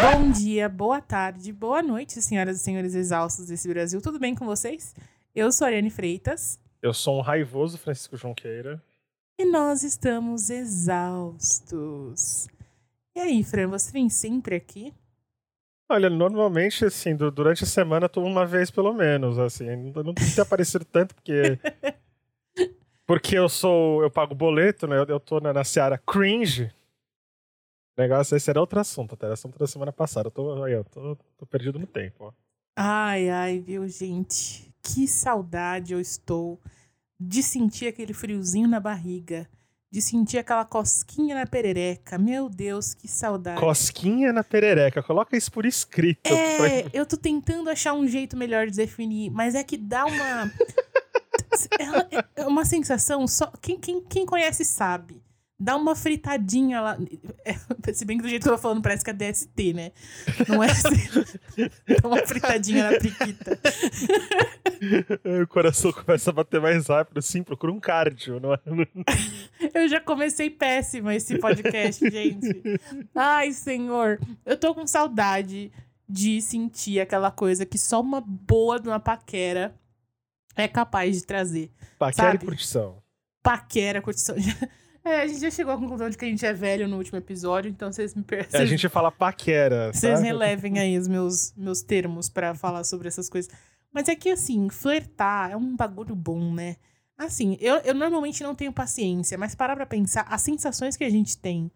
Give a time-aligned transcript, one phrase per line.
[0.00, 4.00] Bom dia, boa tarde, boa noite, senhoras e senhores exaustos desse Brasil.
[4.00, 4.94] Tudo bem com vocês?
[5.34, 6.58] Eu sou a Ariane Freitas.
[6.80, 8.82] Eu sou um raivoso Francisco Junqueira.
[9.38, 11.28] E nós estamos exaustos.
[13.14, 14.94] E aí, Fran, você vem sempre aqui?
[15.86, 19.66] Olha, normalmente, assim, durante a semana, tô uma vez pelo menos, assim.
[19.66, 21.58] Não, tem aparecido tanto, porque.
[23.06, 24.02] porque eu sou.
[24.02, 24.96] Eu pago boleto, né?
[24.96, 26.72] Eu, eu tô na, na seara cringe.
[27.96, 29.26] Negócio, esse era outro assunto, até.
[29.26, 30.28] Era assunto da semana passada.
[30.28, 32.32] Eu tô, eu tô, tô perdido no tempo, ó.
[32.76, 34.74] Ai, ai, viu, gente?
[34.82, 36.60] Que saudade eu estou
[37.18, 39.46] de sentir aquele friozinho na barriga
[39.90, 42.16] de sentir aquela cosquinha na perereca.
[42.16, 43.60] Meu Deus, que saudade.
[43.60, 46.32] Cosquinha na perereca, coloca isso por escrito.
[46.32, 50.52] É, eu tô tentando achar um jeito melhor de definir, mas é que dá uma.
[52.36, 53.52] é uma sensação só.
[53.60, 55.19] Quem, quem, quem conhece sabe
[55.60, 56.98] dá uma fritadinha lá.
[57.44, 59.92] É, se bem que do jeito que eu tô falando, parece que é DST, né?
[60.48, 60.88] Não é assim.
[62.00, 63.60] dá uma fritadinha na priquita.
[65.42, 68.58] o coração começa a bater mais rápido, sim, procura um cardio, não é?
[69.74, 72.62] eu já comecei péssima esse podcast, gente.
[73.14, 74.18] Ai, senhor.
[74.46, 75.70] Eu tô com saudade
[76.08, 79.74] de sentir aquela coisa que só uma boa de uma paquera
[80.56, 81.70] é capaz de trazer.
[81.98, 82.42] Paquera sabe?
[82.42, 83.02] e curtição.
[83.42, 84.36] Paquera, curtição.
[85.04, 87.18] É, a gente já chegou à conclusão de que a gente é velho no último
[87.18, 88.60] episódio, então vocês me percebem.
[88.60, 89.92] É, a gente fala paquera.
[89.92, 93.50] Vocês relevem aí os meus, meus termos para falar sobre essas coisas.
[93.92, 96.76] Mas é que, assim, flertar é um bagulho bom, né?
[97.16, 101.10] Assim, eu, eu normalmente não tenho paciência, mas parar pra pensar, as sensações que a
[101.10, 101.70] gente tem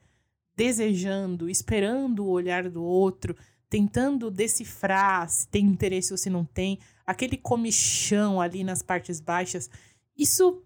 [0.56, 3.36] desejando, esperando o olhar do outro,
[3.69, 9.69] tentando decifrar se tem interesse ou se não tem, aquele comichão ali nas partes baixas,
[10.17, 10.62] isso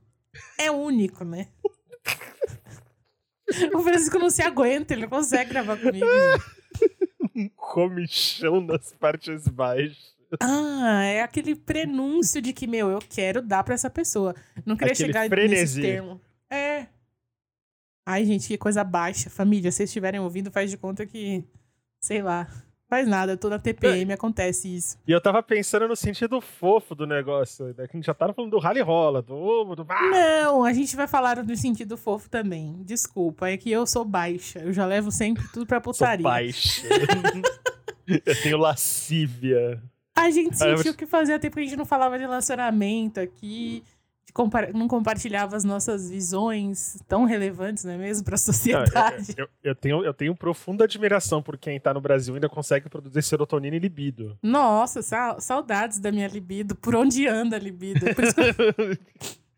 [0.58, 1.48] é único, né?
[3.74, 6.06] O Francisco não se aguenta, ele não consegue gravar comigo.
[7.34, 10.14] Um comichão nas partes baixas.
[10.41, 14.34] Ah, é aquele prenúncio de que, meu, eu quero dar pra essa pessoa.
[14.66, 15.80] Não queria aquele chegar frenesi.
[15.80, 16.20] nesse termo.
[16.50, 16.86] É.
[18.04, 19.30] Ai, gente, que coisa baixa.
[19.30, 21.44] Família, se vocês estiverem ouvindo, faz de conta que.
[22.00, 22.47] Sei lá.
[22.88, 24.15] Faz nada, eu tô na TPM, é.
[24.15, 24.99] acontece isso.
[25.06, 27.66] E eu tava pensando no sentido fofo do negócio.
[27.66, 27.75] Né?
[27.75, 29.75] Que a gente já tava falando do rally rola, do.
[29.75, 29.87] do...
[30.10, 32.82] Não, a gente vai falar do sentido fofo também.
[32.84, 34.60] Desculpa, é que eu sou baixa.
[34.60, 36.22] Eu já levo sempre tudo pra putaria.
[36.22, 36.87] Sou baixa.
[38.09, 39.82] eu tenho lascívia.
[40.16, 43.84] A gente sentiu que fazia tempo que a gente não falava de relacionamento aqui
[44.75, 49.34] não compartilhava as nossas visões tão relevantes, não é mesmo, para a sociedade.
[49.37, 52.37] Não, eu, eu, eu, tenho, eu tenho profunda admiração por quem está no Brasil e
[52.37, 54.39] ainda consegue produzir serotonina e libido.
[54.43, 55.00] Nossa,
[55.41, 56.75] saudades da minha libido.
[56.77, 58.06] Por onde anda a libido?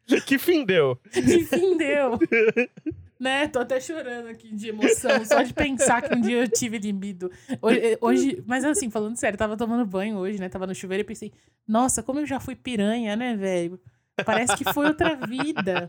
[0.07, 0.21] Que...
[0.27, 0.99] que fim deu?
[1.13, 2.19] Que fim deu?
[3.21, 3.47] né?
[3.49, 7.31] Tô até chorando aqui de emoção, só de pensar que um dia eu tive libido.
[7.61, 10.49] Hoje, hoje, mas assim, falando sério, tava tomando banho hoje, né?
[10.49, 11.31] Tava no chuveiro e pensei,
[11.69, 13.79] nossa, como eu já fui piranha, né, velho?
[14.25, 15.89] Parece que foi outra vida.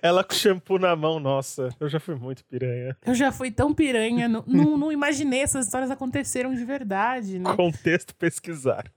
[0.00, 2.96] Ela com shampoo na mão, nossa, eu já fui muito piranha.
[3.04, 7.54] Eu já fui tão piranha, não, não, não imaginei essas histórias aconteceram de verdade, né?
[7.54, 8.90] Contexto pesquisar.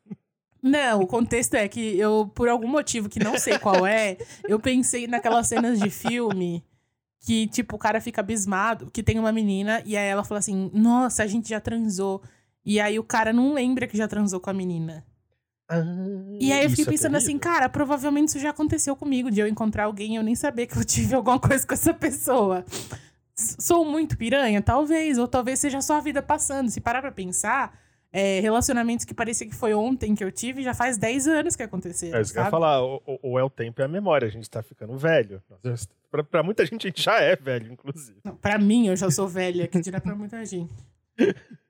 [0.64, 4.18] Não, o contexto é que eu, por algum motivo que não sei qual é,
[4.48, 6.64] eu pensei naquelas cenas de filme
[7.26, 10.70] que, tipo, o cara fica abismado, que tem uma menina, e aí ela fala assim:
[10.74, 12.22] Nossa, a gente já transou.
[12.66, 15.06] E aí o cara não lembra que já transou com a menina.
[15.70, 15.84] Ah,
[16.40, 19.40] e aí eu fiquei é pensando é assim, cara, provavelmente isso já aconteceu comigo, de
[19.40, 22.66] eu encontrar alguém e eu nem saber que eu tive alguma coisa com essa pessoa.
[23.36, 24.62] Sou muito piranha?
[24.62, 26.70] Talvez, ou talvez seja só a vida passando.
[26.70, 27.78] Se parar pra pensar,
[28.12, 31.64] é, relacionamentos que parecia que foi ontem que eu tive, já faz 10 anos que
[31.64, 32.18] aconteceram.
[32.18, 34.32] É isso que eu ia falar, ou, ou, é o tempo e a memória, a
[34.32, 35.44] gente tá ficando velho.
[36.10, 38.18] Pra, pra muita gente, a gente já é velho, inclusive.
[38.24, 40.74] Não, pra mim, eu já sou velha, que dirá pra muita gente.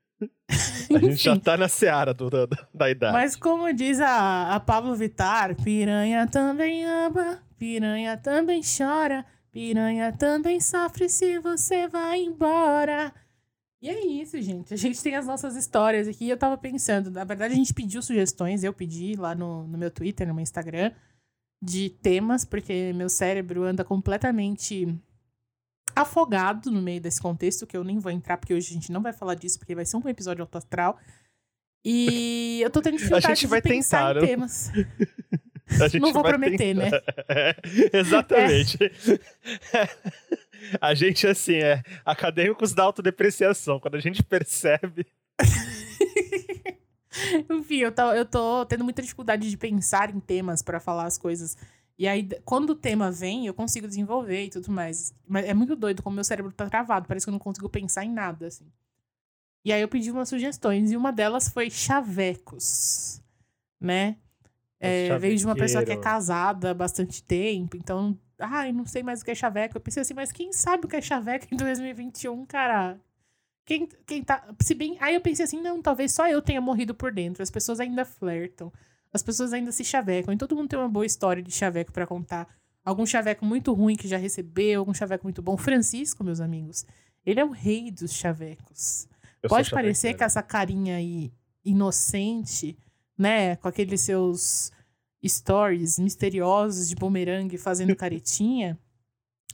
[0.94, 3.12] A gente já tá na seara do, da, da idade.
[3.12, 10.60] Mas como diz a, a Pablo Vittar, piranha também ama, piranha também chora, piranha também
[10.60, 13.12] sofre se você vai embora.
[13.82, 14.72] E é isso, gente.
[14.72, 16.28] A gente tem as nossas histórias aqui.
[16.28, 19.90] Eu tava pensando, na verdade, a gente pediu sugestões, eu pedi lá no, no meu
[19.90, 20.92] Twitter, no meu Instagram,
[21.62, 24.98] de temas, porque meu cérebro anda completamente
[25.96, 29.02] afogado no meio desse contexto, que eu nem vou entrar, porque hoje a gente não
[29.02, 30.98] vai falar disso, porque vai ser um episódio auto astral.
[31.84, 34.70] E eu tô tendo dificuldade a gente vai de pensar tentar, em temas.
[36.00, 36.90] não vou prometer, tentar.
[36.90, 37.00] né?
[37.28, 37.56] É,
[37.98, 38.78] exatamente.
[39.72, 39.88] É.
[40.80, 43.80] A gente, assim, é acadêmicos da autodepreciação.
[43.80, 45.06] Quando a gente percebe.
[47.50, 51.16] Enfim, eu tô, eu tô tendo muita dificuldade de pensar em temas para falar as
[51.16, 51.56] coisas
[51.98, 55.14] E aí, quando o tema vem, eu consigo desenvolver e tudo mais.
[55.26, 57.08] Mas é muito doido como meu cérebro tá travado.
[57.08, 58.70] Parece que eu não consigo pensar em nada, assim.
[59.64, 60.92] E aí eu pedi umas sugestões.
[60.92, 63.22] E uma delas foi chavecos,
[63.80, 64.16] né?
[64.78, 67.76] É, veio de uma pessoa que é casada há bastante tempo.
[67.76, 69.76] Então, ai, não sei mais o que é chaveco.
[69.76, 73.00] Eu pensei assim, mas quem sabe o que é chaveco em 2021, cara?
[73.64, 74.46] Quem, quem tá.
[74.62, 74.96] Se bem.
[75.00, 77.42] Aí eu pensei assim, não, talvez só eu tenha morrido por dentro.
[77.42, 78.70] As pessoas ainda flertam.
[79.16, 80.32] As pessoas ainda se chavecam.
[80.34, 82.46] E todo mundo tem uma boa história de chaveco para contar.
[82.84, 85.56] Algum chaveco muito ruim que já recebeu, algum chaveco muito bom.
[85.56, 86.84] Francisco, meus amigos,
[87.24, 89.08] ele é o rei dos chavecos.
[89.42, 91.32] Eu Pode parecer que essa carinha aí
[91.64, 92.76] inocente,
[93.16, 93.56] né?
[93.56, 94.70] Com aqueles seus
[95.26, 98.78] stories misteriosos de bumerangue fazendo caretinha.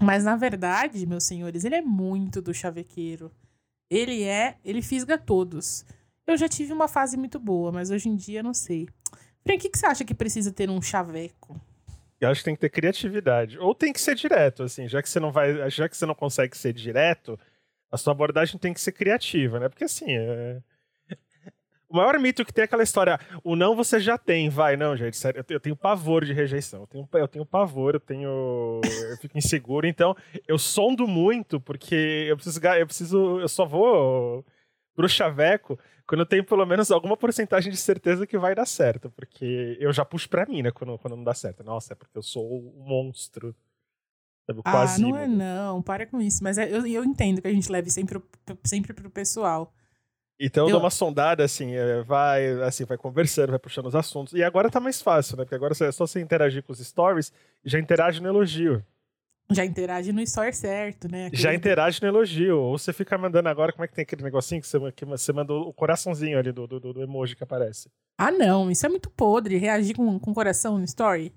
[0.01, 3.31] Mas na verdade, meus senhores, ele é muito do chavequeiro.
[3.89, 5.85] Ele é, ele fisga todos.
[6.27, 8.89] Eu já tive uma fase muito boa, mas hoje em dia não sei.
[9.45, 11.61] O que, que você acha que precisa ter um chaveco?
[12.21, 13.59] Eu acho que tem que ter criatividade.
[13.59, 15.69] Ou tem que ser direto, assim, já que você não vai.
[15.71, 17.39] Já que você não consegue ser direto,
[17.91, 19.69] a sua abordagem tem que ser criativa, né?
[19.69, 20.63] Porque assim, é...
[21.93, 24.97] O maior mito que tem é aquela história, o não você já tem, vai, não,
[24.97, 28.81] gente, sério, eu tenho pavor de rejeição, eu tenho, eu tenho pavor, eu tenho,
[29.11, 30.17] eu fico inseguro, então
[30.49, 34.43] eu sondo muito, porque eu preciso, eu preciso, eu só vou
[34.95, 39.11] pro chaveco quando eu tenho pelo menos alguma porcentagem de certeza que vai dar certo,
[39.11, 41.63] porque eu já puxo pra mim, né, quando, quando não dá certo.
[41.65, 43.55] Nossa, é porque eu sou um monstro.
[44.65, 47.53] Quase ah, não é não, para com isso, mas é, eu, eu entendo que a
[47.53, 48.21] gente leve sempre,
[48.65, 49.73] sempre pro pessoal.
[50.39, 54.35] Então eu dou uma sondada, assim, é, vai, assim, vai conversando, vai puxando os assuntos.
[54.35, 55.45] E agora tá mais fácil, né?
[55.45, 57.33] Porque agora é só você interagir com os stories
[57.65, 58.85] e já interage no elogio.
[59.55, 61.27] Já interage no story certo, né?
[61.27, 61.43] Aquele...
[61.43, 62.59] Já interage no elogio.
[62.59, 65.33] Ou você fica mandando agora, como é que tem aquele negocinho que você, que você
[65.33, 67.91] mandou o coraçãozinho ali do, do, do emoji que aparece?
[68.19, 69.57] Ah, não, isso é muito podre.
[69.57, 71.33] Reagir com, com coração no story.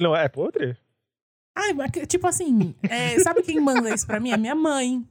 [0.00, 0.76] Não, é podre?
[1.56, 1.74] Ai,
[2.06, 4.30] tipo assim, é, sabe quem manda isso pra mim?
[4.30, 5.04] É minha mãe.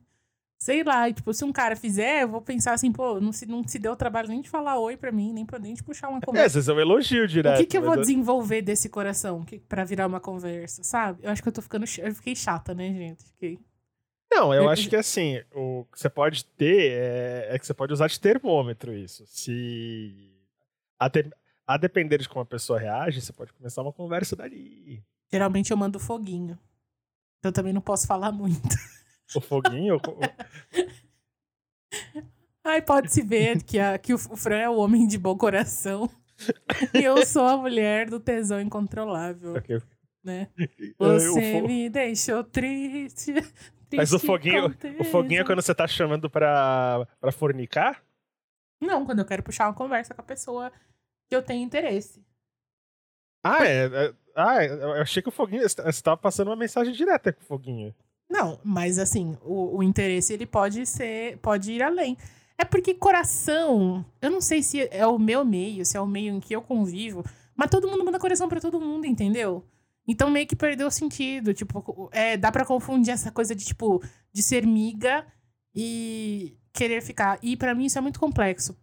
[0.59, 3.65] Sei lá, tipo, se um cara fizer, eu vou pensar assim, pô, não se, não
[3.67, 6.09] se deu o trabalho nem de falar oi pra mim, nem pra nem de puxar
[6.09, 6.45] uma conversa.
[6.45, 7.57] É, vocês são elogio direto.
[7.57, 11.19] O que, que eu vou desenvolver desse coração que, pra virar uma conversa, sabe?
[11.21, 11.85] Eu acho que eu tô ficando.
[11.99, 13.23] Eu fiquei chata, né, gente?
[13.23, 13.59] Fiquei.
[14.31, 17.73] Não, eu, eu acho que assim, o que você pode ter é, é, que você
[17.73, 19.25] pode usar de termômetro isso.
[19.27, 20.33] Se.
[20.99, 21.09] A,
[21.67, 25.03] a depender de como a pessoa reage, você pode começar uma conversa dali.
[25.31, 26.57] Geralmente eu mando foguinho.
[27.39, 28.75] Então também não posso falar muito.
[29.35, 29.99] O foguinho?
[32.63, 36.09] Ai, pode-se ver que, a, que o Fran é o homem de bom coração.
[36.93, 39.55] e eu sou a mulher do tesão incontrolável.
[39.55, 39.81] Okay.
[40.23, 40.49] Né?
[40.99, 43.33] Você me deixou triste.
[43.33, 48.03] triste Mas o foguinho, o foguinho é quando você tá chamando pra, pra fornicar?
[48.81, 50.71] Não, quando eu quero puxar uma conversa com a pessoa
[51.29, 52.21] que eu tenho interesse.
[53.43, 53.85] Ah, é.
[53.85, 55.63] é ah, eu achei que o foguinho.
[55.63, 57.95] Você tava passando uma mensagem direta com o foguinho.
[58.29, 62.17] Não, mas assim, o, o interesse ele pode ser, pode ir além.
[62.57, 66.33] É porque coração, eu não sei se é o meu meio, se é o meio
[66.33, 67.23] em que eu convivo,
[67.55, 69.63] mas todo mundo manda coração para todo mundo, entendeu?
[70.07, 74.01] Então meio que perdeu o sentido, tipo, é, dá para confundir essa coisa de tipo
[74.33, 75.25] de ser miga
[75.75, 77.37] e querer ficar.
[77.41, 78.75] E para mim isso é muito complexo.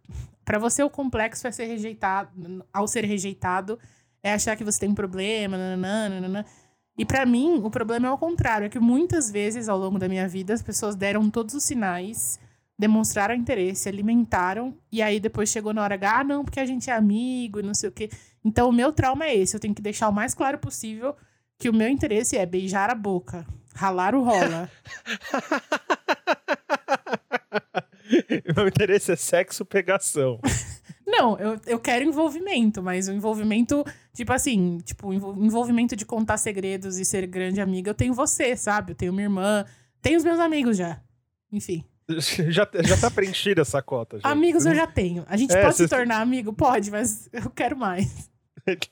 [0.45, 3.79] Para você o complexo é ser rejeitado, ao ser rejeitado
[4.23, 6.45] é achar que você tem um problema, nananã, nananã.
[6.97, 10.09] E para mim, o problema é o contrário, é que muitas vezes ao longo da
[10.09, 12.39] minha vida as pessoas deram todos os sinais,
[12.79, 16.91] demonstraram interesse, alimentaram, e aí depois chegou na hora H, ah, não, porque a gente
[16.91, 18.09] é amigo e não sei o quê.
[18.45, 21.17] Então o meu trauma é esse, eu tenho que deixar o mais claro possível
[21.59, 24.71] que o meu interesse é beijar a boca, ralar o rola.
[28.57, 30.41] meu interesse é sexo pegação.
[31.07, 36.99] Não, eu, eu quero envolvimento, mas o envolvimento, tipo assim, tipo, envolvimento de contar segredos
[36.99, 38.93] e ser grande amiga, eu tenho você, sabe?
[38.93, 39.65] Eu tenho minha irmã,
[40.01, 41.01] tenho os meus amigos já.
[41.53, 41.85] Enfim.
[42.51, 44.19] Já, já tá preenchida essa cota.
[44.19, 44.27] Gente.
[44.27, 45.25] Amigos eu já tenho.
[45.27, 46.53] A gente é, pode se tornar amigo?
[46.53, 48.31] Pode, mas eu quero mais.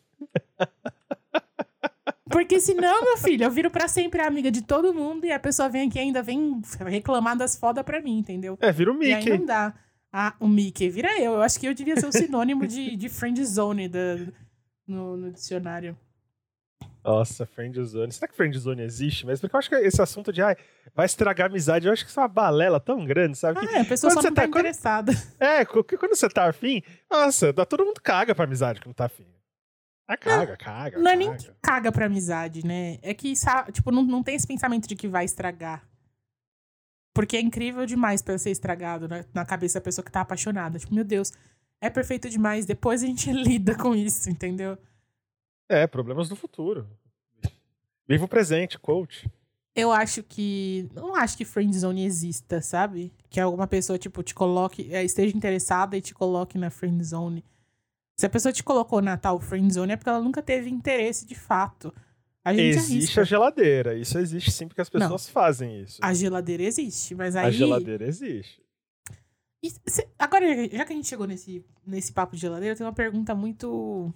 [2.30, 5.68] Porque senão, meu filho, eu viro para sempre amiga de todo mundo e a pessoa
[5.68, 8.56] vem aqui ainda vem reclamar das fodas pra mim, entendeu?
[8.62, 9.28] É, vira o Mickey.
[9.28, 9.74] E aí não dá.
[10.12, 11.32] Ah, o Mickey vira eu.
[11.32, 14.18] Eu acho que eu devia ser o sinônimo de, de friend zone da,
[14.86, 15.96] no, no dicionário.
[17.02, 18.12] Nossa, friend zone.
[18.12, 19.40] Será que friend zone existe mesmo?
[19.40, 20.56] Porque eu acho que esse assunto de ai,
[20.94, 23.58] vai estragar a amizade, eu acho que isso é uma balela tão grande, sabe?
[23.60, 25.12] Ah, é, a pessoa só não tá, tá interessada.
[25.12, 25.42] Quando...
[25.42, 29.26] É, porque quando você tá afim, nossa, todo mundo caga pra amizade quando tá afim.
[30.06, 30.98] Ah, caga, caga.
[30.98, 31.14] Não caga.
[31.14, 32.98] é nem que caga pra amizade, né?
[33.02, 33.32] É que,
[33.72, 35.82] tipo, não, não tem esse pensamento de que vai estragar.
[37.14, 39.24] Porque é incrível demais pra ser estragado né?
[39.34, 40.78] na cabeça da pessoa que tá apaixonada.
[40.78, 41.32] Tipo, meu Deus,
[41.80, 42.64] é perfeito demais.
[42.64, 44.78] Depois a gente lida com isso, entendeu?
[45.68, 46.88] É, problemas do futuro.
[48.08, 49.30] Viva o presente, coach.
[49.74, 50.90] Eu acho que.
[50.94, 53.12] Não acho que friendzone exista, sabe?
[53.30, 54.92] Que alguma pessoa, tipo, te coloque.
[54.92, 57.44] é, esteja interessada e te coloque na friendzone.
[58.16, 61.34] Se a pessoa te colocou na tal friendzone é porque ela nunca teve interesse de
[61.34, 61.92] fato.
[62.44, 63.20] A gente Existe arrisca.
[63.20, 63.94] a geladeira.
[63.96, 66.00] Isso existe sim, porque as pessoas fazem isso.
[66.02, 67.46] A geladeira existe, mas aí.
[67.46, 68.60] A geladeira existe.
[69.64, 72.88] E cê- agora, já que a gente chegou nesse, nesse papo de geladeira, eu tenho
[72.88, 74.12] uma pergunta muito.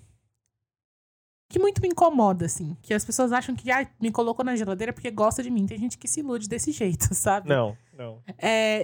[1.48, 2.76] que muito me incomoda, assim.
[2.82, 5.64] Que as pessoas acham que ah, me colocou na geladeira porque gosta de mim.
[5.64, 7.48] Tem gente que se ilude desse jeito, sabe?
[7.48, 8.20] Não, não.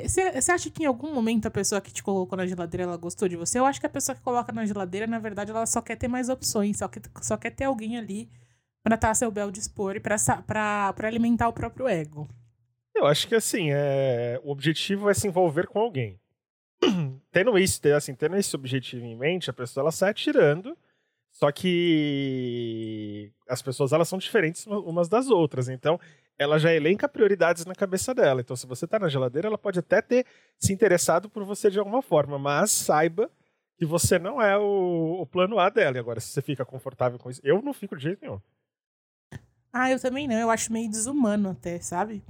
[0.07, 3.27] Você acha que em algum momento a pessoa que te colocou na geladeira ela gostou
[3.29, 3.59] de você?
[3.59, 6.07] Eu acho que a pessoa que coloca na geladeira, na verdade, ela só quer ter
[6.07, 8.31] mais opções, só quer, só quer ter alguém ali
[8.83, 12.29] pra estar a seu bel dispor e pra alimentar o próprio ego.
[12.95, 14.41] Eu acho que assim, é...
[14.45, 16.21] o objetivo é se envolver com alguém.
[17.31, 20.77] tendo isso, assim, tendo esse objetivo em mente, a pessoa ela sai atirando.
[21.31, 25.99] Só que as pessoas elas são diferentes uma- umas das outras, então
[26.39, 28.41] ela já elenca prioridades na cabeça dela.
[28.43, 30.27] Então, se você tá na geladeira, ela pode até ter
[30.59, 33.31] se interessado por você de alguma forma, mas saiba
[33.79, 35.97] que você não é o, o plano A dela.
[35.97, 38.41] E agora, se você fica confortável com isso, eu não fico de jeito nenhum.
[39.73, 40.37] Ah, eu também não.
[40.37, 42.23] Eu acho meio desumano até, sabe?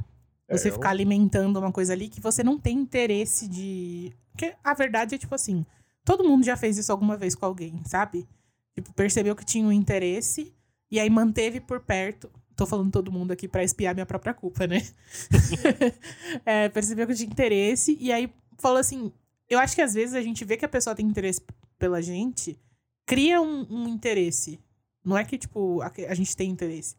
[0.49, 4.13] É, Você eu- ficar alimentando uma coisa ali que você não tem interesse de.
[4.33, 5.65] Porque a verdade é tipo assim:
[6.05, 8.29] todo mundo já fez isso alguma vez com alguém, sabe?
[8.75, 10.53] Tipo, percebeu que tinha um interesse
[10.91, 12.31] e aí manteve por perto.
[12.55, 14.83] Tô falando todo mundo aqui pra espiar minha própria culpa, né?
[16.45, 19.13] É, percebeu que tinha interesse e aí falou assim:
[19.49, 21.41] eu acho que às vezes a gente vê que a pessoa tem interesse
[21.79, 22.59] pela gente,
[23.07, 24.61] cria um, um interesse.
[25.05, 26.95] Não é que, tipo, a, a gente tem interesse.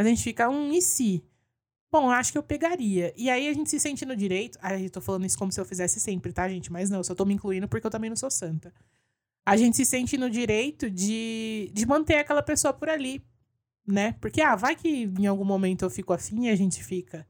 [0.00, 1.22] Mas a gente fica um e se?
[1.92, 3.12] Bom, acho que eu pegaria.
[3.14, 4.58] E aí a gente se sente no direito.
[4.62, 6.72] Ai, eu tô falando isso como se eu fizesse sempre, tá, gente?
[6.72, 8.72] Mas não, eu só tô me incluindo porque eu também não sou santa.
[9.44, 13.22] A gente se sente no direito de, de manter aquela pessoa por ali,
[13.86, 14.12] né?
[14.22, 17.26] Porque, ah, vai que em algum momento eu fico afim e a gente fica.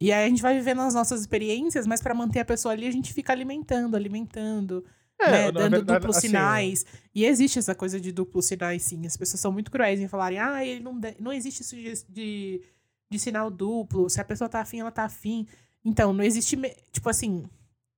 [0.00, 2.86] E aí a gente vai vivendo as nossas experiências, mas pra manter a pessoa ali,
[2.86, 4.82] a gente fica alimentando, alimentando,
[5.26, 5.44] né?
[5.46, 6.86] na Dando verdade, duplos assim, sinais.
[7.14, 9.04] E existe essa coisa de duplos sinais, sim.
[9.06, 11.92] As pessoas são muito cruéis em falarem, ah, ele não, de- não existe isso de,
[12.08, 12.62] de,
[13.10, 14.08] de sinal duplo.
[14.08, 15.46] Se a pessoa tá afim, ela tá afim.
[15.84, 16.56] Então, não existe.
[16.56, 17.44] me- Tipo assim,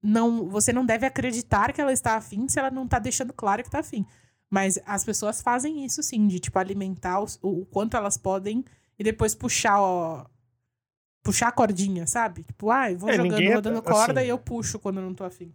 [0.02, 3.62] não, você não deve acreditar que ela está afim se ela não tá deixando claro
[3.62, 4.04] que tá afim.
[4.50, 8.64] Mas as pessoas fazem isso sim, de tipo alimentar os- o, o quanto elas podem
[8.98, 10.26] e depois puxar, ó.
[11.22, 12.42] Puxar a cordinha, sabe?
[12.42, 14.96] Tipo, ah, eu vou É, jogando, é- vou dando corda assim- e eu puxo quando
[14.98, 15.54] eu não tô afim.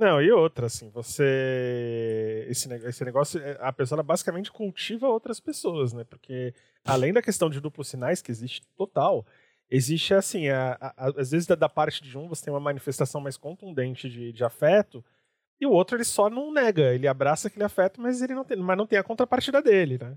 [0.00, 2.46] Não, e outra, assim, você.
[2.48, 6.04] Esse, esse negócio, é, a pessoa basicamente cultiva outras pessoas, né?
[6.04, 6.54] Porque
[6.86, 9.26] além da questão de duplos sinais, que existe total,
[9.70, 13.20] existe, assim, a- a- às vezes da, da parte de um você tem uma manifestação
[13.20, 15.04] mais contundente de, de afeto,
[15.60, 18.56] e o outro ele só não nega, ele abraça aquele afeto, mas ele não tem,
[18.56, 20.16] mas não tem a contrapartida dele, né?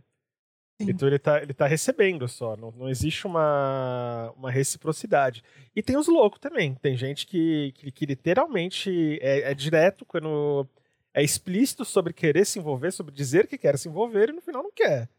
[0.85, 0.91] Sim.
[0.91, 5.43] Então ele tá, ele tá recebendo só, não, não existe uma, uma reciprocidade.
[5.75, 6.75] E tem os loucos também.
[6.75, 10.67] Tem gente que, que, que literalmente é, é direto quando
[11.13, 14.63] é explícito sobre querer se envolver, sobre dizer que quer se envolver e no final
[14.63, 15.09] não quer.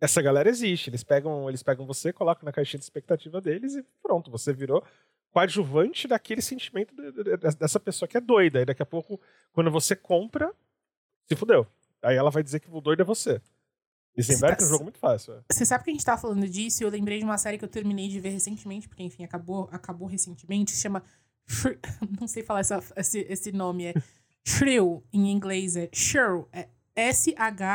[0.00, 0.90] Essa galera existe.
[0.90, 4.82] Eles pegam, eles pegam você, colocam na caixinha de expectativa deles e pronto, você virou
[5.30, 8.60] coadjuvante daquele sentimento de- de- de- dessa pessoa que é doida.
[8.60, 9.18] E daqui a pouco,
[9.52, 10.52] quando você compra,
[11.26, 11.66] se fudeu.
[12.02, 13.40] Aí ela vai dizer que o doido é você.
[14.16, 15.34] Desembarca Você é um tá- jogo muito fácil.
[15.34, 15.40] é.
[15.50, 17.64] Você sabe que a gente tava falando disso e eu lembrei de uma série que
[17.64, 20.72] eu terminei de ver recentemente, porque, enfim, acabou, acabou recentemente.
[20.76, 21.02] Chama.
[22.20, 23.86] Não sei falar essa- esse, esse nome.
[23.86, 23.94] É
[24.46, 25.76] Shrill, em inglês.
[25.76, 26.46] É Shrill.
[26.52, 26.68] É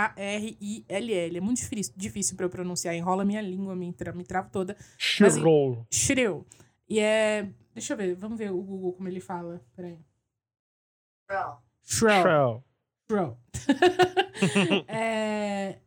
[0.07, 1.37] S-H-R-I-L-L.
[1.37, 2.93] É muito difícil, difícil pra eu pronunciar.
[2.93, 4.77] Enrola minha língua, me, tra me travo toda.
[4.97, 5.87] Shirou.
[5.91, 6.45] Shrill.
[6.87, 7.49] E é.
[7.73, 9.59] Deixa eu ver, vamos ver o Google como ele fala.
[9.75, 9.97] Peraí.
[11.83, 12.21] Shrill.
[12.21, 12.63] Shrill.
[13.09, 13.37] Bro.
[14.87, 15.79] é,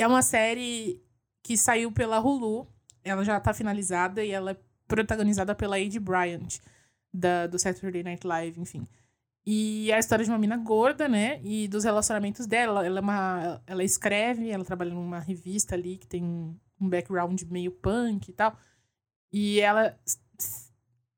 [0.00, 1.02] é uma série
[1.42, 2.66] que saiu pela Hulu.
[3.02, 6.58] Ela já tá finalizada e ela é protagonizada pela Ade Bryant,
[7.12, 8.86] da, do Saturday Night Live, enfim.
[9.46, 11.40] E é a história de uma mina gorda, né?
[11.42, 12.84] E dos relacionamentos dela.
[12.84, 17.70] Ela, é uma, ela escreve, ela trabalha numa revista ali que tem um, background meio
[17.70, 18.56] punk e tal.
[19.30, 19.98] E ela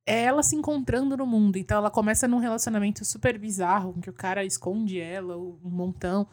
[0.05, 1.57] é ela se encontrando no mundo.
[1.57, 6.27] Então ela começa num relacionamento super bizarro, em que o cara esconde ela, um montão.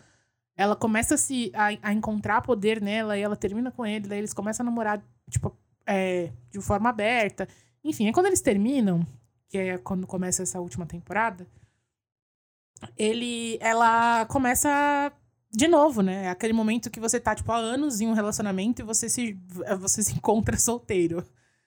[0.56, 4.20] Ela começa a se a, a encontrar poder nela e ela termina com ele, daí
[4.20, 5.56] eles começam a namorar, tipo,
[5.86, 7.48] é, de forma aberta.
[7.84, 9.06] Enfim, aí quando eles terminam,
[9.50, 11.48] que é quando começa essa última temporada,
[12.98, 15.12] ele ela começa
[15.52, 16.26] de novo, né?
[16.26, 19.38] É aquele momento que você tá, tipo, há anos em um relacionamento e você se,
[19.80, 21.24] você se encontra solteiro.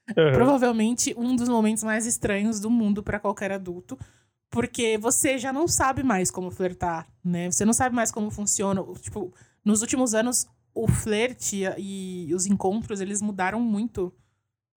[0.08, 0.32] Uhum.
[0.32, 3.98] Provavelmente um dos momentos mais estranhos do mundo pra qualquer adulto.
[4.56, 7.50] Porque você já não sabe mais como flertar, né?
[7.50, 8.82] Você não sabe mais como funciona.
[9.02, 9.30] Tipo,
[9.62, 14.10] nos últimos anos, o flerte e os encontros, eles mudaram muito,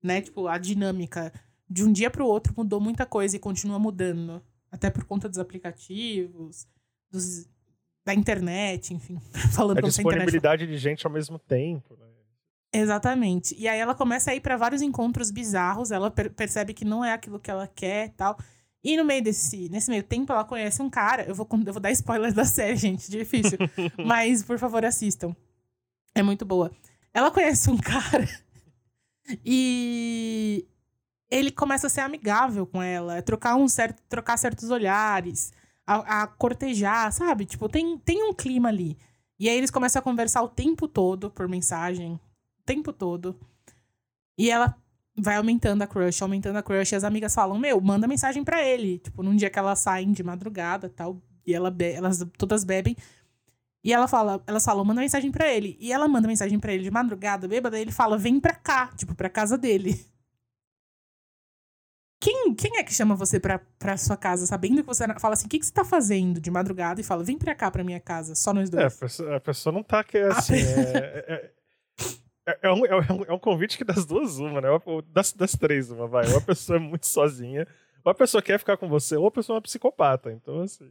[0.04, 0.20] né?
[0.20, 1.32] Tipo, a dinâmica.
[1.70, 4.44] De um dia para o outro mudou muita coisa e continua mudando.
[4.70, 6.68] Até por conta dos aplicativos,
[7.10, 7.48] dos,
[8.06, 9.18] da internet, enfim.
[9.56, 12.06] Falando a disponibilidade de gente ao mesmo tempo, né?
[12.74, 13.56] Exatamente.
[13.58, 17.04] E aí ela começa a ir para vários encontros bizarros, ela per percebe que não
[17.06, 18.38] é aquilo que ela quer e tal.
[18.84, 21.24] E no meio desse, nesse meio tempo, ela conhece um cara.
[21.24, 23.58] Eu vou, eu vou dar spoiler da série, gente, difícil.
[24.06, 25.36] mas, por favor, assistam.
[26.16, 26.72] É muito boa.
[27.14, 28.28] Ela conhece um cara
[29.46, 30.66] e
[31.30, 35.52] ele começa a ser amigável com ela, trocar um certo, trocar certos olhares,
[35.86, 37.46] a, a, cortejar, sabe?
[37.46, 38.98] Tipo, tem, tem um clima ali.
[39.40, 43.40] E aí eles começam a conversar o tempo todo por mensagem, o tempo todo.
[44.38, 44.76] E ela
[45.22, 48.64] vai aumentando a crush, aumentando a crush, e as amigas falam: "Meu, manda mensagem para
[48.64, 49.00] ele".
[49.00, 52.96] Tipo, num dia que elas saem de madrugada, tal, e ela elas todas bebem.
[53.84, 55.78] E ela fala, elas falam: "Manda mensagem para ele".
[55.80, 58.88] E ela manda mensagem para ele de madrugada, bêbada, e ele fala: "Vem pra cá",
[58.96, 60.00] tipo, pra casa dele.
[62.22, 65.46] Quem, quem é que chama você pra, pra sua casa, sabendo que você fala assim,
[65.46, 67.00] o que, que você tá fazendo de madrugada?
[67.00, 68.84] E fala, vem pra cá, pra minha casa, só nós dois.
[68.84, 71.52] É, a pessoa, a pessoa não tá aqui, assim, é, é,
[72.50, 74.68] é, é, um, é, um, é um convite que das duas uma, né?
[75.12, 76.28] Das, das três uma, vai.
[76.32, 77.68] Ou a pessoa é muito sozinha,
[78.04, 80.90] ou a pessoa quer ficar com você, ou a pessoa é uma psicopata, então assim...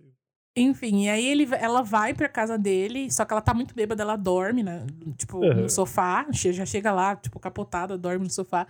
[0.57, 4.03] Enfim, e aí ele, ela vai pra casa dele, só que ela tá muito bêbada,
[4.03, 4.85] ela dorme, né?
[5.17, 5.62] Tipo, uhum.
[5.62, 8.67] no sofá, já chega lá, tipo, capotada, dorme no sofá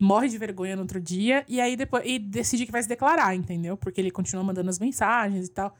[0.00, 3.34] morre de vergonha no outro dia e aí depois e decide que vai se declarar,
[3.34, 3.76] entendeu?
[3.76, 5.74] Porque ele continua mandando as mensagens e tal.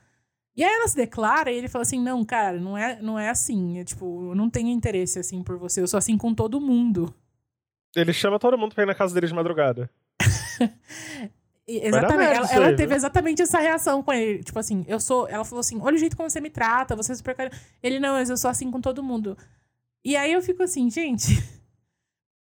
[0.57, 3.29] E aí ela se declara e ele fala assim: "Não, cara, não é, não é
[3.29, 6.61] assim, é tipo, eu não tenho interesse assim por você, eu sou assim com todo
[6.61, 7.15] mundo".
[7.97, 9.89] Ele chama todo mundo pra ir na casa dele de madrugada.
[11.67, 12.37] exatamente.
[12.37, 14.43] Ela, ela, teve exatamente essa reação com ele.
[14.43, 15.29] Tipo assim, eu sou.
[15.29, 17.53] Ela falou assim: olha o jeito como você me trata, você é super.
[17.83, 19.37] Ele, não, mas eu sou assim com todo mundo.
[20.05, 21.29] E aí eu fico assim, gente.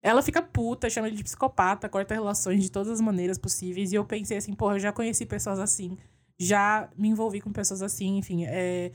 [0.02, 3.90] Ela fica puta, chama ele de psicopata, corta relações de todas as maneiras possíveis.
[3.90, 5.96] E eu pensei assim, porra, eu já conheci pessoas assim.
[6.38, 8.44] Já me envolvi com pessoas assim, enfim.
[8.44, 8.92] É,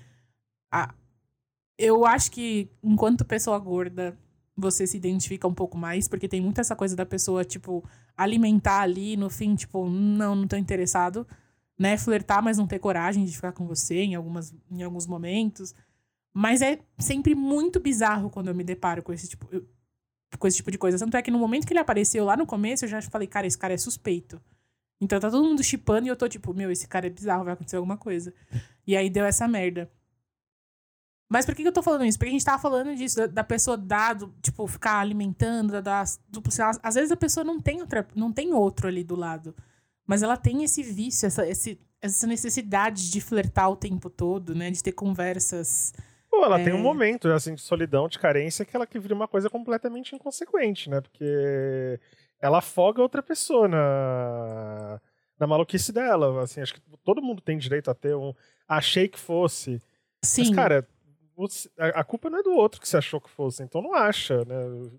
[0.71, 0.93] a,
[1.77, 4.17] eu acho que, enquanto pessoa gorda,
[4.55, 7.83] você se identifica um pouco mais, porque tem muito essa coisa da pessoa, tipo,
[8.17, 11.25] alimentar ali, no fim, tipo, não, não tô interessado,
[11.77, 11.97] né?
[11.97, 15.73] Flertar, mas não ter coragem de ficar com você em, algumas, em alguns momentos.
[16.33, 19.47] Mas é sempre muito bizarro quando eu me deparo com esse tipo.
[19.51, 19.65] Eu,
[20.37, 20.97] com esse tipo de coisa.
[20.99, 23.47] Tanto é que no momento que ele apareceu lá no começo, eu já falei, cara,
[23.47, 24.39] esse cara é suspeito.
[25.01, 27.53] Então tá todo mundo chipando e eu tô tipo, meu, esse cara é bizarro, vai
[27.53, 28.33] acontecer alguma coisa.
[28.85, 29.89] E aí deu essa merda.
[31.31, 32.17] Mas por que, que eu tô falando isso?
[32.17, 36.03] Porque a gente tava falando disso, da, da pessoa dado, tipo, ficar alimentando, da, da,
[36.27, 36.41] do,
[36.81, 39.55] às vezes a pessoa não tem, outra, não tem outro ali do lado.
[40.07, 44.71] Mas ela tem esse vício, essa, esse, essa necessidade de flertar o tempo todo, né?
[44.71, 45.93] De ter conversas
[46.29, 46.63] Pô, ela é...
[46.63, 50.15] tem um momento, assim, de solidão, de carência, que ela que vira uma coisa completamente
[50.15, 51.01] inconsequente, né?
[51.01, 51.99] Porque
[52.41, 55.01] ela afoga outra pessoa na,
[55.39, 56.43] na maluquice dela.
[56.43, 58.33] Assim, acho que todo mundo tem direito a ter um.
[58.67, 59.81] Achei que fosse.
[60.23, 60.47] Sim.
[60.47, 60.87] Mas, cara,
[61.93, 64.89] a culpa não é do outro que você achou que fosse, então não acha, né?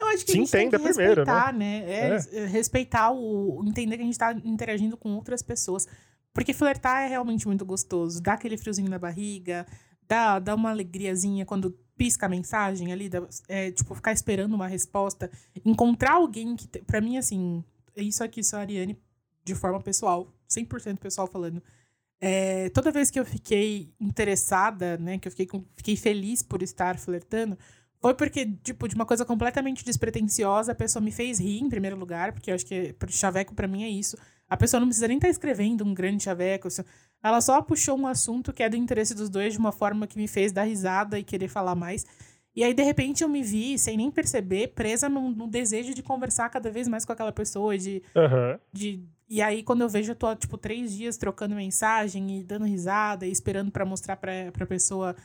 [0.00, 1.80] Eu acho que Se a gente tem que primeiro, respeitar, né?
[1.80, 2.18] né?
[2.34, 2.46] É, é.
[2.46, 3.62] Respeitar o.
[3.64, 5.86] Entender que a gente tá interagindo com outras pessoas.
[6.34, 8.20] Porque flertar é realmente muito gostoso.
[8.20, 9.66] Dá aquele friozinho na barriga,
[10.08, 14.66] dá, dá uma alegriazinha quando pisca a mensagem ali, dá, é, tipo, ficar esperando uma
[14.66, 15.30] resposta.
[15.64, 17.64] Encontrar alguém que, para mim, assim,
[17.96, 18.98] isso aqui sou a Ariane
[19.44, 21.62] de forma pessoal, 100% pessoal falando.
[22.20, 26.96] É, toda vez que eu fiquei interessada, né, que eu fiquei, fiquei feliz por estar
[26.98, 27.58] flertando,
[28.00, 31.96] foi porque, tipo, de uma coisa completamente despretensiosa, a pessoa me fez rir em primeiro
[31.96, 34.16] lugar, porque eu acho que chaveco para mim é isso.
[34.48, 36.68] A pessoa não precisa nem estar tá escrevendo um grande chaveco.
[37.22, 40.18] Ela só puxou um assunto que é do interesse dos dois de uma forma que
[40.18, 42.04] me fez dar risada e querer falar mais.
[42.54, 46.02] E aí, de repente, eu me vi, sem nem perceber, presa no, no desejo de
[46.02, 47.78] conversar cada vez mais com aquela pessoa.
[47.78, 48.58] De, uhum.
[48.72, 52.66] de, e aí, quando eu vejo, eu tô, tipo, três dias trocando mensagem e dando
[52.66, 55.16] risada e esperando para mostrar pra, pra pessoa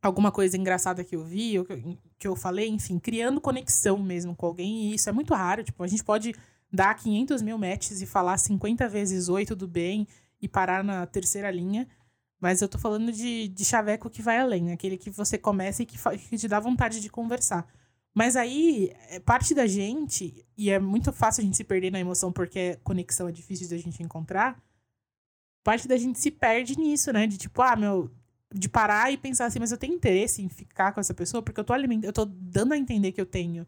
[0.00, 4.36] alguma coisa engraçada que eu vi, ou que, que eu falei, enfim, criando conexão mesmo
[4.36, 4.90] com alguém.
[4.90, 5.64] E isso é muito raro.
[5.64, 6.34] Tipo, a gente pode
[6.70, 10.06] dar 500 mil matches e falar 50 vezes oi, tudo bem
[10.40, 11.88] e parar na terceira linha.
[12.40, 15.86] Mas eu tô falando de, de chaveco que vai além, aquele que você começa e
[15.86, 17.66] que, que te dá vontade de conversar.
[18.14, 22.00] Mas aí, é, parte da gente, e é muito fácil a gente se perder na
[22.00, 24.62] emoção porque conexão é difícil da gente encontrar,
[25.62, 27.26] parte da gente se perde nisso, né?
[27.26, 28.10] De tipo, ah, meu,
[28.54, 31.60] de parar e pensar assim, mas eu tenho interesse em ficar com essa pessoa porque
[31.60, 33.66] eu tô alimentando, eu tô dando a entender que eu tenho.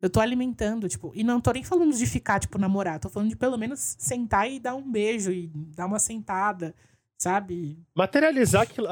[0.00, 3.28] Eu tô alimentando, tipo, e não tô nem falando de ficar, tipo, namorar, tô falando
[3.28, 6.74] de pelo menos sentar e dar um beijo e dar uma sentada,
[7.18, 7.78] sabe?
[7.94, 8.88] Materializar aquilo,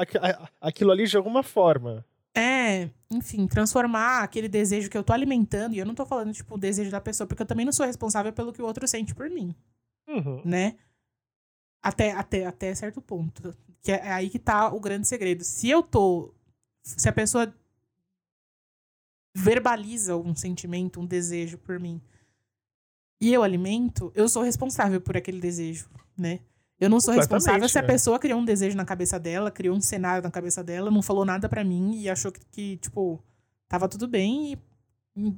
[0.61, 2.05] aquilo ali de alguma forma.
[2.37, 6.53] É, enfim, transformar aquele desejo que eu tô alimentando, e eu não tô falando, tipo,
[6.55, 9.15] o desejo da pessoa, porque eu também não sou responsável pelo que o outro sente
[9.15, 9.55] por mim,
[10.07, 10.41] Uhum.
[10.45, 10.75] né?
[11.81, 13.55] Até, até, até certo ponto.
[13.81, 15.43] Que é aí que tá o grande segredo.
[15.43, 16.33] Se eu tô.
[16.83, 17.53] Se a pessoa
[19.33, 22.01] verbaliza um sentimento, um desejo por mim,
[23.21, 26.39] e eu alimento, eu sou responsável por aquele desejo, né?
[26.79, 27.87] Eu não sou responsável se a né?
[27.89, 31.25] pessoa criou um desejo na cabeça dela, criou um cenário na cabeça dela, não falou
[31.25, 33.21] nada pra mim e achou que, que, tipo,
[33.67, 34.53] tava tudo bem
[35.17, 35.33] e.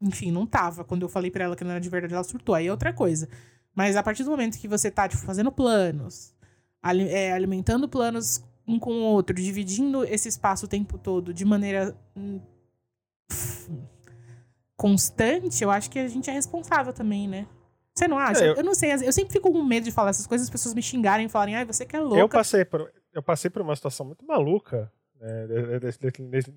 [0.00, 0.84] Enfim, não tava.
[0.84, 2.54] Quando eu falei pra ela que não era de verdade, ela surtou.
[2.54, 3.28] Aí é outra coisa.
[3.74, 6.34] Mas a partir do momento que você tá, tipo, fazendo planos,
[6.82, 11.94] é, alimentando planos um com o outro, dividindo esse espaço o tempo todo de maneira
[12.16, 12.40] hum,
[14.76, 17.46] constante, eu acho que a gente é responsável também, né?
[17.94, 18.44] Você não acha?
[18.44, 18.54] É, eu...
[18.56, 20.82] eu- não sei, eu sempre fico com medo de falar essas coisas, as pessoas me
[20.82, 22.36] xingarem e falarem, ai, você que é Eu louca.
[22.38, 24.92] passei por, eu passei por uma situação muito maluca.
[25.18, 25.46] né,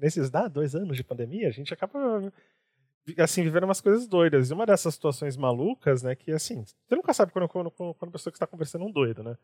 [0.02, 2.32] Nesses dois anos de pandemia, a gente acaba
[3.18, 4.50] assim, vivendo umas coisas doidas.
[4.50, 8.12] E uma dessas situações malucas, né, que assim, você nunca sabe quando, quando, quando a
[8.12, 9.38] pessoa que está conversando é um doido, né?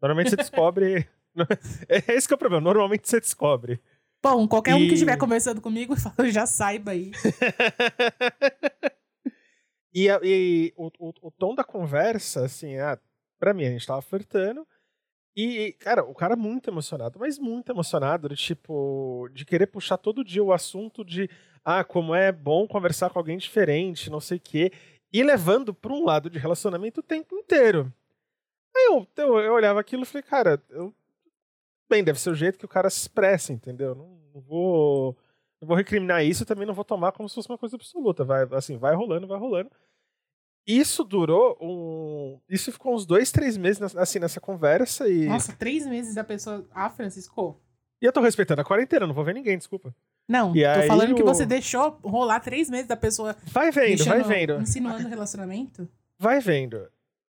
[0.00, 1.06] Normalmente você descobre.
[1.88, 3.78] é esse que é o problema, normalmente você descobre.
[4.22, 5.94] Bom, qualquer um que E- estiver conversando comigo,
[6.30, 7.10] já saiba aí.
[9.92, 12.98] e e o, o, o tom da conversa, assim, ah,
[13.38, 14.66] pra mim, a gente tava flertando.
[15.34, 20.22] E, cara, o cara muito emocionado, mas muito emocionado, de tipo, de querer puxar todo
[20.24, 21.28] dia o assunto de,
[21.64, 24.70] ah, como é bom conversar com alguém diferente, não sei o quê,
[25.10, 27.90] e levando pra um lado de relacionamento o tempo inteiro.
[28.76, 30.94] Aí eu, eu, eu olhava aquilo e falei, cara, eu,
[31.92, 33.94] bem, deve ser o jeito que o cara se expressa, entendeu?
[33.94, 35.16] Não, não vou.
[35.60, 38.24] Não vou recriminar isso também não vou tomar como se fosse uma coisa absoluta.
[38.24, 39.70] Vai, assim, vai rolando, vai rolando.
[40.66, 42.40] Isso durou um.
[42.48, 45.26] Isso ficou uns dois, três meses assim, nessa conversa e.
[45.26, 46.64] Nossa, três meses a pessoa.
[46.72, 47.60] Ah, Francisco.
[48.00, 49.94] E eu tô respeitando a quarentena, não vou ver ninguém, desculpa.
[50.28, 54.04] Não, E tô falando que o- você deixou rolar três meses da pessoa Vai vendo,
[54.04, 54.60] vai deixando- vendo.
[54.62, 55.88] insinuando relacionamento.
[56.18, 56.88] Vai vendo.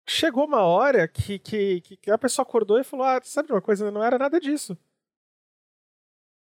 [0.08, 3.90] Chegou uma hora que, que, que- a pessoa acordou e falou: Ah, sabe uma coisa?
[3.90, 4.76] Não era nada disso.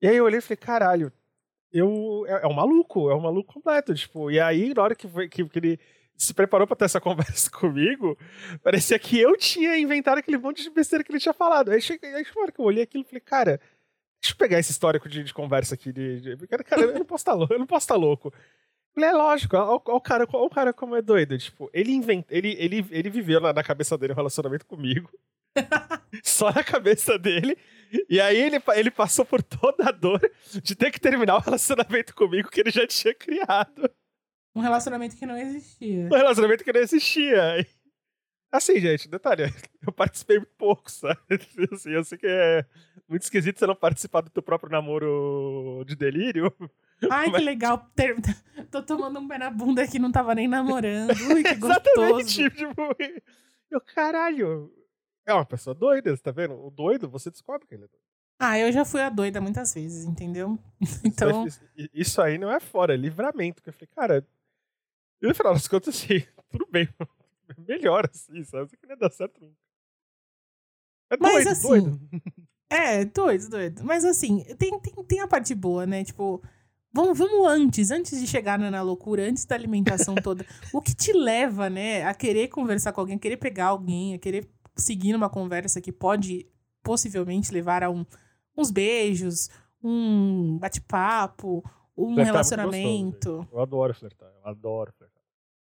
[0.03, 1.13] E aí eu olhei e falei: caralho,
[1.73, 2.25] eu.
[2.29, 3.95] É, é um maluco, é um maluco completo.
[3.95, 5.81] Tipo, e aí, na hora que, que, que ele
[6.17, 8.19] se preparou pra ter essa conversa comigo,
[8.63, 11.71] parecia que eu tinha inventado aquele monte de besteira que ele tinha falado.
[11.71, 13.61] Aí, cheguei, aí hora que eu olhei aquilo, eu falei: cara,
[14.23, 15.93] deixa eu pegar esse histórico de, de conversa aqui.
[15.93, 18.33] De, de- cara, eu não posso estar louco, eu não estar louco.
[18.97, 21.37] É lógico, olha o cara, olha o cara como é doido.
[21.37, 22.25] Tipo, ele invent...
[22.31, 25.11] ele, ele, ele viveu na, na cabeça dele um relacionamento comigo.
[26.23, 27.57] só na cabeça dele.
[28.09, 30.21] E aí ele, ele passou por toda a dor
[30.63, 33.91] de ter que terminar o relacionamento comigo que ele já tinha criado.
[34.55, 36.07] Um relacionamento que não existia.
[36.07, 37.67] Um relacionamento que não existia.
[38.51, 39.53] Assim, gente, detalhe,
[39.85, 41.19] eu participei muito pouco, sabe?
[41.73, 42.65] Assim, eu sei que é
[43.09, 46.53] muito esquisito você não participar do teu próprio namoro de delírio.
[47.11, 47.91] Ai, que Mas- legal.
[47.95, 48.17] Ter-
[48.71, 51.11] Tô tomando um pé na bunda que não tava nem namorando.
[51.33, 52.19] Ui, que gostoso.
[52.21, 52.51] Exatamente.
[52.51, 52.83] Tipo,
[53.71, 54.73] eu, caralho.
[55.27, 56.55] É uma pessoa doida, você tá vendo?
[56.55, 58.05] O doido, você descobre que ele é doido.
[58.39, 60.59] Ah, eu já fui a doida muitas vezes, entendeu?
[61.05, 63.63] Então, Isso, aí- isso aí não é fora, é livramento.
[63.63, 64.27] Que eu falei, cara,
[65.23, 66.89] e no final das contas, assim, tudo bem.
[67.67, 68.67] Melhor assim, sabe?
[68.67, 69.57] Isso aqui não ia dar certo nunca.
[71.11, 72.01] É Mas doido, assim, doido.
[72.71, 73.85] é, doido, doido.
[73.85, 76.03] Mas assim, tem, tem, tem a parte boa, né?
[76.05, 76.43] Tipo,
[76.95, 80.47] vamos, vamos antes, antes de chegar na, na loucura, antes da alimentação toda.
[80.73, 84.19] o que te leva, né, a querer conversar com alguém, a querer pegar alguém, a
[84.19, 86.47] querer seguir numa conversa que pode
[86.83, 88.07] possivelmente levar a um,
[88.57, 89.51] uns beijos,
[89.83, 91.65] um bate-papo,
[91.97, 93.37] um Flertar é relacionamento.
[93.37, 95.23] gostoso, eu adoro flertar, eu adoro flertar.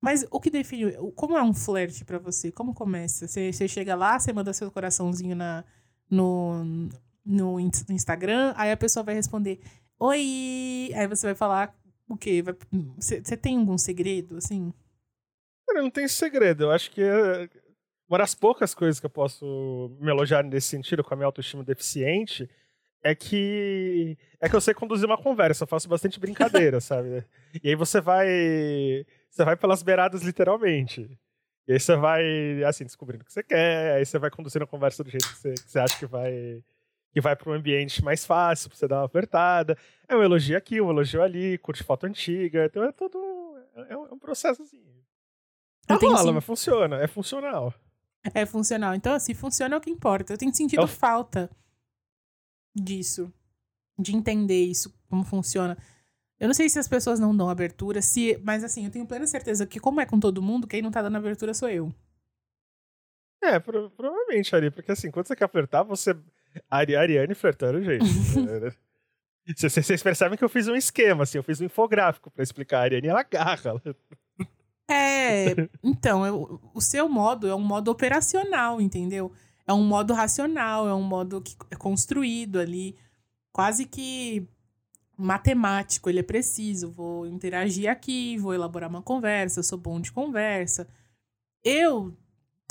[0.01, 0.93] Mas o que define.
[1.15, 2.51] Como é um flerte pra você?
[2.51, 3.27] Como começa?
[3.27, 5.65] Você, você chega lá, você manda seu coraçãozinho na,
[6.09, 6.63] no,
[7.25, 9.59] no Instagram, aí a pessoa vai responder:
[9.99, 10.91] Oi!
[10.95, 11.75] Aí você vai falar
[12.07, 12.43] o quê?
[12.97, 14.73] Você tem algum segredo, assim?
[15.67, 16.65] Cara, não tem segredo.
[16.65, 17.49] Eu acho que é
[18.07, 21.63] uma das poucas coisas que eu posso me elogiar nesse sentido com a minha autoestima
[21.63, 22.49] deficiente
[23.03, 27.23] é que é que eu sei conduzir uma conversa, eu faço bastante brincadeira, sabe?
[27.63, 28.27] E aí você vai
[29.29, 31.01] você vai pelas beiradas literalmente.
[31.67, 34.67] E aí você vai assim descobrindo o que você quer, aí você vai conduzindo a
[34.67, 36.63] conversa do jeito que você, que você acha que vai
[37.15, 39.77] que vai para um ambiente mais fácil pra você dar uma apertada.
[40.05, 43.17] É um elogio aqui, um elogio ali, curte foto antiga, então é todo
[43.87, 44.83] é um, é um processo assim.
[45.87, 47.73] Tenho rola, sim- mas funciona, é funcional.
[48.33, 48.93] É funcional.
[48.95, 50.33] Então, assim, funciona é o que importa.
[50.33, 51.49] Eu tenho sentido É falta
[52.75, 53.31] disso.
[53.97, 55.77] De entender isso, como funciona.
[56.37, 59.25] Eu não sei se as pessoas não dão abertura, se, mas assim, eu tenho plena
[59.25, 61.93] certeza que, como é com todo mundo, quem não tá dando abertura sou eu.
[63.41, 66.13] É, pro- provavelmente, Ari, porque assim, quando você quer flertar, você.
[66.69, 68.05] Ari, Ariane flertando, gente.
[69.57, 72.81] Vocês percebem que eu fiz um esquema, assim, eu fiz um infográfico para explicar a
[72.81, 73.81] Ariane ela agarra.
[74.89, 79.31] É, então, eu, o seu modo é um modo operacional, entendeu?
[79.67, 82.95] É um modo racional, é um modo que é construído ali,
[83.51, 84.47] quase que
[85.17, 86.91] matemático, ele é preciso.
[86.91, 90.87] Vou interagir aqui, vou elaborar uma conversa, sou bom de conversa.
[91.63, 92.15] Eu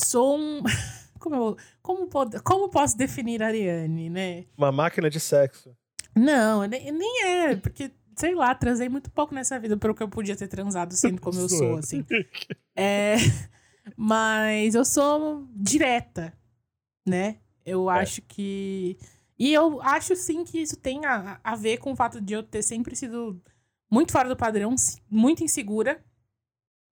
[0.00, 0.62] sou um.
[1.24, 2.06] Como, eu, como,
[2.44, 4.44] como posso definir a Ariane, né?
[4.58, 5.74] Uma máquina de sexo.
[6.14, 10.08] Não, nem, nem é, porque, sei lá, transei muito pouco nessa vida pelo que eu
[10.08, 12.04] podia ter transado sendo como eu sou, assim.
[12.76, 13.14] É,
[13.96, 16.36] mas eu sou direta,
[17.06, 17.36] né?
[17.64, 18.00] Eu é.
[18.00, 18.98] acho que.
[19.38, 22.42] E eu acho sim que isso tem a, a ver com o fato de eu
[22.42, 23.40] ter sempre sido
[23.90, 24.74] muito fora do padrão,
[25.08, 26.04] muito insegura,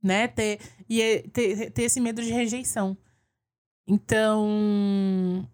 [0.02, 0.28] né?
[0.28, 2.96] Ter, e é, ter, ter esse medo de rejeição.
[3.86, 5.48] Então,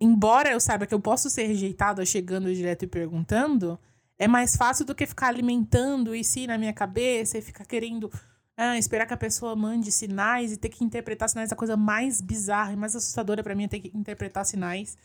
[0.00, 3.78] embora eu saiba que eu posso ser rejeitada chegando direto e perguntando,
[4.18, 8.10] é mais fácil do que ficar alimentando isso na minha cabeça e ficar querendo
[8.56, 11.52] ah, esperar que a pessoa mande sinais e ter que interpretar sinais.
[11.52, 14.96] A coisa mais bizarra e mais assustadora para mim é ter que interpretar sinais.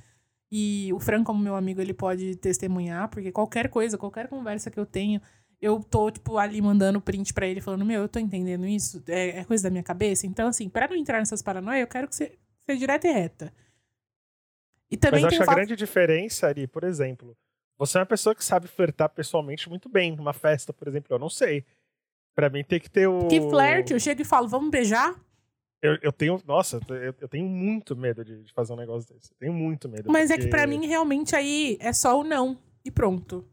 [0.52, 4.80] E o Fran, como meu amigo, ele pode testemunhar, porque qualquer coisa, qualquer conversa que
[4.80, 5.22] eu tenho,
[5.62, 9.40] eu tô, tipo, ali mandando print para ele, falando, meu, eu tô entendendo isso, é,
[9.40, 10.28] é, coisa da minha cabeça.
[10.28, 13.54] Então, assim, para não entrar nessas paranoias, eu quero que você seja direta e reta.
[14.90, 17.36] E também Mas eu acho a grande diferença ali, por exemplo,
[17.78, 20.16] você é uma pessoa que sabe flertar pessoalmente muito bem.
[20.16, 21.66] Numa festa, por exemplo, eu não sei.
[22.36, 23.28] Pra mim tem que ter o.
[23.28, 25.20] Que flerte, eu chego e falo, vamos beijar?
[25.82, 26.42] Eu, eu tenho.
[26.46, 29.32] Nossa, eu, eu tenho muito medo de, de, fazer um negócio desse.
[29.32, 30.12] Eu tenho muito medo.
[30.12, 30.42] Mas porque...
[30.42, 32.58] é que pra mim, realmente, aí é só o não.
[32.86, 33.46] E pronto.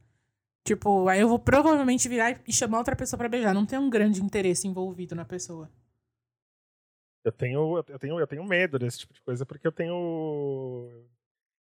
[0.65, 3.53] Tipo, aí eu vou provavelmente virar e chamar outra pessoa para beijar.
[3.55, 5.71] Não tem um grande interesse envolvido na pessoa.
[7.25, 10.89] Eu tenho, eu tenho, eu tenho medo desse tipo de coisa porque eu tenho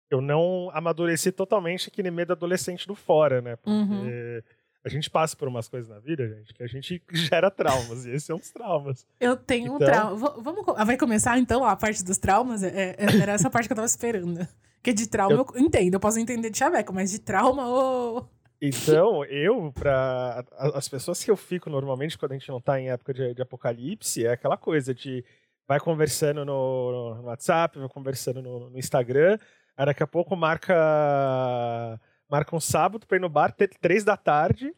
[0.10, 3.56] eu não amadureci totalmente aquele medo adolescente do fora, né?
[3.58, 4.42] Porque uhum.
[4.84, 8.12] a gente passa por umas coisas na vida, gente, que a gente gera traumas, e
[8.12, 9.06] esse é um dos traumas.
[9.20, 9.76] Eu tenho então...
[9.76, 10.42] um trauma.
[10.42, 12.64] Vamos, vai começar então a parte dos traumas?
[12.64, 14.48] É, é, era essa parte que eu tava esperando.
[14.78, 18.20] Porque de trauma eu, eu entendo, eu posso entender de chaveco, mas de trauma, ô.
[18.20, 18.38] Oh...
[18.60, 22.90] Então, eu, para as pessoas que eu fico normalmente quando a gente não tá em
[22.90, 25.24] época de, de apocalipse, é aquela coisa de
[25.68, 29.38] vai conversando no, no WhatsApp, vai conversando no, no Instagram,
[29.78, 34.74] Aí daqui a pouco marca marca um sábado pra ir no bar, três da tarde.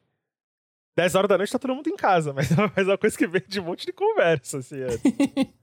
[0.96, 3.26] 10 horas da noite tá todo mundo em casa, mas, mas é uma coisa que
[3.26, 4.82] vem de um monte de conversa, assim.
[4.82, 4.88] É.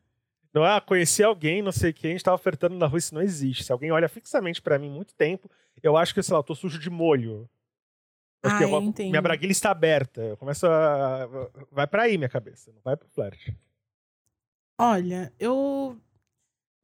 [0.55, 3.15] não é, ah, conheci alguém, não sei quem, a gente tava ofertando na rua, isso
[3.15, 3.63] não existe.
[3.63, 5.51] Se alguém olha fixamente para mim muito tempo,
[5.83, 7.47] eu acho que, sei lá, eu tô sujo de molho.
[8.41, 10.23] Porque ah, eu, minha braguilha está aberta.
[10.23, 11.29] Eu começo a.
[11.71, 13.55] Vai para aí minha cabeça, não vai pro flerte.
[14.79, 15.99] Olha, eu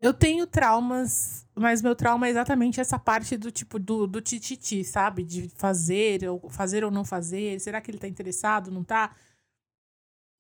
[0.03, 4.83] eu tenho traumas, mas meu trauma é exatamente essa parte do tipo do, do tititi,
[4.83, 5.23] sabe?
[5.23, 7.61] De fazer, ou fazer ou não fazer.
[7.61, 9.15] Será que ele tá interessado, não tá?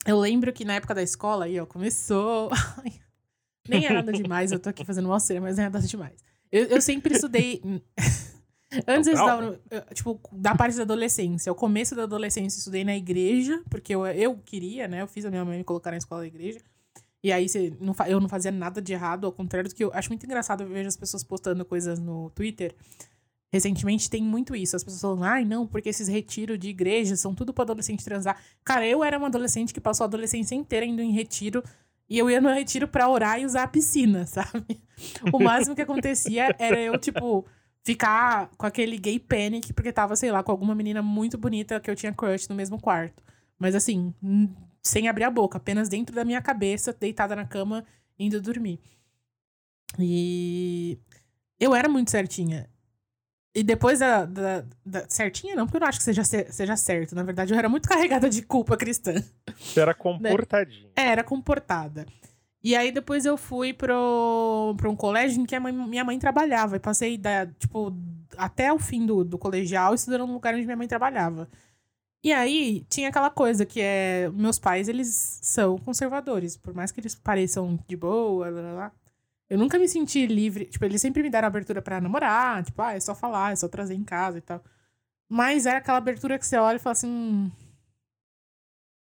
[0.04, 2.50] Eu lembro que na época da escola, aí, ó, começou.
[3.68, 6.24] nem é nada demais, eu tô aqui fazendo uma cena, mas nem é nada demais.
[6.50, 7.62] Eu, eu sempre estudei.
[8.88, 9.60] Antes eu estava,
[9.94, 11.52] tipo, da parte da adolescência.
[11.52, 15.02] O começo da adolescência eu estudei na igreja, porque eu, eu queria, né?
[15.02, 16.58] Eu fiz a minha mãe me colocar na escola da igreja.
[17.22, 19.92] E aí você não, eu não fazia nada de errado, ao contrário do que eu
[19.94, 22.74] acho muito engraçado eu as pessoas postando coisas no Twitter.
[23.52, 24.74] Recentemente tem muito isso.
[24.74, 28.40] As pessoas falam, ai, não, porque esses retiros de igreja são tudo para adolescente transar.
[28.64, 31.62] Cara, eu era uma adolescente que passou a adolescência inteira indo em retiro.
[32.08, 34.80] E eu ia no retiro pra orar e usar a piscina, sabe?
[35.32, 37.46] O máximo que acontecia era eu, tipo,
[37.84, 41.90] ficar com aquele gay panic, porque tava, sei lá, com alguma menina muito bonita que
[41.90, 43.22] eu tinha crush no mesmo quarto.
[43.58, 44.12] Mas assim,
[44.82, 47.84] sem abrir a boca, apenas dentro da minha cabeça, deitada na cama,
[48.18, 48.80] indo dormir.
[49.98, 50.98] E
[51.60, 52.68] eu era muito certinha.
[53.54, 57.14] E depois da, da, da, Certinha não, porque eu não acho que seja, seja certo.
[57.14, 59.22] Na verdade, eu era muito carregada de culpa cristã.
[59.58, 60.90] Você era comportadinha.
[60.96, 62.06] É, era comportada.
[62.64, 66.18] E aí depois eu fui pro, pro um colégio em que a mãe, minha mãe
[66.18, 66.76] trabalhava.
[66.76, 67.94] E passei, da, tipo,
[68.38, 71.48] até o fim do, do colegial estudando no lugar onde minha mãe trabalhava.
[72.24, 74.30] E aí, tinha aquela coisa que é.
[74.32, 76.56] Meus pais, eles são conservadores.
[76.56, 78.92] Por mais que eles pareçam de boa, lá, lá, lá.
[79.50, 80.66] Eu nunca me senti livre.
[80.66, 82.62] Tipo, eles sempre me deram abertura para namorar.
[82.62, 84.62] Tipo, ah, é só falar, é só trazer em casa e tal.
[85.28, 87.08] Mas era aquela abertura que você olha e fala assim.
[87.08, 87.50] Hum,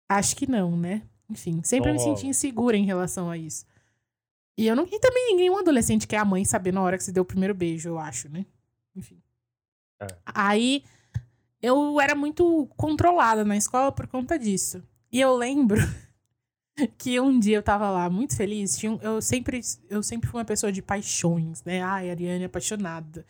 [0.09, 1.03] acho que não, né?
[1.29, 1.93] Enfim, sempre oh.
[1.93, 3.67] me senti insegura em relação a isso.
[4.57, 4.87] E eu não.
[4.87, 7.55] E também nenhum adolescente quer a mãe saber na hora que você deu o primeiro
[7.55, 8.47] beijo, eu acho, né?
[8.97, 9.23] Enfim.
[10.01, 10.07] É.
[10.25, 10.85] Aí
[11.63, 14.83] eu era muito controlada na escola por conta disso.
[15.13, 15.79] E eu lembro
[16.99, 18.77] que um dia eu tava lá muito feliz.
[18.77, 21.83] Tinha, eu, sempre, eu sempre fui uma pessoa de paixões, né?
[21.83, 23.25] Ai, Ariane é apaixonada.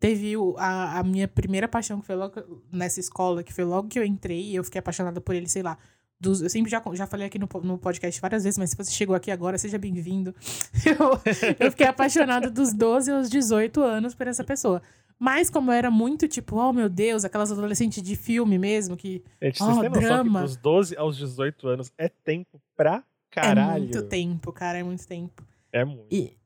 [0.00, 3.98] Teve a, a minha primeira paixão, que foi logo nessa escola, que foi logo que
[3.98, 5.78] eu entrei, e eu fiquei apaixonada por ele, sei lá.
[6.20, 8.90] dos- eu sempre já, já falei aqui no, no podcast várias vezes, mas se você
[8.90, 10.34] chegou aqui agora, seja bem-vindo.
[10.84, 11.20] Eu,
[11.66, 14.82] eu fiquei apaixonada dos 12 aos 18 anos por essa pessoa.
[15.18, 19.22] Mas como eu era muito tipo, oh meu Deus, aquelas adolescentes de filme mesmo, que
[19.40, 20.42] Gente, Ó, vocês têm noção drama.
[20.42, 23.76] dos 12 aos 18 anos é tempo pra caralho.
[23.76, 25.42] é muito tempo, cara, é muito tempo.
[25.72, 26.06] É muito.
[26.10, 26.36] E,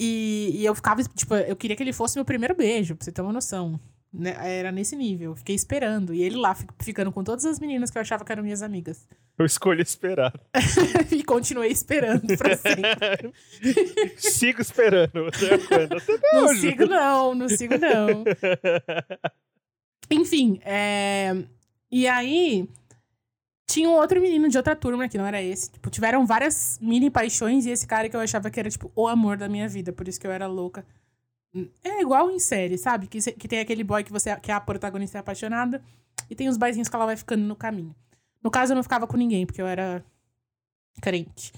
[0.00, 3.12] e, e eu ficava, tipo, eu queria que ele fosse meu primeiro beijo, pra você
[3.12, 3.78] ter uma noção.
[4.12, 4.34] Né?
[4.58, 5.32] Era nesse nível.
[5.32, 6.14] Eu Fiquei esperando.
[6.14, 8.62] E ele lá, fi- ficando com todas as meninas que eu achava que eram minhas
[8.62, 9.08] amigas.
[9.36, 10.32] Eu escolhi esperar.
[11.10, 13.32] e continuei esperando pra sempre.
[14.16, 15.26] Sigo esperando.
[15.26, 15.96] Até quando?
[15.96, 16.60] Até Não hoje.
[16.60, 18.24] sigo, não, não sigo, não.
[20.10, 21.34] Enfim, é...
[21.90, 22.68] e aí
[23.66, 25.72] tinha um outro menino de outra turma que não era esse.
[25.72, 29.08] Tipo, tiveram várias mini paixões e esse cara que eu achava que era, tipo, o
[29.08, 29.92] amor da minha vida.
[29.92, 30.86] Por isso que eu era louca.
[31.82, 33.06] É igual em série, sabe?
[33.06, 35.82] Que, que tem aquele boy que você que é a protagonista é apaixonada
[36.28, 37.94] e tem os boyzinhos que ela vai ficando no caminho.
[38.44, 40.04] No caso, eu não ficava com ninguém, porque eu era
[41.00, 41.50] crente.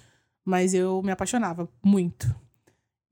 [0.45, 2.33] Mas eu me apaixonava muito.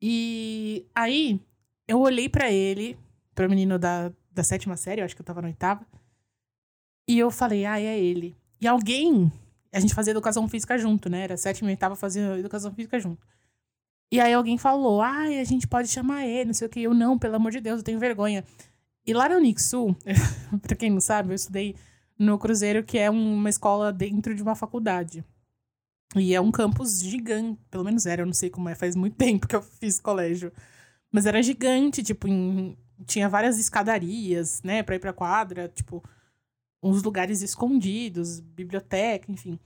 [0.00, 1.40] E aí,
[1.88, 2.96] eu olhei pra ele,
[3.34, 5.84] pro menino da, da sétima série, eu acho que eu tava na oitava.
[7.08, 8.36] E eu falei, ah, é ele.
[8.60, 9.30] E alguém.
[9.72, 11.22] A gente fazia educação física junto, né?
[11.22, 13.26] Era sétima e oitava fazia educação física junto.
[14.10, 16.80] E aí alguém falou, ai, a gente pode chamar ele, não sei o que.
[16.80, 18.44] Eu, não, pelo amor de Deus, eu tenho vergonha.
[19.04, 19.96] E lá no Unixul,
[20.62, 21.74] pra quem não sabe, eu estudei
[22.18, 25.24] no Cruzeiro, que é uma escola dentro de uma faculdade.
[26.16, 29.16] E é um campus gigante, pelo menos era, eu não sei como é, faz muito
[29.18, 30.52] tempo que eu fiz colégio.
[31.12, 36.02] Mas era gigante, tipo, em- tinha várias escadarias, né, pra ir pra quadra, tipo,
[36.82, 39.58] uns lugares escondidos, biblioteca, enfim.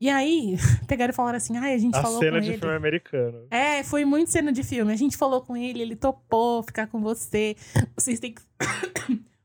[0.00, 0.56] E aí,
[0.88, 2.58] pegaram e falaram assim, ai, a gente A falou cena com de ele.
[2.58, 3.46] filme americano.
[3.48, 4.92] É, foi muito cena de filme.
[4.92, 7.54] A gente falou com ele, ele topou ficar com você.
[7.96, 8.42] Vocês têm que.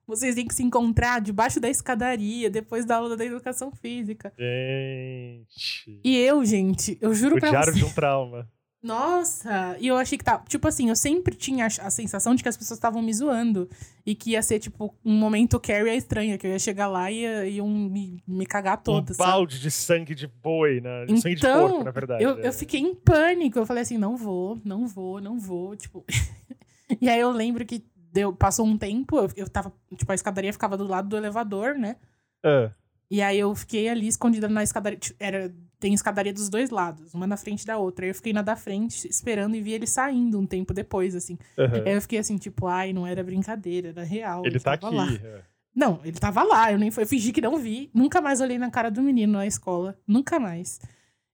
[0.07, 4.31] Vocês têm que se encontrar debaixo da escadaria, depois da aula da educação física.
[4.39, 5.99] Gente.
[6.03, 7.79] E eu, gente, eu juro O pra diário você.
[7.79, 8.47] de um trauma.
[8.81, 9.75] Nossa!
[9.79, 10.37] E eu achei que tá.
[10.47, 13.67] Tipo assim, eu sempre tinha a sensação de que as pessoas estavam me zoando.
[14.05, 17.11] E que ia ser, tipo, um momento Carrie a estranha, que eu ia chegar lá
[17.11, 19.11] e ia- iam me, me cagar toda.
[19.11, 19.29] um sabe?
[19.29, 21.05] balde de sangue de boi, né?
[21.05, 22.23] De sangue de Então, porco, na verdade.
[22.23, 22.47] Eu, é.
[22.47, 23.59] eu fiquei em pânico.
[23.59, 25.75] Eu falei assim, não vou, não vou, não vou.
[25.75, 26.05] Tipo.
[27.01, 29.71] e aí eu lembro que deu, passou um tempo, eu, eu tava.
[29.95, 31.95] Tipo, a escadaria ficava do lado do elevador, né?
[32.43, 32.71] Ah,
[33.09, 34.99] E aí eu fiquei ali escondida na escadaria.
[34.99, 38.05] Tipo, Era, tem escadaria dos dois lados, uma na frente da outra.
[38.05, 41.37] Aí eu fiquei na da frente, esperando e vi ele saindo um tempo depois, assim.
[41.57, 41.83] aham.
[41.85, 44.43] Aí eu fiquei assim, tipo, ai, não era brincadeira, era real.
[44.45, 44.93] Ele tá aqui.
[44.93, 45.07] lá.
[45.23, 45.41] é.
[45.75, 47.91] Não, ele tava lá, eu nem eu fingi que não vi.
[47.93, 49.95] Nunca mais olhei na cara do menino na escola.
[50.07, 50.79] Nunca mais.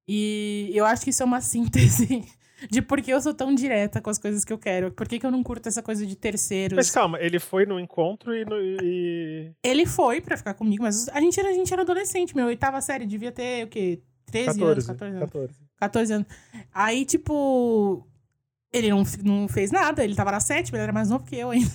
[0.05, 2.25] E eu acho que isso é uma síntese
[2.69, 4.91] de por que eu sou tão direta com as coisas que eu quero.
[4.91, 6.76] Por que, que eu não curto essa coisa de terceiros.
[6.76, 8.45] Mas calma, ele foi no encontro e.
[8.45, 9.52] No, e...
[9.63, 12.47] Ele foi pra ficar comigo, mas a gente, era, a gente era adolescente, meu.
[12.47, 14.02] Oitava série, devia ter o quê?
[14.28, 14.88] 13 anos, 14.
[14.88, 15.19] 14 anos.
[15.32, 15.54] 14.
[15.78, 16.28] 14 anos.
[16.73, 18.08] Aí, tipo.
[18.71, 21.52] Ele não, não fez nada, ele tava na sétima, ele era mais novo que eu
[21.52, 21.69] ainda.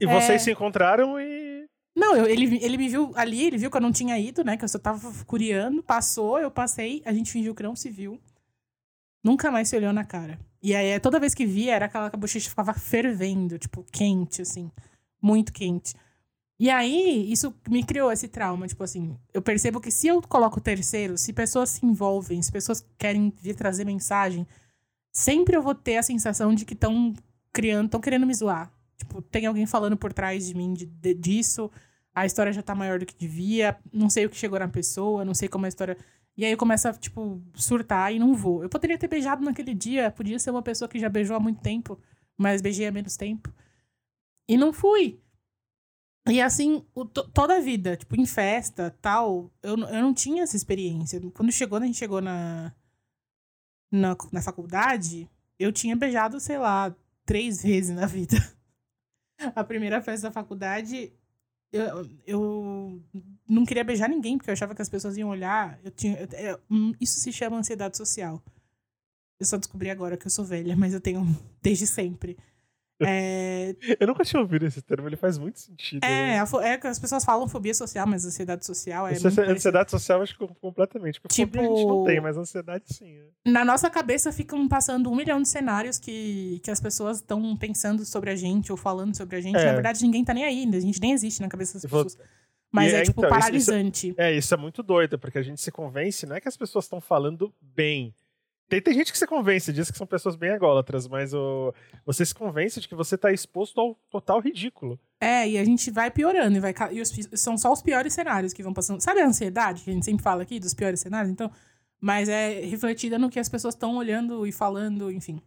[0.00, 0.12] E É.
[0.12, 1.64] vocês se encontraram e.
[1.96, 4.56] Não, eu- ele, ele me viu ali, ele viu que eu não tinha ido, né?
[4.56, 8.20] Que eu só tava curiando, passou, eu passei, a gente fingiu que não se viu.
[9.22, 10.38] Nunca mais se olhou na cara.
[10.62, 14.42] E aí, toda vez que via, era aquela que a bochecha ficava fervendo, tipo, quente,
[14.42, 14.70] assim.
[15.20, 15.94] Muito quente.
[16.60, 20.60] E aí, isso me criou esse trauma, tipo assim, eu percebo que se eu coloco
[20.60, 24.44] terceiro, se pessoas se envolvem, se pessoas querem vir trazer mensagem,
[25.12, 27.14] sempre eu vou ter a sensação de que estão
[27.52, 28.72] criando, estão querendo me zoar.
[28.96, 31.70] Tipo, tem alguém falando por trás de mim de- de- disso,
[32.12, 35.24] a história já tá maior do que devia, não sei o que chegou na pessoa,
[35.24, 35.96] não sei como a história.
[36.38, 38.62] E aí eu começo a, tipo, surtar e não vou.
[38.62, 41.60] Eu poderia ter beijado naquele dia, podia ser uma pessoa que já beijou há muito
[41.60, 42.00] tempo,
[42.36, 43.52] mas beijei há menos tempo.
[44.48, 45.20] E não fui.
[46.30, 50.44] E assim, o- to- toda a vida, tipo, em festa, tal, eu, eu não tinha
[50.44, 51.20] essa experiência.
[51.32, 52.72] Quando chegou, a gente chegou na,
[53.90, 56.94] na, na faculdade, eu tinha beijado, sei lá,
[57.24, 58.36] três vezes na vida.
[59.56, 61.12] A primeira festa da faculdade,
[61.72, 63.02] eu, eu
[63.48, 65.78] não queria beijar ninguém, porque eu achava que as pessoas iam olhar.
[65.82, 68.42] Eu tinha, eu- eu- hum, isso se chama ansiedade social.
[69.40, 71.20] Eu só descobri agora que eu sou velha, mas eu tenho
[71.62, 72.36] desde sempre.
[73.00, 76.02] É, Eu nunca tinha ouvido esse termo, ele faz muito sentido.
[76.02, 76.44] é, né?
[76.64, 79.12] é que as pessoas falam fobia social, mas ansiedade social é.
[79.12, 79.52] Essa parecido.
[79.52, 81.20] ansiedade social, acho que completamente.
[81.20, 83.18] Porque Tipo- fobia a gente não tem, mas ansiedade sim.
[83.18, 83.52] né?
[83.52, 88.04] Na nossa cabeça ficam passando um milhão de cenários que, que as pessoas estão pensando
[88.04, 89.56] sobre a gente ou falando sobre a gente.
[89.58, 89.64] É.
[89.66, 92.02] Na verdade, ninguém tá nem aí, a gente nem existe na cabeça das E vou-
[92.02, 92.26] pessoas.
[92.70, 94.14] Mas E é, é, tipo, então, isso- paralisante.
[94.16, 96.84] É, isso é muito doido, porque a gente se convence, não é que as pessoas
[96.84, 98.14] estão falando bem,
[98.68, 101.72] Tem, tem gente que se convence disso, que são pessoas bem ególatras, mas o,
[102.04, 105.00] você se convence de que você tá exposto ao total ridículo.
[105.18, 108.52] É, e a gente vai piorando, e, vai, e os, são só os piores cenários
[108.52, 109.00] que vão passando.
[109.00, 111.32] Sabe a ansiedade que a gente sempre fala aqui, dos piores cenários?
[111.32, 111.50] Então,
[111.98, 115.40] mas é refletida no que as pessoas estão olhando e falando, enfim.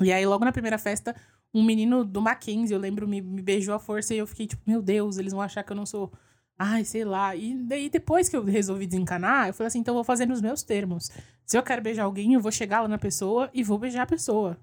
[0.00, 1.14] E aí, logo na primeira festa,
[1.54, 4.62] um menino do Mackenzie, eu lembro, me, me beijou à força e eu fiquei tipo,
[4.66, 6.12] meu Deus, eles vão achar que eu não sou
[6.62, 7.34] Ai, sei lá.
[7.34, 10.42] E daí, depois que eu resolvi desencanar, eu falei assim: então eu vou fazer nos
[10.42, 11.10] meus termos.
[11.46, 14.06] Se eu quero beijar alguém, eu vou chegar lá na pessoa e vou beijar a
[14.06, 14.58] pessoa.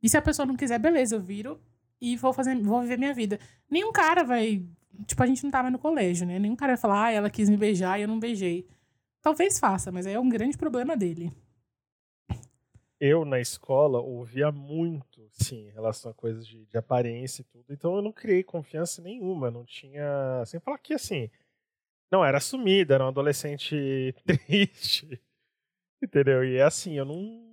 [0.00, 1.60] E se a pessoa não quiser, beleza, eu viro
[2.00, 3.40] e vou fazer, vou viver minha vida.
[3.68, 4.64] Nenhum cara vai.
[5.08, 6.38] Tipo, a gente não tava no colégio, né?
[6.38, 8.68] Nenhum cara vai falar, ah, ela quis me beijar e eu não beijei.
[9.20, 11.32] Talvez faça, mas aí é um grande problema dele.
[13.00, 17.64] Eu, na escola, ouvia muito, sim, em relação a coisas de, de aparência e tudo.
[17.70, 19.50] Então eu não criei confiança nenhuma.
[19.50, 20.44] Não tinha.
[20.46, 21.30] Sem falar que, assim.
[22.10, 25.20] Não era sumida, era um adolescente triste.
[26.02, 26.44] Entendeu?
[26.44, 27.52] E é assim, eu não.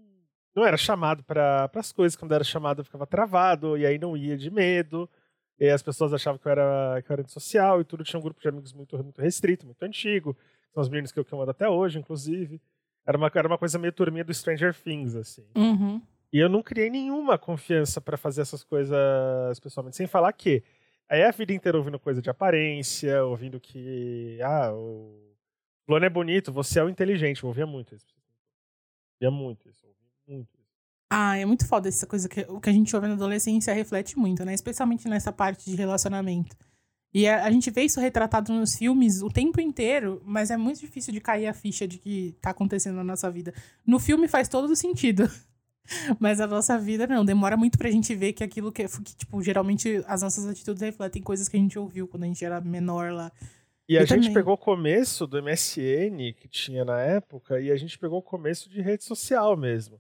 [0.54, 2.16] Não era chamado para as coisas.
[2.16, 3.78] Quando era chamado, eu ficava travado.
[3.78, 5.10] E aí não ia de medo.
[5.60, 8.04] E as pessoas achavam que eu era, que eu era antissocial e tudo.
[8.04, 10.36] Tinha um grupo de amigos muito, muito restrito, muito antigo.
[10.74, 12.62] São os meninos que eu, que eu mando até hoje, inclusive.
[13.06, 15.48] Era uma, era uma coisa meio turminha do Stranger Things, assim.
[15.56, 16.02] Uhum.
[16.34, 19.98] E eu não criei nenhuma confiança para fazer essas coisas pessoalmente.
[19.98, 20.64] Sem falar que
[21.10, 24.40] aí a vida inteira ouvindo coisa de aparência, ouvindo que.
[24.42, 25.36] Ah, o
[25.86, 27.44] plano é bonito, você é o inteligente.
[27.44, 28.16] Eu ouvia muito isso.
[29.22, 29.86] Ouvia muito isso.
[29.86, 30.72] Ouvia muito isso.
[31.10, 34.18] Ah, é muito foda essa coisa que o que a gente ouve na adolescência reflete
[34.18, 34.54] muito, né?
[34.54, 36.56] Especialmente nessa parte de relacionamento.
[37.14, 40.80] E a, a, gente vê isso retratado nos filmes o tempo inteiro, mas é muito
[40.80, 43.54] difícil de cair a ficha de que tá acontecendo na nossa vida.
[43.86, 45.30] No filme faz todo sentido.
[46.20, 49.42] Mas a nossa vida não, demora muito pra gente ver que aquilo que, que, tipo,
[49.42, 53.12] geralmente as nossas atitudes refletem coisas que a gente ouviu quando a gente era menor
[53.12, 53.32] lá.
[53.88, 54.34] E a gente também.
[54.34, 58.70] pegou o começo do MSN que tinha na época e a gente pegou o começo
[58.70, 60.00] de rede social mesmo.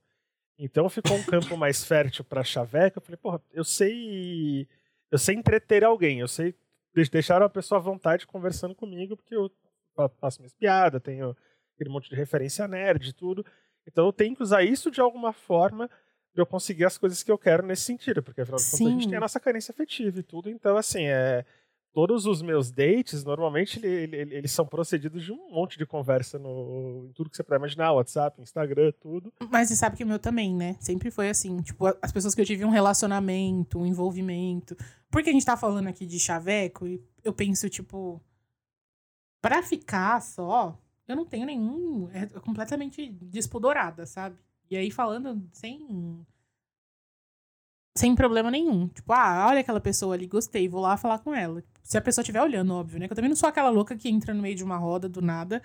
[0.57, 2.99] Então ficou um campo mais fértil pra chaveca.
[2.99, 4.67] Eu falei, porra, eu sei.
[5.11, 6.55] Eu sei entreter alguém, eu sei
[7.09, 9.51] deixaram a pessoa à vontade conversando comigo, porque eu
[10.19, 11.35] faço minhas piadas, tenho
[11.75, 13.45] aquele monte de referência nerd e tudo.
[13.88, 15.89] Então eu tenho que usar isso de alguma forma
[16.34, 18.89] para eu conseguir as coisas que eu quero nesse sentido, porque afinal de contas a
[18.89, 20.49] gente tem a nossa carência afetiva e tudo.
[20.49, 21.45] Então, assim, é,
[21.93, 26.39] todos os meus dates, normalmente, ele, ele, eles são procedidos de um monte de conversa
[26.39, 29.34] no, em tudo que você pode imaginar, WhatsApp, Instagram, tudo.
[29.49, 30.77] Mas você sabe que o meu também, né?
[30.79, 31.61] Sempre foi assim.
[31.61, 34.75] Tipo, as pessoas que eu tive um relacionamento, um envolvimento.
[35.09, 38.21] Porque a gente tá falando aqui de chaveco e eu penso, tipo,
[39.41, 40.77] para ficar só,
[41.12, 42.09] eu não tenho nenhum.
[42.12, 44.38] É completamente despudorada, sabe?
[44.70, 46.26] E aí falando sem.
[47.97, 48.88] Sem problema nenhum.
[48.88, 51.62] Tipo, ah, olha aquela pessoa ali, gostei, vou lá falar com ela.
[51.84, 53.07] Se a pessoa estiver olhando, óbvio, né?
[53.07, 55.22] Que eu também não sou aquela louca que entra no meio de uma roda do
[55.22, 55.62] nada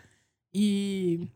[0.52, 1.28] e.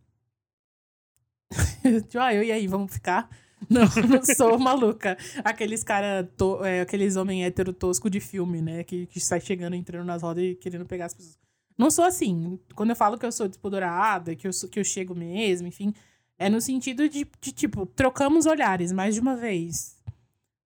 [2.08, 3.28] tipo, ah, eu e aí, vamos ficar?
[3.68, 5.18] Não, não sou maluca.
[5.44, 8.82] Aqueles cara, to, é, aqueles homem hétero tosco de filme, né?
[8.82, 11.38] Que, que sai chegando, entrando nas rodas e querendo pegar as pessoas.
[11.80, 12.60] Não sou assim.
[12.74, 15.94] Quando eu falo que eu sou despudorada, que eu, que eu chego mesmo, enfim,
[16.38, 19.98] é no sentido de, de tipo, trocamos olhares mais de uma vez.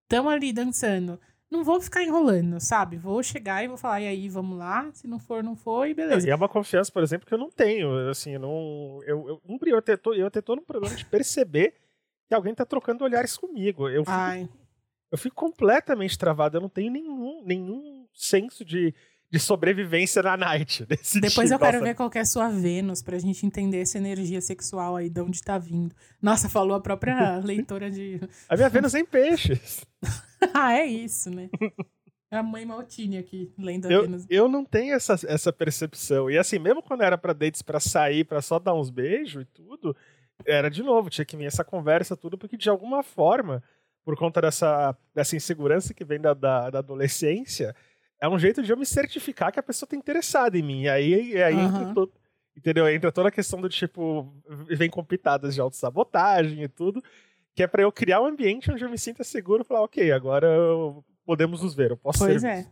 [0.07, 1.19] Tamo ali dançando.
[1.51, 2.97] Não vou ficar enrolando, sabe?
[2.97, 4.89] Vou chegar e vou falar, e aí, vamos lá?
[4.91, 6.27] Se não for, não foi, beleza.
[6.27, 8.09] E é uma confiança, por exemplo, que eu não tenho.
[8.09, 8.99] Assim, eu não.
[9.05, 11.75] Eu, eu, eu, ter, eu ter todo um problema de perceber
[12.27, 13.87] que alguém tá trocando olhares comigo.
[13.87, 14.57] Eu fico,
[15.11, 16.57] eu fico completamente travado.
[16.57, 18.95] Eu não tenho nenhum, nenhum senso de,
[19.33, 20.85] de sobrevivência na night.
[21.19, 24.95] Depois eu quero ver qual é a sua Vênus pra gente entender essa energia sexual
[24.95, 25.95] aí, de onde tá vindo.
[26.21, 28.21] Nossa, falou a própria leitora de.
[28.47, 29.83] A minha Vênus é em peixes.
[30.53, 31.49] ah, é isso, né?
[32.29, 34.27] É a mãe Maltini aqui, lendo a eu, Vênus.
[34.29, 36.29] Eu não tenho essa, essa percepção.
[36.29, 39.45] E assim, mesmo quando era pra dates pra sair, pra só dar uns beijos e
[39.45, 39.97] tudo,
[40.45, 43.63] era de novo, tinha que vir essa conversa, tudo, porque de alguma forma,
[44.05, 47.75] por conta dessa, dessa insegurança que vem da, da, da adolescência,
[48.23, 50.83] é um jeito de eu me certificar que a pessoa tá interessada em mim.
[50.83, 52.07] E aí, aí uhum.
[52.55, 52.87] entendeu?
[52.87, 54.33] entra toda a questão do tipo,
[54.69, 57.03] vem com pitadas de autossabotagem e tudo,
[57.53, 60.09] que é para eu criar um ambiente onde eu me sinta seguro e falar, ok,
[60.13, 60.47] agora
[61.25, 62.47] podemos nos ver, eu posso pois ser.
[62.47, 62.69] Pois é.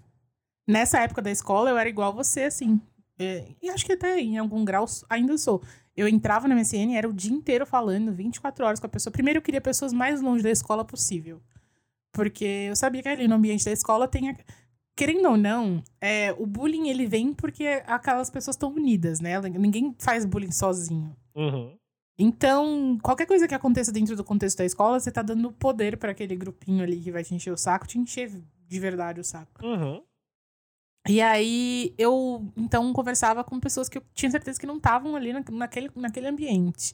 [0.66, 2.80] Nessa época da escola, eu era igual você, assim.
[3.20, 5.62] É, e acho que até em algum grau ainda sou.
[5.98, 9.12] Eu entrava na MSN, era o dia inteiro falando, 24 horas com a pessoa.
[9.12, 11.42] Primeiro, eu queria pessoas mais longe da escola possível.
[12.14, 14.30] Porque eu sabia que ali no ambiente da escola tem.
[14.30, 14.36] A...
[15.02, 19.42] Querendo ou não, é, o bullying ele vem porque aquelas pessoas estão unidas, né?
[19.42, 21.18] Ninguém faz bullying sozinho.
[21.34, 21.76] Uhum.
[22.20, 26.12] Então, qualquer coisa que aconteça dentro do contexto da escola, você tá dando poder para
[26.12, 28.30] aquele grupinho ali que vai te encher o saco, te encher
[28.68, 29.66] de verdade o saco.
[29.66, 30.04] Uhum.
[31.10, 35.34] E aí eu então conversava com pessoas que eu tinha certeza que não estavam ali
[35.34, 36.94] na, naquele, naquele ambiente.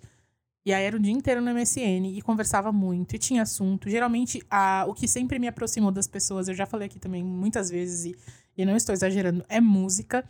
[0.66, 3.90] E aí era o dia inteiro no MSN e conversava muito e tinha assunto.
[3.90, 7.70] Geralmente, a, o que sempre me aproximou das pessoas, eu já falei aqui também muitas
[7.70, 8.18] vezes e,
[8.58, 10.28] e não estou exagerando, é música.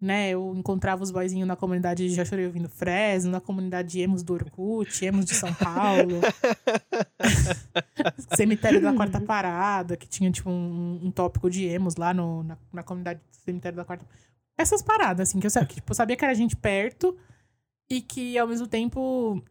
[0.00, 4.00] Né, eu encontrava os boizinhos na comunidade de Já Chorei Ouvindo Fresno, na comunidade de
[4.00, 6.20] Emos do Orkut, Emos de São Paulo.
[8.36, 12.58] Cemitério da Quarta Parada, que tinha, tipo, um, um tópico de Emos lá no, na,
[12.70, 14.04] na comunidade do Cemitério da Quarta
[14.58, 17.16] Essas paradas, assim, que eu, que, tipo, eu sabia que era gente perto
[17.88, 19.42] e que, ao mesmo tempo,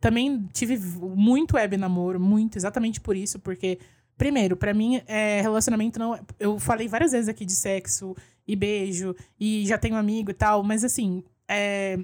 [0.00, 3.78] também tive muito web namoro, muito, exatamente por isso, porque,
[4.16, 6.18] primeiro, para mim, é, relacionamento não.
[6.38, 8.16] Eu falei várias vezes aqui de sexo
[8.46, 11.98] e beijo, e já tenho amigo e tal, mas assim, é,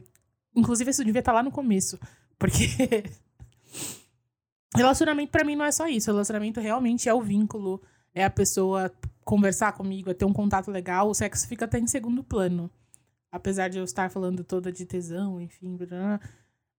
[0.54, 1.98] inclusive isso devia estar tá lá no começo,
[2.38, 2.66] porque.
[4.74, 7.80] relacionamento para mim não é só isso, relacionamento realmente é o vínculo,
[8.14, 8.92] é a pessoa
[9.24, 12.70] conversar comigo, é ter um contato legal, o sexo fica até em segundo plano.
[13.30, 16.20] Apesar de eu estar falando toda de tesão, enfim, blá,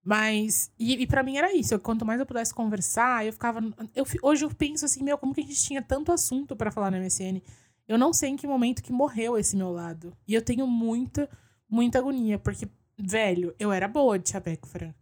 [0.07, 1.73] mas, e, e para mim era isso.
[1.73, 3.59] Eu, quanto mais eu pudesse conversar, eu ficava.
[3.93, 6.89] Eu, hoje eu penso assim, meu, como que a gente tinha tanto assunto para falar
[6.89, 7.41] no MSN?
[7.85, 10.15] Eu não sei em que momento que morreu esse meu lado.
[10.25, 11.29] E eu tenho muita,
[11.69, 14.93] muita agonia, porque, velho, eu era boa de chaveco, Fran.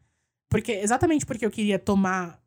[0.50, 2.42] Porque, exatamente porque eu queria tomar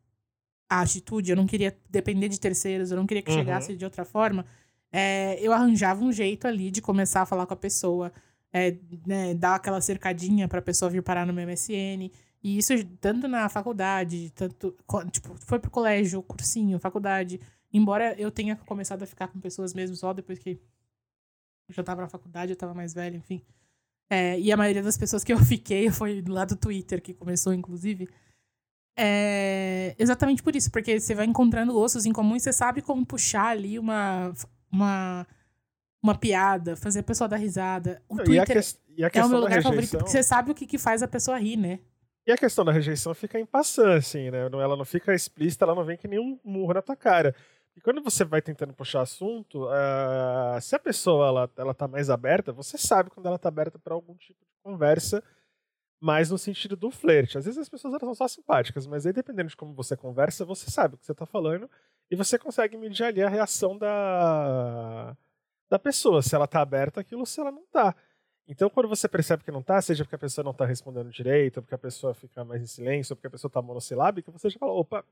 [0.69, 3.37] a atitude, eu não queria depender de terceiros, eu não queria que uhum.
[3.37, 4.45] chegasse de outra forma.
[4.91, 8.11] É, eu arranjava um jeito ali de começar a falar com a pessoa,
[8.51, 8.75] é,
[9.07, 12.11] né, dar aquela cercadinha pra pessoa vir parar no meu MSN.
[12.41, 14.75] E isso tanto na faculdade, tanto.
[15.11, 17.39] Tipo, foi pro colégio, cursinho, faculdade.
[17.71, 20.59] Embora eu tenha começado a ficar com pessoas mesmo só depois que
[21.67, 23.43] eu já tava na faculdade, eu tava mais velha, enfim.
[24.09, 27.53] É, e a maioria das pessoas que eu fiquei foi lá do Twitter, que começou,
[27.53, 28.09] inclusive.
[28.97, 33.05] É exatamente por isso, porque você vai encontrando ossos em comum e você sabe como
[33.05, 34.33] puxar ali uma,
[34.71, 35.27] uma,
[36.01, 38.01] uma piada, fazer a pessoa dar risada.
[38.09, 38.57] O Twitter
[38.97, 40.65] e a que, e a é o meu lugar favorito, porque você sabe o que,
[40.65, 41.79] que faz a pessoa rir, né?
[42.29, 44.41] E a questão da rejeição fica em passando, assim, né?
[44.41, 47.33] Ela não fica explícita, ela não vem que nem um murro na tua cara.
[47.75, 52.07] E quando você vai tentando puxar assunto, uh, se a pessoa ela, ela tá mais
[52.07, 55.23] aberta, você sabe quando ela tá aberta para algum tipo de conversa,
[55.99, 57.35] mais no sentido do flerte.
[57.35, 60.45] Às vezes as pessoas elas são só simpáticas, mas aí dependendo de como você conversa,
[60.45, 61.67] você sabe o que você tá falando
[62.11, 65.17] e você consegue medir ali a reação da,
[65.67, 67.95] da pessoa, se ela tá aberta aquilo, se ela não tá.
[68.49, 71.57] Então, quando você percebe que não tá, seja porque a pessoa não tá respondendo direito,
[71.57, 74.49] ou porque a pessoa fica mais em silêncio, ou porque a pessoa tá monossilábica, você
[74.49, 75.05] já fala, opa,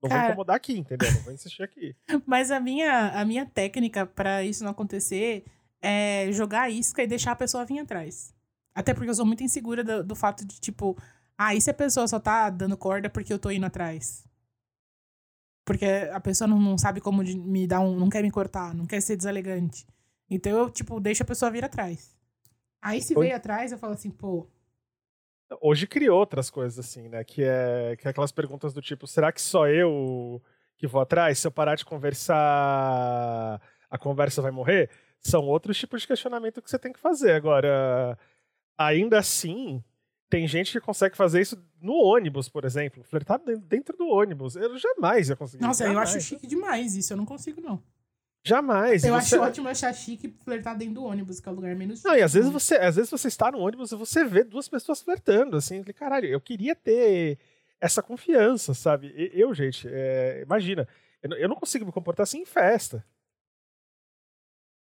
[0.00, 0.20] não Cara...
[0.20, 1.12] vou incomodar aqui, entendeu?
[1.12, 1.96] Não vou insistir aqui.
[2.24, 5.44] Mas a minha, a minha técnica para isso não acontecer
[5.82, 8.32] é jogar a isca e deixar a pessoa vir atrás.
[8.72, 10.96] Até porque eu sou muito insegura do, do fato de, tipo,
[11.36, 14.24] ah, e se a pessoa só tá dando corda porque eu tô indo atrás?
[15.64, 17.96] Porque a pessoa não, não sabe como me dar um.
[17.96, 19.86] não quer me cortar, não quer ser deselegante.
[20.30, 22.19] Então eu, tipo, deixo a pessoa vir atrás.
[22.80, 24.46] Aí se veio atrás, eu falo assim, pô.
[25.60, 27.24] Hoje criou outras coisas assim, né?
[27.24, 30.40] Que é, que é aquelas perguntas do tipo: será que só eu
[30.76, 31.38] que vou atrás?
[31.38, 33.60] Se eu parar de conversar,
[33.90, 34.88] a conversa vai morrer?
[35.20, 37.32] São outros tipos de questionamento que você tem que fazer.
[37.32, 38.16] Agora,
[38.78, 39.82] ainda assim,
[40.30, 43.02] tem gente que consegue fazer isso no ônibus, por exemplo.
[43.02, 44.54] Flertar dentro do ônibus.
[44.54, 45.62] Eu jamais ia conseguir.
[45.62, 46.14] Nossa, jamais.
[46.14, 47.12] eu acho chique demais isso.
[47.12, 47.82] Eu não consigo, não.
[48.42, 49.04] Jamais.
[49.04, 49.36] Eu você...
[49.36, 52.08] acho ótimo achar chique flertar dentro do ônibus, que é o lugar menos chique.
[52.08, 54.68] Não, e às vezes você, às vezes você está no ônibus e você vê duas
[54.68, 57.38] pessoas flertando, assim, caralho, eu queria ter
[57.80, 59.12] essa confiança, sabe?
[59.34, 60.88] Eu, gente, é, imagina,
[61.22, 63.04] eu não consigo me comportar assim em festa.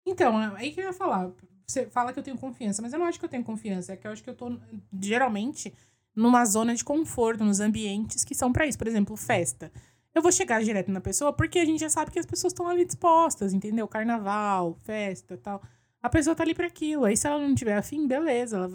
[0.05, 1.31] Então, é aí que eu ia falar.
[1.65, 3.93] Você fala que eu tenho confiança, mas eu não acho que eu tenho confiança.
[3.93, 4.57] É que eu acho que eu tô,
[5.01, 5.73] geralmente,
[6.15, 8.77] numa zona de conforto, nos ambientes que são para isso.
[8.77, 9.71] Por exemplo, festa
[10.17, 12.67] eu vou chegar direto na pessoa porque a gente já sabe que as pessoas estão
[12.67, 13.87] ali dispostas, entendeu?
[13.87, 15.61] Carnaval, festa tal.
[16.01, 17.05] A pessoa tá ali para aquilo.
[17.05, 18.69] Aí se ela não tiver afim, beleza, ela...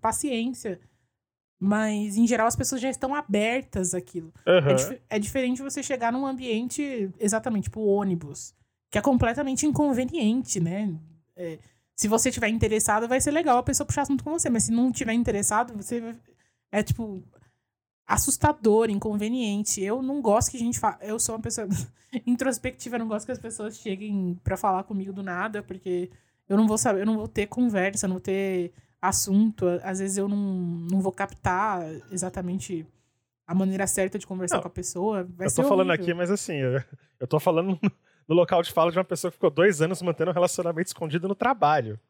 [0.00, 0.80] paciência.
[1.60, 4.32] Mas, em geral, as pessoas já estão abertas àquilo.
[4.46, 4.70] Uhum.
[4.70, 8.54] É, dif é, diferente você chegar num ambiente, exatamente, tipo ônibus,
[8.90, 10.94] que é completamente inconveniente, né?
[11.36, 11.58] É,
[11.96, 14.72] se você tiver interessado, vai ser legal a pessoa puxar assunto com você, mas se
[14.72, 16.14] não tiver interessado, você.
[16.70, 17.24] É tipo,
[18.08, 19.82] assustador, inconveniente.
[19.82, 20.96] Eu não gosto que a gente fale.
[21.02, 21.68] Eu sou uma pessoa
[22.26, 26.10] introspectiva, eu não gosto que as pessoas cheguem para falar comigo do nada, porque
[26.48, 29.66] eu não vou saber, eu não vou ter conversa, não vou ter assunto.
[29.82, 30.36] Às vezes eu não,
[30.90, 32.86] não vou captar exatamente
[33.46, 35.28] a maneira certa de conversar não, com a pessoa.
[35.36, 36.82] Vai eu tô falando aqui, mas assim, eu,
[37.20, 37.78] eu tô falando
[38.26, 41.28] no local de fala de uma pessoa que ficou dois anos mantendo um relacionamento escondido
[41.28, 42.00] no trabalho.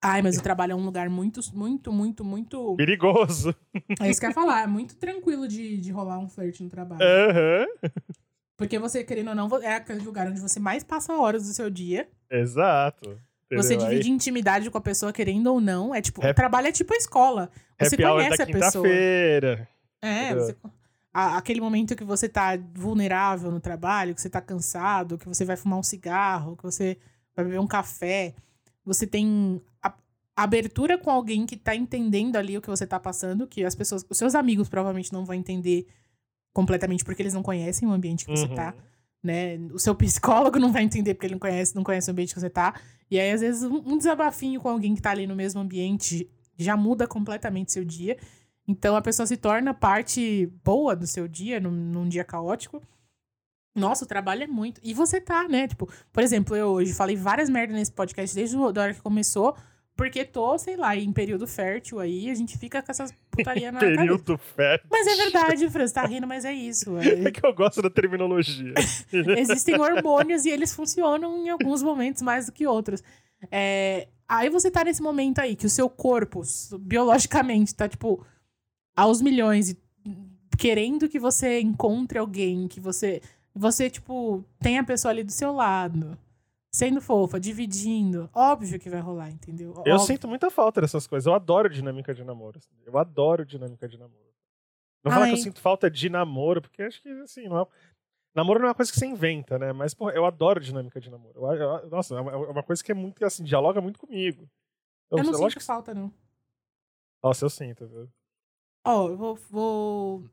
[0.00, 2.76] Ai, mas o trabalho é um lugar muito, muito, muito, muito.
[2.76, 3.54] Perigoso.
[4.00, 4.62] É isso que eu ia falar.
[4.62, 7.00] É muito tranquilo de, de rolar um flerte no trabalho.
[7.02, 7.90] Uhum.
[8.56, 11.68] Porque você, querendo ou não, é aquele lugar onde você mais passa horas do seu
[11.68, 12.08] dia.
[12.30, 13.20] Exato.
[13.52, 13.88] Você entendeu?
[13.90, 15.94] divide Aí, intimidade com a pessoa, querendo ou não.
[15.94, 17.50] É tipo, Happy- trabalho é tipo a escola.
[17.80, 18.84] Você happy conhece da a pessoa.
[18.84, 19.68] quinta-feira.
[20.02, 20.56] É, você-
[21.12, 25.56] aquele momento que você tá vulnerável no trabalho, que você tá cansado, que você vai
[25.56, 26.98] fumar um cigarro, que você
[27.34, 28.34] vai beber um café.
[28.88, 29.94] Você tem a-
[30.34, 34.04] abertura com alguém que tá entendendo ali o que você tá passando, que as pessoas,
[34.10, 35.86] os seus amigos provavelmente não vão entender
[36.52, 38.54] completamente porque eles não conhecem o ambiente que você Uhum.
[38.54, 38.74] tá
[39.20, 39.58] né?
[39.72, 42.38] O seu psicólogo não vai entender porque ele não conhece, não conhece o ambiente que
[42.40, 42.80] você tá.
[43.10, 46.30] E aí, às vezes, um um desabafinho com alguém que tá ali no mesmo ambiente
[46.56, 48.16] já muda completamente seu dia.
[48.66, 52.80] Então, a pessoa se torna parte boa do seu dia, num, num dia caótico.
[53.78, 54.80] Nossa, o trabalho é muito.
[54.84, 55.68] E você tá, né?
[55.68, 59.56] Tipo, por exemplo, eu hoje falei várias merdas nesse podcast desde da hora que começou,
[59.96, 63.80] porque tô, sei lá, em período fértil aí, a gente fica com essas putaria na
[63.80, 64.00] cabeça.
[64.00, 64.88] Período fértil.
[64.90, 66.96] Mas é verdade, Fran, você tá rindo, mas é isso.
[66.98, 68.74] É- É que eu gosto da terminologia.
[69.36, 73.02] Existem hormônios e eles funcionam em alguns momentos mais do que outros.
[73.50, 76.42] É, aí você tá nesse momento aí que o seu corpo,
[76.80, 78.24] biologicamente, tá, tipo,
[78.96, 79.78] aos milhões e
[80.58, 83.20] querendo que você encontre alguém, que você,
[83.58, 86.16] você, tipo, tem a pessoa ali do seu lado,
[86.72, 88.30] sendo fofa, dividindo.
[88.34, 89.72] Óbvio que vai rolar, entendeu?
[89.84, 89.98] Eu Óbvio.
[90.00, 91.26] sinto muita falta dessas coisas.
[91.26, 92.58] Eu adoro dinâmica de namoro.
[92.58, 92.70] assim.
[92.86, 94.28] Eu adoro dinâmica de namoro.
[95.04, 97.66] Não falar que eu sinto falta de namoro, porque acho que, assim, não é...
[98.34, 99.72] namoro não é uma coisa que você inventa, né?
[99.72, 101.34] Mas, porra, eu adoro dinâmica de namoro.
[101.40, 104.48] Eu- eu- nossa, é uma, é uma coisa que é muito, assim, dialoga muito comigo.
[105.10, 106.10] Eu não lógico sinto falta, não.
[106.10, 106.16] que-
[107.22, 108.08] Nossa, eu sinto, viu?
[108.84, 109.34] Ó, eu vou.
[109.50, 110.24] vou...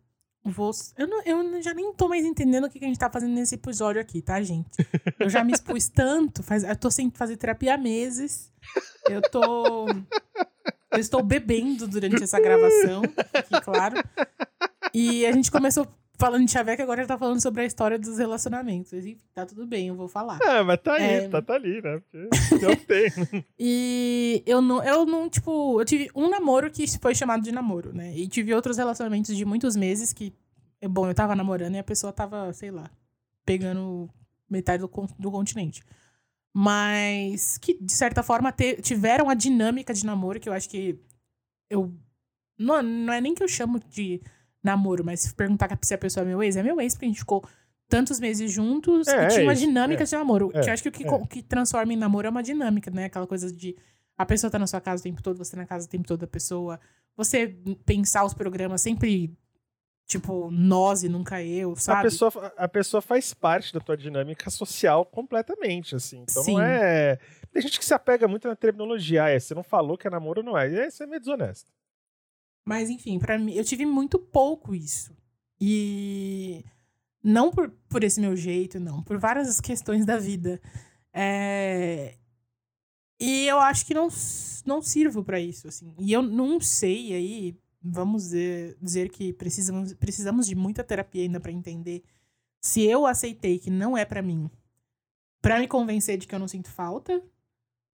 [0.47, 3.09] Vou, eu, não, eu já nem tô mais entendendo o que, que a gente tá
[3.09, 4.69] fazendo nesse episódio aqui, tá, gente?
[5.19, 8.53] Eu já me expus tanto, faz, eu tô sem fazer terapia há meses.
[9.09, 9.87] Eu tô.
[10.91, 13.01] Eu estou bebendo durante essa gravação,
[13.33, 13.95] aqui, claro.
[14.93, 15.87] E a gente começou
[16.17, 18.91] falando de chaveco, agora já tá falando sobre a história dos relacionamentos.
[18.93, 20.39] Enfim, tá tudo bem, eu vou falar.
[20.41, 21.29] É, mas tá aí, É.
[21.29, 22.01] tá, tá ali, né?
[22.49, 23.45] Porque eu tenho.
[23.59, 27.93] E eu não, eu não, tipo, eu tive um namoro que foi chamado de namoro,
[27.93, 28.15] né?
[28.17, 30.33] E tive outros relacionamentos de muitos meses que,
[30.81, 32.89] é bom, eu tava namorando e a pessoa tava, sei lá,
[33.45, 34.09] pegando
[34.49, 35.83] metade do, do continente.
[36.53, 40.97] Mas que, de certa forma, te- tiveram a dinâmica de namoro que eu acho que
[41.69, 41.93] eu.
[42.57, 44.21] Não, não é nem que eu chamo de
[44.65, 47.09] namoro, mas se perguntar se a pessoa é meu ex, é meu ex, porque a
[47.09, 47.43] gente ficou
[47.87, 50.05] tantos meses juntos É, e tinha é uma isso, dinâmica é.
[50.05, 50.51] de namoro.
[50.53, 51.27] É, que eu acho que o que, é.
[51.27, 53.05] que transforma em namoro é uma dinâmica, né?
[53.05, 53.75] Aquela coisa de
[54.17, 56.21] a pessoa tá na sua casa o tempo todo, você na casa o tempo todo
[56.21, 56.79] da pessoa.
[57.17, 57.55] Você
[57.85, 59.37] pensar os programas sempre,
[60.07, 62.03] tipo, nós e nunca eu, A sabe?
[62.03, 66.23] pessoa, a pessoa faz parte da tua dinâmica social completamente, assim.
[66.29, 66.53] Então Sim.
[66.53, 67.19] não é.
[67.51, 69.25] Tem gente que se apega muito na terminologia.
[69.25, 70.89] Ah, é, você não falou que é namoro, não é.
[70.89, 71.71] Você é meio desonesto.
[72.65, 75.15] Mas enfim, para mim, eu tive muito pouco isso.
[75.61, 76.63] E
[77.23, 80.61] não por, por esse meu jeito, não, por várias questões da vida.
[81.13, 82.17] É,
[83.19, 84.07] E eu acho que não,
[84.65, 85.93] não sirvo pra isso, assim.
[85.99, 91.39] E eu não sei aí, vamos dizer, dizer que precisamos, precisamos de muita terapia ainda
[91.39, 92.03] pra entender
[92.61, 94.49] se eu aceitei que não é pra mim,
[95.41, 97.23] pra me convencer de que eu não sinto falta,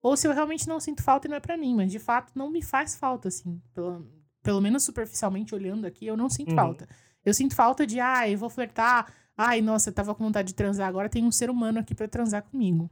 [0.01, 2.34] ou se eu realmente não sinto falta e não é pra mim, mas de fato
[2.36, 3.61] não me faz falta, assim.
[3.74, 4.05] Pelo,
[4.48, 6.56] pelo menos superficialmente olhando aqui, eu não sinto Uhum.
[6.56, 6.88] falta.
[7.26, 10.88] Eu sinto falta de, ai, vou flertar, ai, nossa, eu tava com vontade de transar,
[10.88, 12.89] agora tem um ser humano aqui pra transar comigo,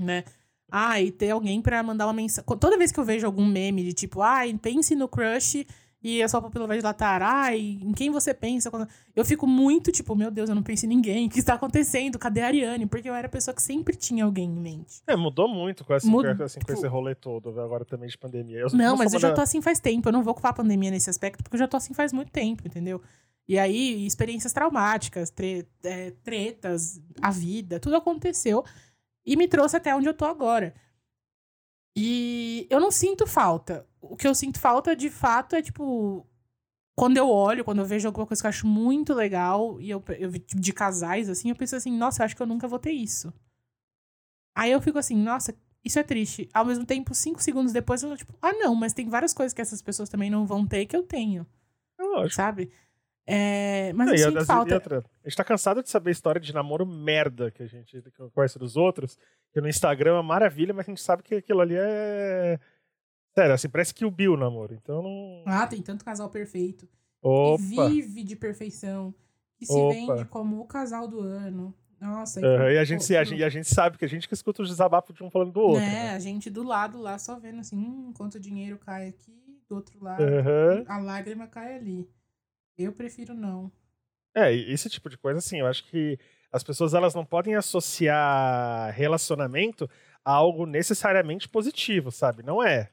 [0.00, 0.24] né?
[0.70, 2.46] Ai, ter alguém pra mandar uma mensagem.
[2.58, 5.66] Toda vez que eu vejo algum meme de tipo, ai, pense no crush
[6.02, 8.70] e a sua pupila vai dilatar, ai, em quem você pensa?
[8.70, 11.54] quando-" Eu fico muito tipo, meu Deus, eu não penso em ninguém, o que está
[11.54, 12.18] acontecendo?
[12.18, 12.86] Cadê a Ariane?
[12.86, 15.02] Porque eu era a pessoa que sempre tinha alguém em mente.
[15.06, 18.18] É, mudou muito com, esse, Muda- com, assim, com esse rolê todo, agora também de
[18.18, 18.58] pandemia.
[18.58, 20.08] Eu Não, mas eu já tô assim faz tempo.
[20.08, 22.32] Eu não vou culpar a pandemia nesse aspecto, porque eu já tô assim faz muito
[22.32, 23.00] tempo, entendeu?
[23.48, 28.64] E aí, experiências traumáticas, tre- é, tretas, a vida, tudo aconteceu
[29.26, 30.72] e me trouxe até onde eu tô agora.
[31.96, 33.86] E eu não sinto falta.
[34.02, 36.26] O que eu sinto falta, de fato, é tipo.
[36.94, 40.04] Quando eu olho, quando eu vejo alguma coisa que eu acho muito legal, e eu,
[40.18, 42.78] eu tipo, de casais, assim, eu penso assim, nossa, eu acho que eu nunca vou
[42.78, 43.32] ter isso.
[44.54, 46.50] Aí eu fico assim, nossa, isso é triste.
[46.52, 49.54] Ao mesmo tempo, cinco segundos depois, eu tô tipo, ah, não, mas tem várias coisas
[49.54, 51.46] que essas pessoas também não vão ter que eu tenho,
[51.98, 52.34] É lógico.
[52.34, 52.70] sabe?
[53.26, 54.74] É, mas Não, eu sinto falta.
[54.74, 58.02] outra, a gente tá cansado de saber a história de namoro merda que a gente
[58.02, 59.16] que conhece dos outros.
[59.52, 62.58] Que no Instagram é maravilha, mas a gente sabe que aquilo ali é.
[63.34, 64.74] Sério, assim, parece que o Bill namoro.
[64.74, 65.42] Então não.
[65.46, 66.88] Ah, tem tanto casal perfeito.
[67.22, 67.62] Opa!
[67.62, 69.14] Que vive de perfeição.
[69.56, 69.94] Que se Opa.
[69.94, 71.74] vende como o casal do ano.
[72.00, 72.40] Nossa.
[72.40, 74.60] Que- e, a gente, a, gente, e a gente sabe que a gente que escuta
[74.60, 75.80] os desabafos de um falando do outro.
[75.80, 76.10] né, né?
[76.10, 79.32] a gente do lado lá só vendo assim, hum, quanto dinheiro cai aqui,
[79.68, 80.22] do outro lado,
[80.88, 82.08] a lágrima cai ali.
[82.76, 83.70] Eu prefiro não.
[84.34, 86.18] É, esse tipo de coisa, assim, eu acho que
[86.50, 89.88] as pessoas elas não podem associar relacionamento
[90.24, 92.42] algo necessariamente positivo, sabe?
[92.42, 92.90] Não é.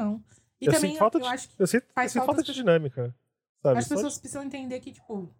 [0.00, 0.22] Não.
[0.60, 2.42] E eu também sinto falta eu de, acho que eu sinto, eu faz sinto falta
[2.42, 3.14] de dinâmica.
[3.62, 3.78] Sabe?
[3.78, 5.34] as pessoas precisam entender que, tipo,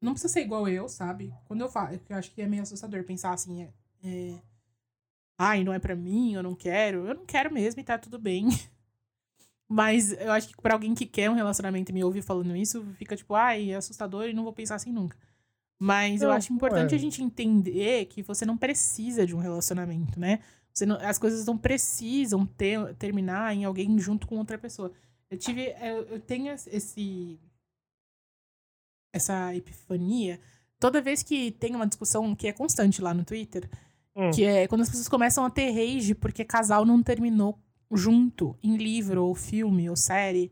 [0.00, 1.32] não precisa ser igual eu, sabe?
[1.46, 3.72] Quando eu falo, eu acho que é meio assustador pensar assim, é,
[4.04, 4.42] é,
[5.38, 7.06] ai, não é pra mim, eu não quero.
[7.06, 8.48] Eu não quero mesmo e tá tudo bem.
[9.68, 12.84] Mas eu acho que pra alguém que quer um relacionamento e me ouvir falando isso,
[12.96, 15.16] fica tipo, ai, é assustador e não vou pensar assim nunca.
[15.78, 16.96] Mas eu Não, acho não importante é.
[16.96, 20.38] a gente entender que você não precisa de um relacionamento, né?
[20.86, 24.92] Não- as coisas não precisam ter, terminar em alguém junto com outra pessoa.
[25.30, 25.74] Eu tive.
[25.80, 27.38] Eu, eu tenho esse.
[29.14, 30.40] Essa epifania.
[30.80, 33.68] Toda vez que tem uma discussão que é constante lá no Twitter,
[34.16, 34.30] Hum.
[34.30, 37.58] que é quando as pessoas começam a ter rage porque casal não terminou
[37.90, 40.50] junto em livro, ou filme, ou série.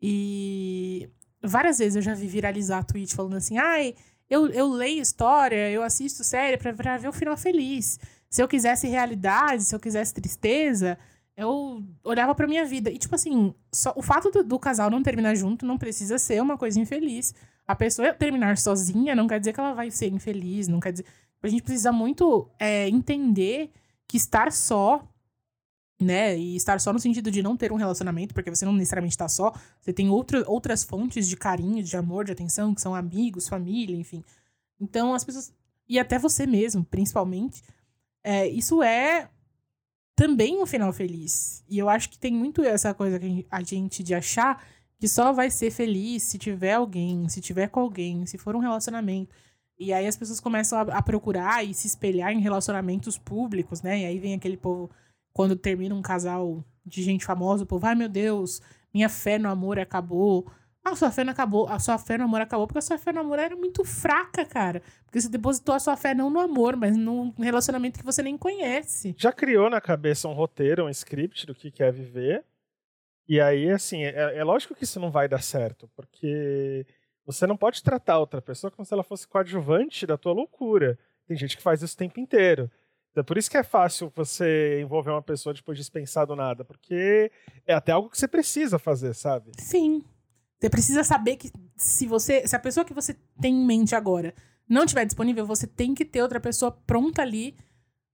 [0.00, 1.08] E
[1.42, 3.94] várias vezes eu já vi viralizar tweet falando assim: ai,
[4.28, 7.98] eu, eu leio história, eu assisto série pra, pra ver o final feliz.
[8.28, 10.98] Se eu quisesse realidade, se eu quisesse tristeza,
[11.36, 12.90] eu olhava pra minha vida.
[12.90, 16.40] E, tipo assim, só, o fato do, do casal não terminar junto não precisa ser
[16.40, 17.34] uma coisa infeliz.
[17.66, 21.04] A pessoa terminar sozinha não quer dizer que ela vai ser infeliz, não quer dizer.
[21.42, 23.70] A gente precisa muito é, entender
[24.08, 25.06] que estar só,
[26.00, 26.36] né?
[26.36, 29.28] E estar só no sentido de não ter um relacionamento, porque você não necessariamente está
[29.28, 33.48] só, você tem outra, outras fontes de carinho, de amor, de atenção, que são amigos,
[33.48, 34.24] família, enfim.
[34.80, 35.52] Então as pessoas.
[35.88, 37.62] E até você mesmo, principalmente.
[38.26, 39.30] É, isso é
[40.16, 41.62] também um final feliz.
[41.68, 44.66] E eu acho que tem muito essa coisa que a gente de achar
[44.98, 48.58] que só vai ser feliz se tiver alguém, se tiver com alguém, se for um
[48.58, 49.32] relacionamento.
[49.78, 54.00] E aí as pessoas começam a, a procurar e se espelhar em relacionamentos públicos, né?
[54.00, 54.90] E aí vem aquele povo,
[55.32, 58.60] quando termina um casal de gente famosa, o povo, ai meu Deus,
[58.92, 60.50] minha fé no amor acabou.
[60.88, 61.66] Ah, sua fé não acabou.
[61.68, 64.44] A sua fé no amor acabou porque a sua fé no amor era muito fraca,
[64.44, 64.80] cara.
[65.04, 68.38] Porque você depositou a sua fé não no amor, mas num relacionamento que você nem
[68.38, 69.12] conhece.
[69.18, 72.44] Já criou na cabeça um roteiro, um script do que quer viver.
[73.28, 76.86] E aí, assim, é, é lógico que isso não vai dar certo, porque
[77.24, 80.96] você não pode tratar outra pessoa como se ela fosse coadjuvante da tua loucura.
[81.26, 82.70] Tem gente que faz isso o tempo inteiro.
[83.10, 87.32] Então, por isso que é fácil você envolver uma pessoa depois dispensar do nada, porque
[87.66, 89.50] é até algo que você precisa fazer, sabe?
[89.58, 90.04] Sim.
[90.66, 94.34] Você precisa saber que se você, se a pessoa que você tem em mente agora
[94.68, 97.54] não estiver disponível, você tem que ter outra pessoa pronta ali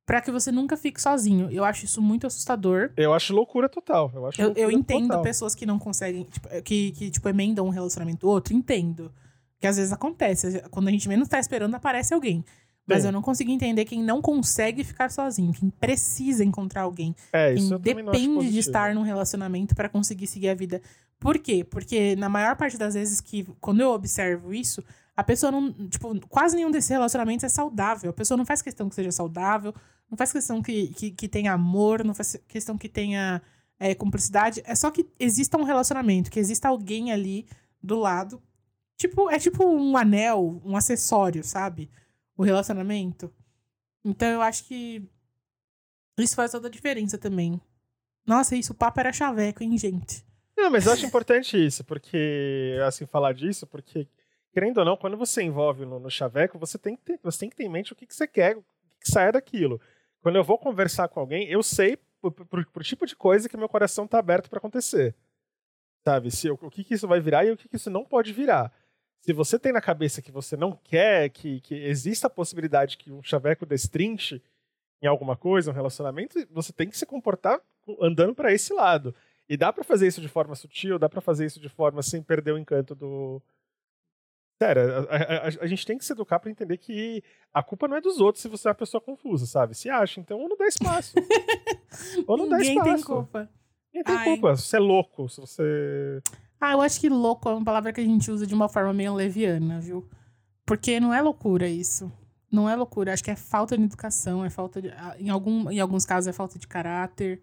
[0.05, 1.51] pra que você nunca fique sozinho.
[1.51, 2.91] Eu acho isso muito assustador.
[2.95, 4.13] Eu acho loucura total.
[4.15, 5.23] Eu, acho Eu, eu entendo total.
[5.23, 9.11] pessoas que não conseguem, tipo, que, que tipo, emendam um relacionamento ou outro, entendo.
[9.59, 10.63] Que às vezes acontece.
[10.71, 12.45] Quando a gente menos tá esperando, aparece alguém.
[12.87, 13.09] Mas Sim.
[13.09, 17.15] eu não consigo entender quem não consegue ficar sozinho, quem precisa encontrar alguém.
[17.33, 20.83] É, Quem isso eu depende de estar num relacionamento pra conseguir seguir a vida.
[21.23, 21.63] Por quê?
[21.63, 24.83] Porque na maior parte das vezes que, quando eu observo isso,
[25.17, 25.73] a pessoa não.
[25.89, 28.11] Tipo, quase nenhum desses relacionamentos é saudável.
[28.11, 29.73] A pessoa não faz questão que seja saudável,
[30.11, 33.41] não faz questão que, que, que tenha amor, não faz questão que tenha
[33.79, 34.63] é, cumplicidade.
[34.65, 37.47] É só que exista um relacionamento, que exista alguém ali
[37.81, 38.43] do lado.
[38.97, 41.89] Tipo, é tipo um anel, um acessório, sabe?
[42.37, 43.33] O relacionamento.
[44.05, 45.09] Então eu acho que
[46.19, 47.61] isso faz toda a diferença também.
[48.27, 50.32] Nossa, isso, o papo era chaveco, hein, gente?
[50.57, 54.07] Não, mas eu acho importante isso, porque, assim, falar disso, porque,
[54.53, 57.57] querendo ou não, quando você envolve no, chaveco, você tem, que ter, você tem que
[57.57, 59.81] ter em mente o que, que você quer, o que, que saia daquilo.
[60.21, 61.99] Quando eu vou conversar com alguém, eu sei
[62.31, 65.15] pro tipo de coisa que meu coração tá aberto para acontecer.
[66.05, 66.31] Sabe?
[66.31, 68.33] Se, o, o que, que isso vai virar e o que, que isso não pode
[68.33, 68.73] virar.
[69.21, 73.11] Se você tem na cabeça que você não quer que, que exista a possibilidade que
[73.11, 74.43] um chaveco destrinche
[75.01, 77.61] em alguma coisa, um relacionamento, você tem que se comportar
[78.01, 79.15] andando para esse lado.
[79.53, 82.23] E dá pra fazer isso de forma sutil, dá pra fazer isso de forma sem
[82.23, 83.43] perder o encanto do.
[84.63, 87.23] Sério, a, a- a- a gente tem que se educar pra entender que
[87.53, 89.75] a culpa não é dos outros se você é uma pessoa confusa, sabe?
[89.75, 91.15] Se acha, então ou não dá espaço.
[92.27, 93.15] ou não Ninguém dá tem espaço.
[93.15, 93.51] culpa.
[93.93, 94.25] Ninguém tem Ai.
[94.25, 94.57] culpa.
[94.57, 96.23] Se você é louco, se você.
[96.61, 98.93] Ah, eu acho que louco é uma palavra que a gente usa de uma forma
[98.93, 100.09] meio leviana, viu?
[100.65, 102.11] Porque não é loucura isso.
[102.51, 103.13] Não é loucura.
[103.13, 104.89] Acho que é falta de educação, é falta de.
[104.91, 107.43] ah, Em, algum, em alguns casos é falta de caráter.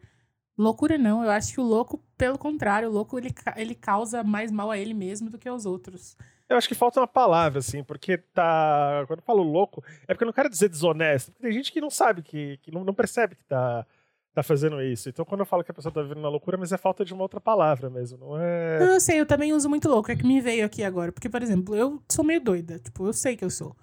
[0.60, 1.24] Loucura não.
[1.24, 4.78] Eu acho que o louco, pelo contrário, o louco ele, ele causa mais mal a
[4.78, 6.18] ele mesmo do que aos outros.
[6.49, 9.05] Eu acho que falta uma palavra, assim, porque tá.
[9.07, 11.80] Quando eu falo louco, é porque eu não quero dizer desonesto, porque tem gente que
[11.80, 13.86] não sabe, que, que não, não percebe que tá,
[14.34, 15.07] tá fazendo isso.
[15.07, 17.14] Então, quando eu falo que a pessoa tá vivendo na loucura, mas é falta de
[17.14, 18.80] uma outra palavra mesmo, não é.
[18.80, 20.12] Não, eu sei, eu também uso muito louco.
[20.12, 21.12] É que me veio aqui agora.
[21.12, 22.80] Porque, por exemplo, eu sou meio doida.
[22.80, 23.74] Tipo, eu sei que eu sou.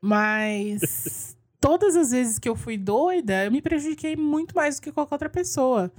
[0.00, 4.90] Mas todas as vezes que eu fui doida, eu me prejudiquei muito mais do que
[4.90, 5.92] qualquer outra pessoa.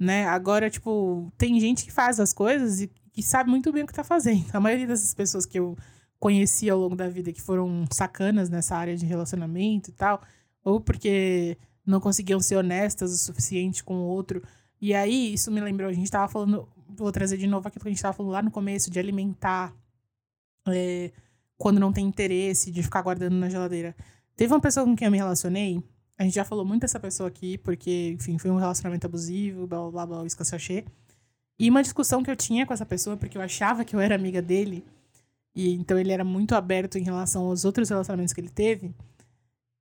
[0.00, 0.26] Né?
[0.26, 3.92] Agora, tipo, tem gente que faz as coisas e que sabe muito bem o que
[3.92, 4.46] tá fazendo.
[4.54, 5.76] A maioria dessas pessoas que eu
[6.18, 10.22] conheci ao longo da vida que foram sacanas nessa área de relacionamento e tal,
[10.64, 14.42] ou porque não conseguiam ser honestas o suficiente com o outro.
[14.80, 17.88] E aí, isso me lembrou, a gente tava falando, vou trazer de novo aquilo que
[17.88, 19.74] a gente tava falando lá no começo, de alimentar
[20.66, 21.12] é,
[21.58, 23.94] quando não tem interesse, de ficar guardando na geladeira.
[24.36, 25.82] Teve uma pessoa com quem eu me relacionei,
[26.18, 29.90] a gente já falou muito dessa pessoa aqui, porque, enfim, foi um relacionamento abusivo, blá
[29.90, 30.84] blá blá, isso que eu achei.
[31.58, 34.14] E uma discussão que eu tinha com essa pessoa, porque eu achava que eu era
[34.14, 34.84] amiga dele,
[35.54, 38.94] e então ele era muito aberto em relação aos outros relacionamentos que ele teve.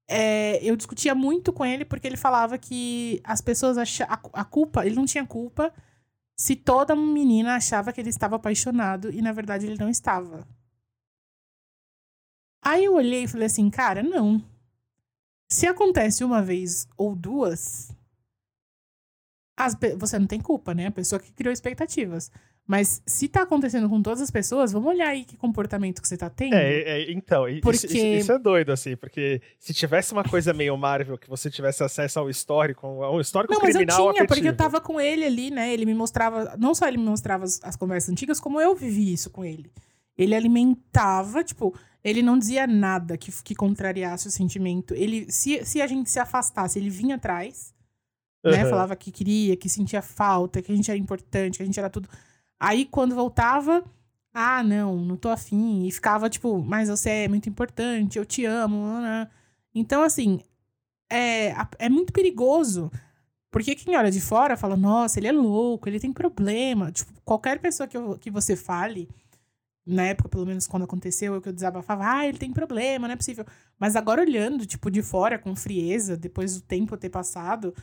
[0.08, 4.20] É, eu discutia muito com ele porque ele falava que as pessoas achavam.
[4.34, 5.74] A culpa, ele não tinha culpa
[6.36, 10.48] se toda menina achava que ele estava apaixonado e na verdade ele não estava.
[12.64, 14.42] Aí eu olhei e falei assim, cara, não.
[15.52, 17.92] Se acontece uma vez ou duas,
[19.58, 20.88] as, você não tem culpa, né?
[20.88, 22.32] A pessoa que criou expectativas.
[22.66, 26.16] Mas se tá acontecendo com todas as pessoas, vamos olhar aí que comportamento que você
[26.16, 26.54] tá tendo.
[26.54, 27.76] É, é então, porque...
[27.76, 31.52] isso, isso, isso, é doido, assim, porque se tivesse uma coisa meio Marvel, que você
[31.52, 34.28] tivesse acesso ao histórico, ao histórico não, criminal Não, mas eu tinha, afetivo.
[34.28, 37.44] porque eu tava com ele ali, né, ele me mostrava, não só ele me mostrava
[37.44, 39.70] as, as conversas antigas, como eu vivi isso com ele.
[40.18, 44.94] Ele alimentava, tipo, ele não dizia nada que, que contrariasse o sentimento.
[44.94, 47.74] Ele, se, se a gente se afastasse, ele vinha atrás,
[48.44, 48.52] uhum.
[48.52, 48.66] né?
[48.66, 51.90] Falava que queria, que sentia falta, que a gente era importante, que a gente era
[51.90, 52.10] tudo.
[52.60, 53.84] Aí, quando voltava,
[54.34, 55.86] ah, não, não tô afim.
[55.86, 58.84] E ficava, tipo, mas você é muito importante, eu te amo.
[59.74, 60.42] Então, assim,
[61.10, 62.92] é, é muito perigoso.
[63.52, 66.92] Porque quem olha de fora fala, nossa, ele é louco, ele tem problema.
[66.92, 69.08] Tipo, qualquer pessoa que, eu, que você fale
[69.86, 73.14] na época, pelo menos quando aconteceu, eu que eu desabafava, ah, ele tem problema, não
[73.14, 73.46] é possível.
[73.78, 77.74] Mas agora olhando, tipo, de fora, com frieza, depois do tempo ter passado,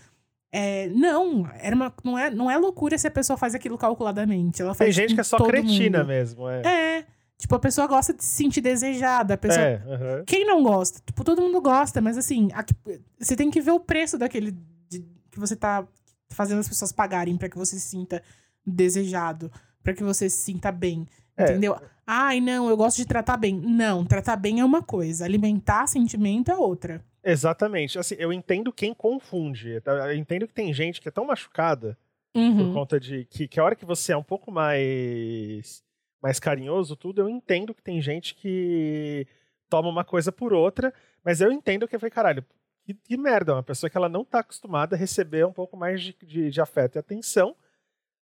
[0.53, 4.63] é, não, era uma, não, é, não é loucura se a pessoa faz aquilo calculadamente.
[4.63, 6.09] Ela faz tem gente que é só cretina mundo.
[6.09, 6.63] mesmo, é.
[6.65, 7.07] É.
[7.39, 9.35] Tipo, a pessoa gosta de se sentir desejada.
[9.35, 9.65] A pessoa...
[9.65, 10.25] É, uhum.
[10.27, 11.01] Quem não gosta?
[11.07, 12.75] Tipo, todo mundo gosta, mas assim, aqui,
[13.19, 14.53] você tem que ver o preço daquele
[14.89, 15.87] de, que você tá
[16.31, 18.23] fazendo as pessoas pagarem para que você se sinta
[18.67, 19.51] desejado,
[19.83, 21.07] para que você se sinta bem.
[21.41, 21.51] É.
[21.51, 21.77] Entendeu?
[22.07, 23.55] Ai, não, eu gosto de tratar bem.
[23.55, 27.05] Não, tratar bem é uma coisa, alimentar sentimento é outra.
[27.23, 27.99] Exatamente.
[27.99, 29.81] Assim, eu entendo quem confunde.
[29.81, 29.93] Tá?
[29.93, 31.97] Eu entendo que tem gente que é tão machucada
[32.35, 32.57] uhum.
[32.57, 35.83] por conta de que, que a hora que você é um pouco mais
[36.23, 39.27] mais carinhoso, tudo, eu entendo que tem gente que
[39.71, 40.93] toma uma coisa por outra,
[41.25, 42.45] mas eu entendo que foi, caralho,
[42.85, 46.03] que, que merda, uma pessoa que ela não tá acostumada a receber um pouco mais
[46.03, 47.57] de, de, de afeto e atenção,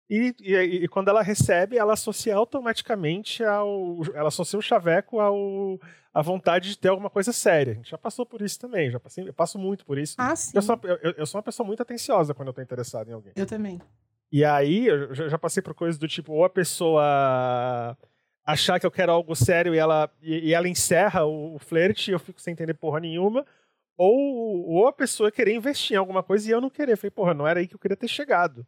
[0.08, 4.00] e, e, e, quando ela recebe, ela associa automaticamente ao.
[4.14, 5.78] Ela associa o chaveco ao,
[6.14, 7.72] à vontade de ter alguma coisa séria.
[7.72, 10.14] A gente já passou por isso também, já passei, eu passo muito por isso.
[10.16, 10.52] Ah, sim.
[10.54, 13.32] Eu sou, eu, eu sou uma pessoa muito atenciosa quando eu tô interessado em alguém.
[13.36, 13.80] Eu também.
[14.32, 17.96] E aí, eu já passei por coisas do tipo, ou a pessoa
[18.44, 22.10] achar que eu quero algo sério e ela, e, e ela encerra o, o flerte
[22.10, 23.44] e eu fico sem entender porra nenhuma.
[23.96, 26.92] Ou, ou a pessoa querer investir em alguma coisa e eu não querer.
[26.92, 28.66] Eu falei, porra, não era aí que eu queria ter chegado.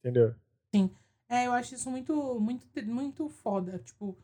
[0.00, 0.34] Entendeu?
[0.74, 0.90] Sim.
[1.28, 3.78] É, eu acho isso muito, muito, muito foda.
[3.78, 4.16] Tipo,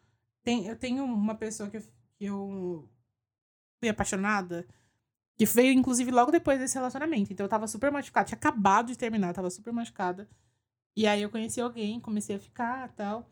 [0.42, 1.82] tem, eu tenho uma pessoa que eu,
[2.18, 2.88] que eu
[3.78, 4.66] fui apaixonada,
[5.36, 7.32] que veio, inclusive, logo depois desse relacionamento.
[7.32, 10.28] Então eu tava super machucada, tinha acabado de terminar, tava super machucada.
[10.96, 13.30] E aí eu conheci alguém, comecei a ficar tal.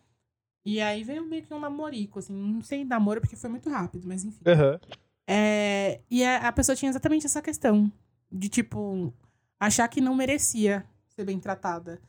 [0.64, 4.06] E aí veio meio que um namorico, assim, não sei namoro porque foi muito rápido,
[4.06, 4.42] mas enfim.
[4.46, 4.78] Uhum.
[5.26, 7.90] É, e a, a pessoa tinha exatamente essa questão
[8.30, 9.12] de, tipo,
[9.58, 12.00] achar que não merecia ser bem tratada.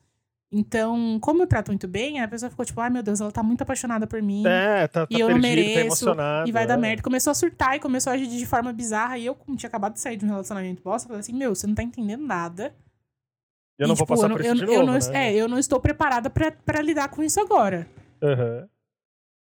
[0.51, 3.43] Então, como eu trato muito bem, a pessoa ficou tipo, ai meu Deus, ela tá
[3.43, 4.43] muito apaixonada por mim.
[4.45, 6.15] É, tá, tá e eu perdido, não mereço.
[6.15, 6.67] Tá e vai é.
[6.67, 7.01] dar merda.
[7.01, 9.17] Começou a surtar e começou a agir de forma bizarra.
[9.17, 11.67] E eu, como tinha acabado de sair de um relacionamento bosta, falei assim, meu, você
[11.67, 12.73] não tá entendendo nada.
[13.77, 14.99] Eu não e, vou tipo, passar por isso eu, de novo, eu não, né?
[15.13, 17.87] É, eu não estou preparada para lidar com isso agora.
[18.21, 18.67] Uhum.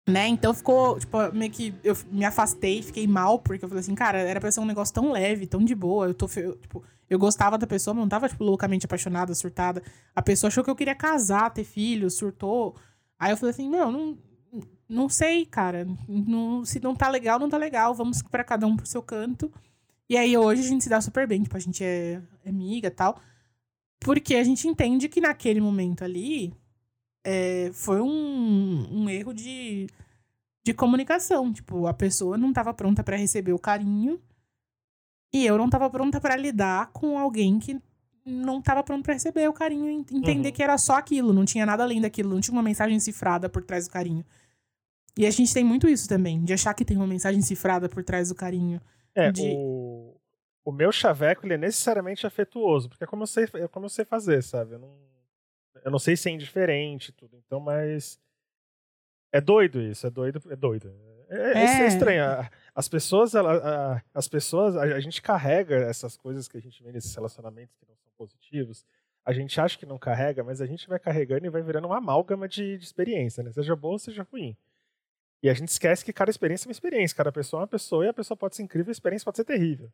[0.09, 0.27] Né?
[0.29, 4.19] Então ficou, tipo, meio que eu me afastei, fiquei mal, porque eu falei assim, cara,
[4.19, 6.07] era pra ser um negócio tão leve, tão de boa.
[6.07, 9.83] Eu tô, eu, tipo, eu gostava da pessoa, mas não tava, tipo, loucamente apaixonada, surtada.
[10.17, 12.75] A pessoa achou que eu queria casar, ter filhos, surtou.
[13.19, 14.17] Aí eu falei assim, meu, não,
[14.89, 15.87] não sei, cara.
[16.09, 17.95] Não, se não tá legal, não tá legal.
[17.95, 19.53] Vamos para cada um pro seu canto.
[20.09, 22.91] E aí hoje a gente se dá super bem, tipo, a gente é, é amiga
[22.91, 23.21] tal.
[24.01, 26.55] Porque a gente entende que naquele momento ali
[27.31, 29.87] é, foi um, um erro de,
[30.65, 31.53] de comunicação.
[31.53, 34.19] Tipo, a pessoa não estava pronta para receber o carinho
[35.31, 37.79] e eu não estava pronta para lidar com alguém que
[38.25, 40.55] não estava pronto para receber o carinho e entender uhum.
[40.55, 43.63] que era só aquilo, não tinha nada além daquilo, não tinha uma mensagem cifrada por
[43.63, 44.25] trás do carinho.
[45.15, 48.03] E a gente tem muito isso também, de achar que tem uma mensagem cifrada por
[48.03, 48.81] trás do carinho.
[49.15, 49.43] É, de...
[49.55, 50.17] o,
[50.65, 53.91] o meu chaveco ele é necessariamente afetuoso, porque é como eu sei, é como eu
[53.91, 54.75] sei fazer, sabe?
[54.75, 55.08] Eu não
[55.89, 58.21] eu não sei se é indiferente tudo, então, mas.
[59.33, 60.95] É doido isso, é doido, é doido.
[61.29, 61.65] É, é.
[61.65, 62.25] é, é estranho.
[62.25, 66.83] A, as pessoas, ela, a, as pessoas, a, gente carrega essas coisas que a gente
[66.83, 68.87] vê nesses relacionamentos que não são positivos.
[69.25, 71.99] A gente acha que não carrega, mas a gente vai carregando e vai virando uma
[71.99, 73.53] amálgama de, de experiência, né?
[73.53, 74.57] Seja boa ou seja ruim.
[75.43, 78.05] E a gente esquece que cada experiência é uma experiência, cada pessoa é uma pessoa
[78.05, 79.93] e a pessoa pode ser incrível, a experiência pode ser terrível.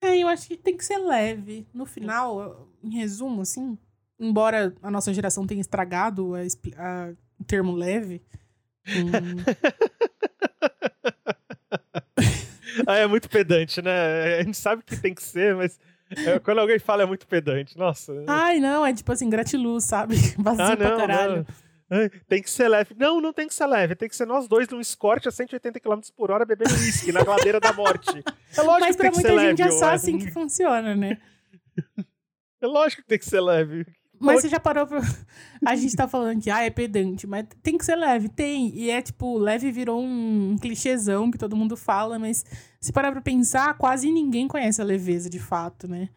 [0.00, 1.66] É, eu acho que tem que ser leve.
[1.74, 3.76] No final, em resumo, assim,
[4.18, 8.22] embora a nossa geração tenha estragado a, a, o termo leve.
[8.88, 9.10] Hum...
[12.86, 14.38] ah, é muito pedante, né?
[14.38, 15.78] A gente sabe que tem que ser, mas
[16.10, 17.76] é, quando alguém fala é muito pedante.
[17.76, 18.24] Nossa.
[18.26, 20.16] Ai, não, é tipo assim, gratiluz, sabe?
[20.38, 21.46] Vazio ah, não, pra caralho.
[21.88, 22.08] Não.
[22.28, 22.94] Tem que ser leve.
[22.98, 23.94] Não, não tem que ser leve.
[23.94, 27.22] Tem que ser nós dois num escorte a 180 km por hora bebendo uísque na
[27.22, 28.24] ladeira da morte.
[28.56, 29.34] É lógico Mas que tem que ser leve.
[29.34, 31.18] Pra muita gente é só assim que funciona, né?
[32.58, 33.86] É lógico que tem que ser leve.
[34.18, 35.00] Mas você já parou pra...
[35.64, 38.28] A gente tá falando que, ah, é pedante, mas tem que ser leve.
[38.28, 38.74] Tem.
[38.74, 42.44] E é, tipo, leve virou um, um clichêzão que todo mundo fala, mas
[42.80, 46.08] se parar pra pensar, quase ninguém conhece a leveza, de fato, né?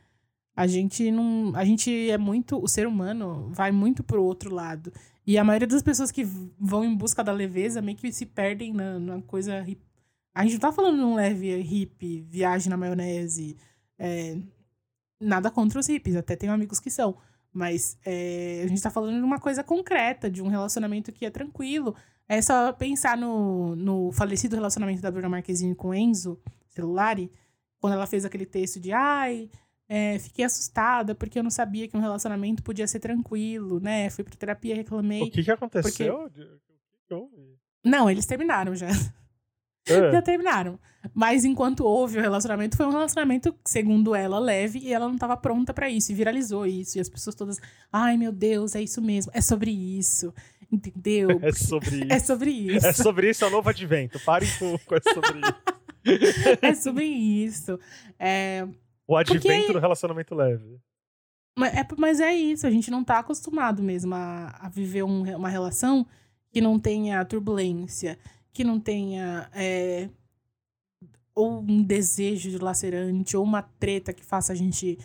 [0.55, 1.53] A gente não...
[1.55, 2.61] A gente é muito...
[2.61, 4.91] O ser humano vai muito pro outro lado.
[5.25, 6.23] E a maioria das pessoas que
[6.59, 9.65] vão em busca da leveza meio que se perdem na, na coisa.
[10.33, 13.55] A gente não tá falando num leve hippie, viagem na maionese.
[13.97, 14.37] É,
[15.19, 17.17] nada contra os hippies, até tenho amigos que são.
[17.51, 21.29] Mas é, a gente tá falando de uma coisa concreta, de um relacionamento que é
[21.29, 21.95] tranquilo.
[22.27, 27.31] É só pensar no, no falecido relacionamento da Bruna Marquezine com Enzo Celulari,
[27.79, 29.49] quando ela fez aquele texto de ai,
[29.87, 34.09] é, fiquei assustada porque eu não sabia que um relacionamento podia ser tranquilo, né?
[34.11, 35.23] Fui pra terapia, reclamei.
[35.23, 35.91] O que que aconteceu?
[35.91, 36.03] Porque...
[36.03, 36.47] O
[37.07, 37.57] que houve?
[37.83, 38.87] Não, eles terminaram já.
[39.89, 40.11] É.
[40.13, 40.79] Já terminaram.
[41.13, 45.37] Mas enquanto houve o relacionamento, foi um relacionamento, segundo ela, leve, e ela não estava
[45.37, 46.97] pronta para isso, e viralizou isso.
[46.97, 47.57] E as pessoas todas,
[47.91, 50.33] ai meu Deus, é isso mesmo, é sobre isso.
[50.71, 51.39] Entendeu?
[51.41, 52.13] É sobre isso.
[52.13, 52.85] É sobre isso.
[52.85, 54.19] É sobre isso, é o novo advento.
[54.19, 55.55] Parem com, com é sobre isso.
[56.61, 57.79] é sobre isso.
[58.19, 58.67] É,
[59.07, 59.73] o advento Porque...
[59.73, 60.79] do relacionamento leve.
[61.57, 65.23] Mas é, mas é isso, a gente não tá acostumado mesmo a, a viver um,
[65.35, 66.05] uma relação
[66.51, 68.17] que não tenha turbulência,
[68.51, 70.09] que não tenha é,
[71.33, 74.97] ou um desejo lacerante, ou uma treta que faça a gente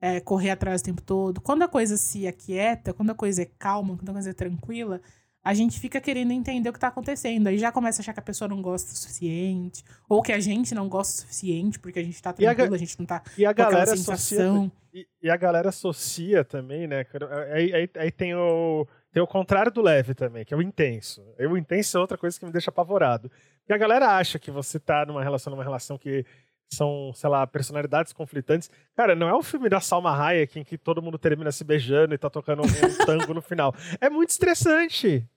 [0.00, 1.40] é, correr atrás o tempo todo.
[1.40, 5.00] Quando a coisa se aquieta, quando a coisa é calma, quando a coisa é tranquila,
[5.44, 7.48] a gente fica querendo entender o que tá acontecendo.
[7.48, 10.40] Aí já começa a achar que a pessoa não gosta o suficiente, ou que a
[10.40, 13.22] gente não gosta o suficiente, porque a gente tá tranquilo, a, a, gente não tá
[13.36, 13.92] e a galera.
[13.92, 17.04] Associa, e, e, a galera associa também, né?
[17.52, 21.22] Aí, aí, aí, tem, o, tem o contrário do leve também, que é o intenso.
[21.38, 23.30] E o intenso é outra coisa que me deixa apavorado.
[23.58, 26.24] Porque a galera acha que você tá numa relação, numa relação que
[26.72, 28.70] são, sei lá, personalidades conflitantes.
[28.96, 32.14] Cara, não é um filme da Salma Hayek em que todo mundo termina se beijando
[32.14, 32.66] e tá tocando um
[33.04, 33.74] tango no final.
[34.00, 35.28] É muito estressante.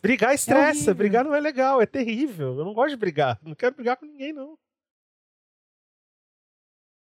[0.00, 2.56] Brigar estressa, é brigar não é legal, é terrível.
[2.58, 4.58] Eu não gosto de brigar, não quero brigar com ninguém, não.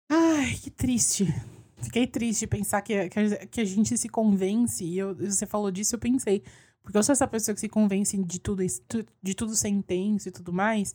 [0.08, 1.26] Ai, que triste.
[1.82, 5.94] Fiquei triste de pensar que, que, a, gente se convence, e eu, você falou disso,
[5.94, 6.42] eu pensei.
[6.82, 8.62] Porque eu sou essa pessoa que se convence de tudo,
[9.22, 10.94] de tudo ser intenso e tudo mais.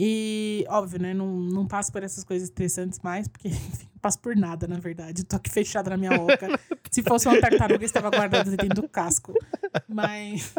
[0.00, 1.12] E, óbvio, né?
[1.12, 4.78] Não, não passo por essas coisas estressantes mais, porque, enfim, não passo por nada, na
[4.78, 5.24] verdade.
[5.24, 6.48] tô aqui fechada na minha boca.
[6.90, 9.34] Se fosse uma tartaruga, estava guardada dentro do casco.
[9.88, 10.54] Mas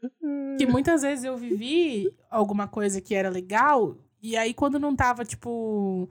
[0.58, 5.24] que muitas vezes eu vivi alguma coisa que era legal, e aí quando não tava,
[5.24, 6.08] tipo,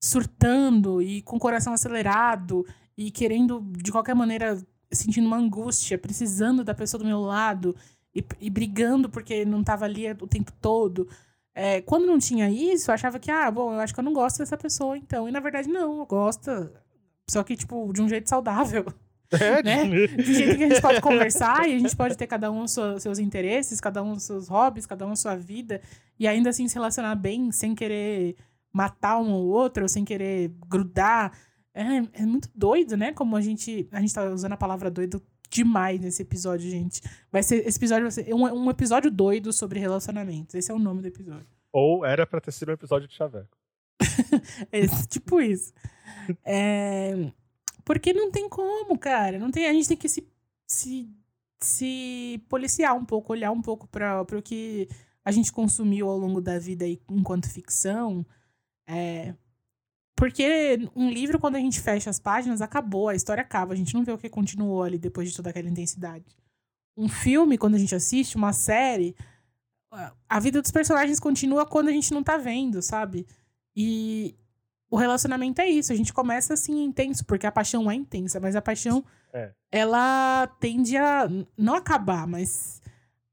[0.00, 2.66] surtando e com o coração acelerado
[2.96, 4.58] e querendo, de qualquer maneira,
[4.90, 7.74] sentindo uma angústia, precisando da pessoa do meu lado
[8.14, 11.08] e, e brigando porque não tava ali o tempo todo.
[11.54, 14.12] É, quando não tinha isso, eu achava que, ah, bom, eu acho que eu não
[14.12, 15.28] gosto dessa pessoa, então.
[15.28, 16.70] E na verdade, não, eu gosto.
[17.28, 18.84] Só que, tipo, de um jeito saudável.
[19.32, 20.06] É, né?
[20.06, 23.00] De jeito que a gente pode conversar e a gente pode ter cada um sua,
[23.00, 25.80] seus interesses, cada um seus hobbies, cada um sua vida,
[26.18, 28.36] e ainda assim se relacionar bem, sem querer
[28.76, 31.32] matar um ou outro, ou sem querer grudar.
[31.72, 31.82] É,
[32.22, 33.12] é muito doido, né?
[33.12, 33.88] Como a gente.
[33.90, 37.00] A gente tá usando a palavra doido demais nesse episódio, gente.
[37.32, 37.66] Vai ser.
[37.66, 40.54] Esse episódio vai ser um, um episódio doido sobre relacionamentos.
[40.54, 41.46] Esse é o nome do episódio.
[41.72, 43.56] Ou era pra ter sido um episódio de Chaveco.
[44.70, 45.72] Esse, tipo isso.
[46.44, 47.32] É.
[47.82, 49.38] Porque não tem como, cara.
[49.38, 50.28] Não tem, a gente tem que se,
[50.66, 51.08] se,
[51.60, 54.88] se policiar um pouco, olhar um pouco para o que
[55.24, 58.26] a gente consumiu ao longo da vida aí, enquanto ficção.
[58.86, 59.34] É,
[60.14, 63.74] porque um livro, quando a gente fecha as páginas, acabou, a história acaba.
[63.74, 66.24] A gente não vê o que continuou ali depois de toda aquela intensidade.
[66.96, 69.14] Um filme, quando a gente assiste, uma série,
[70.28, 73.26] a vida dos personagens continua quando a gente não tá vendo, sabe?
[73.74, 74.34] E,
[74.90, 75.92] o relacionamento é isso.
[75.92, 79.52] A gente começa assim intenso, porque a paixão é intensa, mas a paixão, é.
[79.70, 82.80] ela tende a não acabar, mas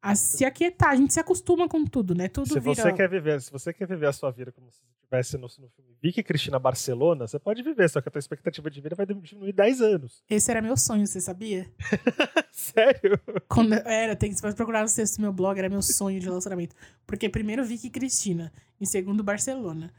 [0.01, 0.89] a se aquietar.
[0.89, 2.27] A gente se acostuma com tudo, né?
[2.27, 2.75] Tudo Se vira...
[2.75, 4.81] você quer viver, se você quer viver a sua vida como se
[5.13, 8.69] estivesse no, no filme Vicky Cristina Barcelona, você pode viver, só que a tua expectativa
[8.69, 10.23] de vida vai diminuir 10 anos.
[10.29, 11.71] Esse era meu sonho, você sabia?
[12.51, 13.19] Sério?
[13.47, 16.25] Quando era, tem, você pode procurar no texto do meu blog, era meu sonho de
[16.25, 16.75] relacionamento.
[17.05, 18.51] Porque primeiro Vicky Cristina,
[18.81, 19.93] em segundo Barcelona.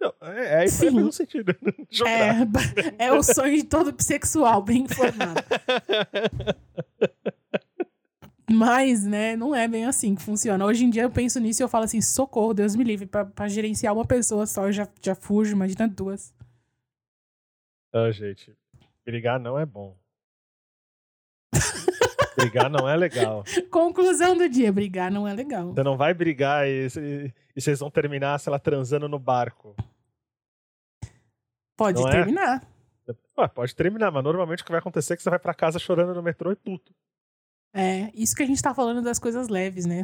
[0.00, 0.92] Não, é, é, Sim.
[0.92, 1.56] faz um sentido.
[1.90, 2.58] Geográfico.
[2.98, 5.40] É, é o sonho de todo bissexual, bem informado.
[8.54, 10.64] Mas, né, não é bem assim que funciona.
[10.64, 13.24] Hoje em dia eu penso nisso e eu falo assim, socorro, Deus me livre, pra,
[13.24, 16.32] pra gerenciar uma pessoa só eu já, já fujo, imagina duas.
[17.92, 18.56] Ah, gente,
[19.04, 19.96] brigar não é bom.
[22.36, 23.44] brigar não é legal.
[23.70, 25.72] Conclusão do dia, brigar não é legal.
[25.72, 29.76] Você não vai brigar e, e- e vocês vão terminar, sei lá, transando no barco.
[31.76, 32.12] Pode não é?
[32.12, 32.62] terminar.
[33.38, 35.78] Ué, pode terminar, mas normalmente o que vai acontecer é que você vai pra casa
[35.78, 36.92] chorando no metrô e puto.
[37.76, 40.02] É, isso que a gente tá falando das coisas leves, né?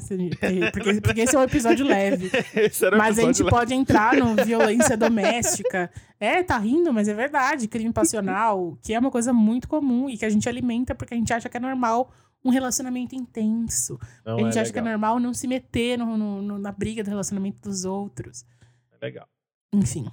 [0.72, 2.28] Porque, porque- esse é um episódio leve.
[2.92, 3.50] O Mas a gente episódio lá.
[3.50, 5.88] pode entrar no violência doméstica.
[6.18, 7.68] É, tá rindo, mas é verdade.
[7.68, 11.16] Crime passional, que é uma coisa muito comum e que a gente alimenta porque a
[11.16, 12.12] gente acha que é normal
[12.44, 13.98] um relacionamento intenso.
[14.26, 16.72] Não a gente é acha que é legal, normal não se meter no- no- na
[16.72, 18.44] briga do relacionamento dos outros.
[19.00, 19.28] é legal.
[19.72, 20.10] Enfim.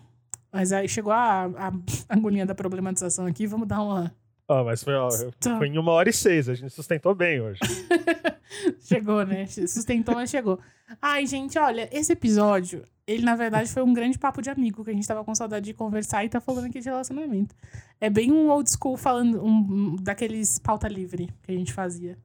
[0.53, 1.71] Mas aí chegou a, a
[2.09, 3.47] agonia da problematização aqui.
[3.47, 4.13] Vamos dar uma.
[4.49, 5.09] Ó, mas foi, ó,
[5.57, 7.59] foi em uma hora e seis, a gente sustentou bem hoje.
[8.79, 9.45] Chegou, né?
[9.45, 10.57] Sustentou, mas chegou.
[11.01, 14.89] Ai, gente, olha, esse episódio, ele na verdade foi um grande papo de amigo que
[14.89, 17.53] a gente tava com saudade de conversar e tá falando aqui de relacionamento.
[17.99, 22.17] É bem um old school falando um, um daqueles pauta livre que a gente fazia.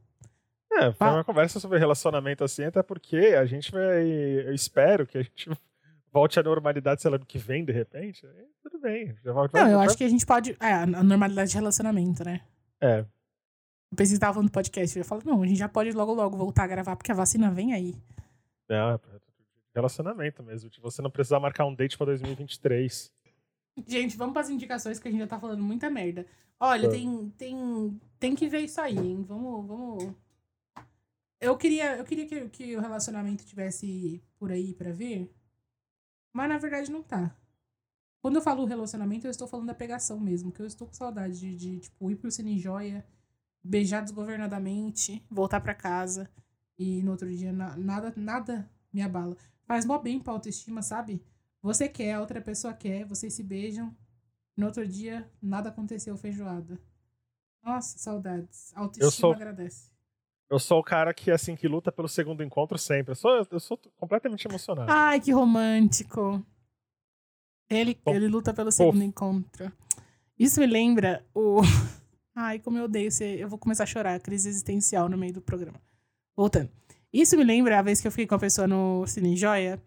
[0.73, 1.15] É, foi Ah.
[1.15, 4.05] uma conversa sobre relacionamento assim, até porque a gente vai.
[4.07, 5.51] Eu espero que a gente
[6.13, 8.27] volte à normalidade, sei lá, que vem, de repente.
[8.63, 9.15] Tudo bem.
[9.25, 10.57] Já vai, Não, eu acho que a gente pode.
[10.61, 12.43] É, a normalidade de relacionamento, né?
[12.81, 14.97] É, Eu pensei que você tava falando do podcast.
[14.97, 17.15] Eu ia falar, não, a gente já pode logo, logo voltar a gravar, porque a
[17.15, 17.97] vacina vem aí.
[18.69, 18.99] é,
[19.75, 20.69] relacionamento mesmo.
[20.71, 23.13] De você não precisar marcar um date pra 2023.
[23.87, 26.27] Gente, vamos pras indicações que a gente já tá falando muita merda.
[26.61, 26.95] Olha, Tá.
[26.95, 29.25] tem, tem, tem que ver isso aí, hein?
[29.27, 30.15] Vamos, vamos.
[31.41, 35.29] Eu queria, eu queria que, que o relacionamento tivesse por aí pra ver,
[36.33, 37.37] mas na verdade não tá.
[38.21, 41.39] Quando eu falo relacionamento, eu estou falando da pegação mesmo, que eu estou com saudade
[41.39, 43.05] de, de tipo, ir pro Cine Joia,
[43.65, 46.31] beijar desgovernadamente, voltar pra casa
[46.79, 49.37] e no outro dia na- nada, nada me abala.
[49.65, 51.23] Faz mó bem pra autoestima, sabe?
[51.63, 53.95] Você quer, a outra pessoa quer, vocês se beijam.
[54.57, 56.79] No outro dia, nada aconteceu, feijoada.
[57.63, 58.73] Nossa, saudades.
[58.75, 59.92] Autoestima Eu sou- agradece.
[60.53, 63.13] Eu sou o cara que, assim, que luta pelo segundo encontro sempre.
[63.13, 64.93] Eu sou, eu sou completamente emocionado.
[64.93, 66.45] Ai, que romântico.
[67.71, 69.73] Ele, Bom, ele luta pelo segundo encontro.
[70.39, 71.63] Isso me lembra o.
[72.37, 73.39] Ai, como eu odeio ser.
[73.39, 75.81] Eu vou começar a chorar, crise existencial no meio do programa.
[76.37, 76.69] Voltando.
[77.11, 79.83] Isso me lembra a vez que eu fiquei com a pessoa no Cine Joia,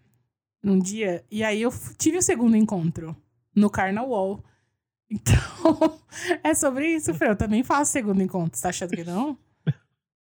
[0.60, 3.16] num dia, e aí eu tive o segundo encontro
[3.54, 4.42] no Carnaval.
[5.08, 6.00] Então,
[6.42, 7.28] é sobre isso, Fê.
[7.28, 8.58] Eu também faço segundo encontro.
[8.58, 9.38] Você tá achando que não?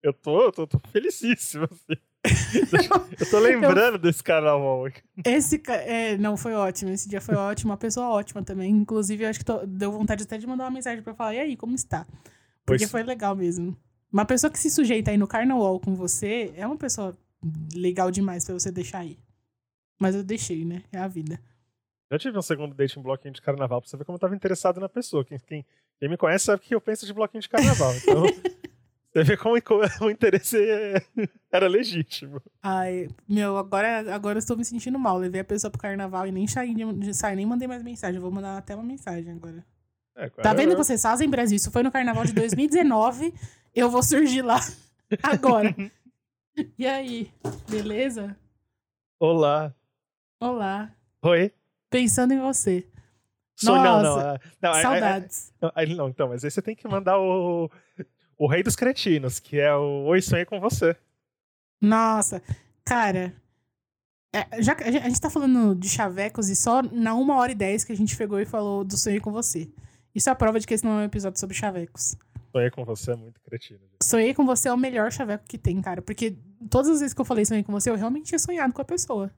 [0.04, 2.02] Eu tô, eu tô, tô felicíssimo, assim.
[3.20, 4.88] eu tô lembrando desse carnaval.
[5.26, 5.62] Esse.
[5.68, 6.91] É, não, foi ótimo.
[6.91, 7.72] Esse dia foi ótimo.
[7.72, 8.72] Uma pessoa ótima também.
[8.72, 11.39] Inclusive, eu acho que tô- deu vontade até de mandar uma mensagem pra falar: e
[11.39, 12.06] aí, como está?
[12.66, 13.76] Porque Pois- foi legal mesmo.
[14.12, 17.16] Uma pessoa que se sujeita aí no carnaval com você é uma pessoa
[17.74, 19.18] legal demais pra você deixar aí.
[19.99, 20.84] Mas eu deixei, né?
[20.91, 21.39] É a vida.
[22.12, 24.36] Já tive um segundo date em bloquinho de carnaval pra você ver como eu tava
[24.36, 25.24] interessado na pessoa.
[25.24, 25.66] Quem, quem,
[26.00, 27.93] quem me conhece sabe que eu penso de bloquinho de carnaval.
[27.96, 28.24] Então,
[29.13, 29.55] você vê como
[30.01, 31.04] o interesse é-
[31.51, 32.42] era legítimo.
[32.63, 35.17] Ai, meu, agora, agora eu estou me sentindo mal.
[35.17, 36.74] Levei a pessoa pro carnaval e nem saí,
[37.13, 38.16] saí, nem mandei mais mensagem.
[38.16, 39.66] Eu vou mandar até uma mensagem agora.
[40.16, 41.55] É, Tá vendo eu- que vocês fazem, Brasil?
[41.58, 43.33] Isso foi no carnaval de 2019.
[43.75, 44.59] eu vou surgir lá
[45.24, 45.75] agora.
[46.78, 47.32] E aí,
[47.70, 48.36] beleza?
[49.20, 49.74] Olá.
[50.39, 50.92] Olá.
[51.24, 51.51] Oi.
[51.89, 52.88] Pensando em você.
[53.55, 54.16] Sou, não, não.
[54.16, 55.54] Nossa, ah, não, aí- Saudades.
[55.75, 57.70] aí- não, então, mas aí você tem que mandar o,
[58.43, 60.96] o Rei dos Cretinos, que é o Oi, sonhei com você.
[61.82, 62.42] Nossa,
[62.86, 63.34] cara.
[64.34, 67.84] é, já a gente- tá falando de chavecos e só na uma hora e dez
[67.84, 69.70] que a gente pegou e falou do sonho com você.
[70.16, 72.16] Isso é a prova de que esse não é um episódio sobre chavecos.
[72.51, 73.80] Sonhei com você é muito cretino.
[73.80, 74.04] gente.
[74.04, 76.01] Sonhei com você é o melhor chaveco que tem, cara.
[76.01, 76.36] Porque
[76.70, 78.86] todas as vezes que eu falei sonhei com você, eu realmente tinha sonhado com a
[78.86, 79.32] pessoa.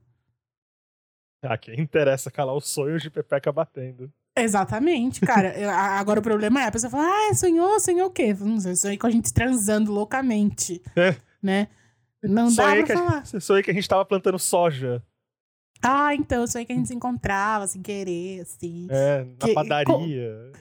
[1.44, 4.12] Ah, quem interessa calar os sonhos de Pepeca batendo.
[4.36, 5.54] Exatamente, cara.
[5.72, 8.34] A- Agora o problema é a pessoa fala, ah, sonhou, sonhou o quê?
[8.34, 11.16] Não sei, sonhei com a gente transando loucamente, É.
[11.42, 11.68] né?
[12.24, 13.26] Não sonhei dá que pra a, falar.
[13.26, 15.04] gente- sonhei que a gente tava plantando soja.
[15.82, 18.88] Ah, então, sonhei que a gente se encontrava sem querer, assim.
[18.90, 20.52] É, na Que- padaria.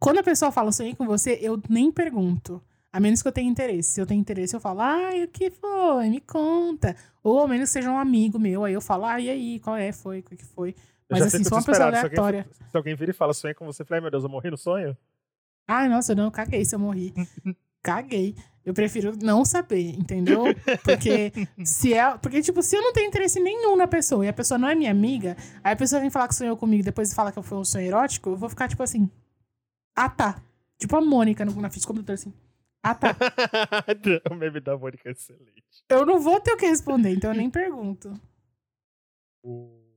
[0.00, 2.62] Quando a pessoa fala sonhei com você, eu nem pergunto.
[2.90, 3.90] A menos que eu tenha interesse.
[3.92, 6.08] Se eu tenho interesse, eu falo, ai, o que foi?
[6.08, 6.96] Me conta.
[7.22, 9.92] Ou ao menos seja um amigo meu, aí eu falo, ah, e aí, qual é?
[9.92, 10.20] Foi?
[10.20, 10.74] O que foi?
[11.10, 12.42] Mas assim, sou uma pessoa aleatória.
[12.42, 14.24] Se alguém, se alguém vira e fala, sonhei com você, eu falei, ai meu Deus,
[14.24, 14.96] eu morri no sonho?
[15.66, 17.12] Ai, nossa, não, caguei se eu morri.
[17.82, 18.34] caguei.
[18.64, 20.44] Eu prefiro não saber, entendeu?
[20.84, 21.32] Porque
[21.64, 22.18] se é.
[22.18, 24.74] Porque, tipo, se eu não tenho interesse nenhum na pessoa e a pessoa não é
[24.74, 27.56] minha amiga, aí a pessoa vem falar que sonhou comigo e depois fala que foi
[27.56, 29.10] um sonho erótico, eu vou ficar, tipo assim.
[29.96, 30.42] Ah, tá.
[30.76, 32.32] Tipo a Mônica no, na ficha computador, assim.
[32.82, 33.16] Ah, tá.
[34.30, 35.64] o meme da Mônica é excelente.
[35.88, 38.12] Eu não vou ter o que responder, então eu nem pergunto.
[39.42, 39.87] O...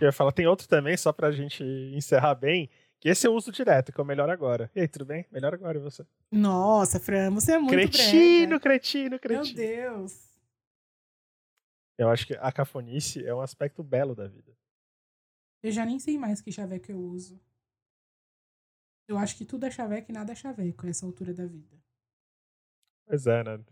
[0.00, 1.62] Eu ia falar, tem outro também, só pra gente
[1.94, 2.68] encerrar bem,
[3.00, 4.70] que esse eu uso direto, que é o melhor agora.
[4.74, 5.26] E aí, tudo bem?
[5.30, 6.04] Melhor agora, e você?
[6.30, 8.60] Nossa, Fran, você é muito Cretino, brega.
[8.60, 9.44] cretino, cretino.
[9.44, 10.26] Meu Deus.
[11.98, 14.52] Eu acho que a cafonice é um aspecto belo da vida.
[15.62, 17.40] Eu já nem sei mais que chaveco eu uso.
[19.08, 21.76] Eu acho que tudo é chaveco e nada é chaveco a essa altura da vida.
[23.06, 23.64] Pois é, né?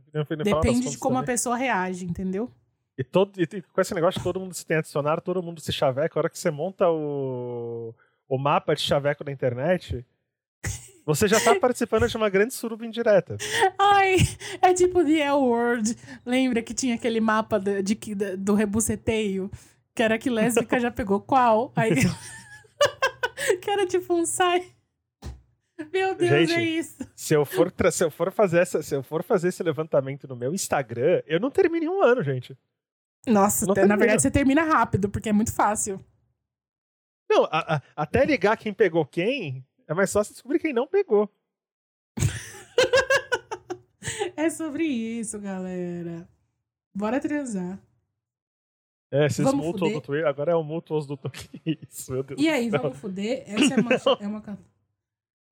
[0.44, 1.22] Depende de como também.
[1.24, 2.50] a pessoa reage, entendeu?
[2.96, 6.18] E, todo, e com esse negócio todo mundo se tem adicionado, todo mundo se chaveca.
[6.18, 7.94] A hora que você monta o,
[8.28, 10.04] o mapa de chaveco na internet,
[11.04, 13.36] você já tá participando de uma grande suruba indireta.
[13.78, 14.16] Ai,
[14.62, 15.96] é tipo The L World.
[16.24, 19.50] Lembra que tinha aquele mapa de, de, de do rebuceteio?
[19.94, 21.72] Que era que lésbica já pegou qual?
[21.74, 21.90] Aí.
[23.60, 24.64] que era tipo um sai.
[25.92, 26.98] Meu Deus, Gente, é isso.
[27.16, 30.36] Se eu, for se, eu for fazer essa, se eu for fazer esse levantamento no
[30.36, 32.56] meu Instagram, eu não termino em um ano, gente.
[33.26, 36.04] Nossa, até, na verdade você termina rápido, porque é muito fácil.
[37.28, 41.30] Não, a, a, até ligar quem pegou quem, é mais fácil descobrir quem não pegou.
[44.36, 46.28] é sobre isso, galera.
[46.94, 47.80] Bora transar.
[49.10, 51.60] É, esses mútuos do Twitter, agora é o mútuos do Twitter.
[51.88, 53.44] Isso, meu Deus E aí, vamos fuder?
[53.46, 54.58] Essa é uma, é uma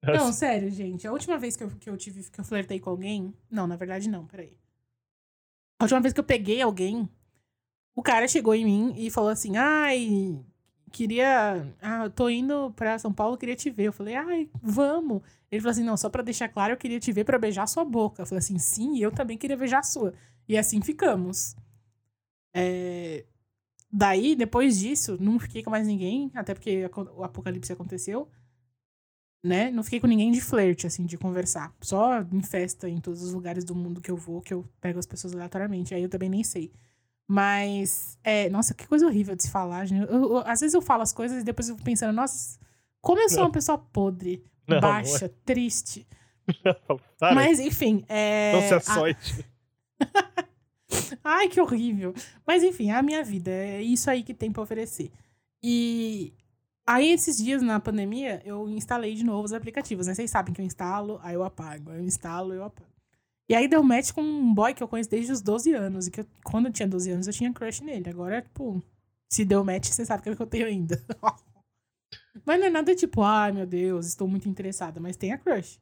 [0.02, 1.06] Não, sério, gente.
[1.06, 3.32] A última vez que eu, que eu tive que eu flertei com alguém.
[3.48, 4.58] Não, na verdade, não, peraí.
[5.78, 7.08] A última vez que eu peguei alguém,
[7.94, 10.38] o cara chegou em mim e falou assim: ai,
[10.90, 11.74] queria.
[11.80, 13.84] Ah, tô indo pra São Paulo, queria te ver.
[13.84, 15.22] Eu falei, ai, vamos.
[15.50, 17.84] Ele falou assim: não, só pra deixar claro, eu queria te ver pra beijar sua
[17.84, 18.22] boca.
[18.22, 20.14] Eu falei assim: sim, eu também queria beijar a sua.
[20.48, 21.56] E assim ficamos.
[22.54, 23.24] É...
[23.90, 28.28] Daí, depois disso, não fiquei com mais ninguém, até porque o apocalipse aconteceu.
[29.44, 29.70] Né?
[29.70, 31.74] Não fiquei com ninguém de flerte, assim, de conversar.
[31.80, 34.98] Só em festa, em todos os lugares do mundo que eu vou, que eu pego
[34.98, 35.94] as pessoas aleatoriamente.
[35.94, 36.72] Aí eu também nem sei.
[37.32, 40.02] Mas, é, nossa, que coisa horrível de se falar, gente.
[40.02, 42.58] Eu, eu, às vezes eu falo as coisas e depois eu fico pensando, nossa,
[43.00, 43.46] como eu sou não.
[43.46, 45.30] uma pessoa podre, não, baixa, não é.
[45.42, 46.06] triste.
[47.34, 48.04] Mas, enfim.
[48.06, 49.46] É, não se açoite.
[49.98, 50.44] A...
[51.24, 52.12] Ai, que horrível.
[52.46, 53.50] Mas, enfim, é a minha vida.
[53.50, 55.10] É isso aí que tem pra oferecer.
[55.62, 56.34] E
[56.86, 60.12] aí, esses dias na pandemia, eu instalei de novo os aplicativos, né?
[60.12, 61.92] Vocês sabem que eu instalo, aí eu apago.
[61.92, 62.91] Eu instalo, eu apago.
[63.52, 66.06] E aí deu match com um boy que eu conheço desde os 12 anos.
[66.06, 68.08] E que eu, quando eu tinha 12 anos, eu tinha crush nele.
[68.08, 68.82] Agora, tipo,
[69.30, 70.98] se deu match, você sabe que é o que eu tenho ainda.
[72.46, 74.98] mas não é nada tipo, ai meu Deus, estou muito interessada.
[75.00, 75.78] Mas tem a crush.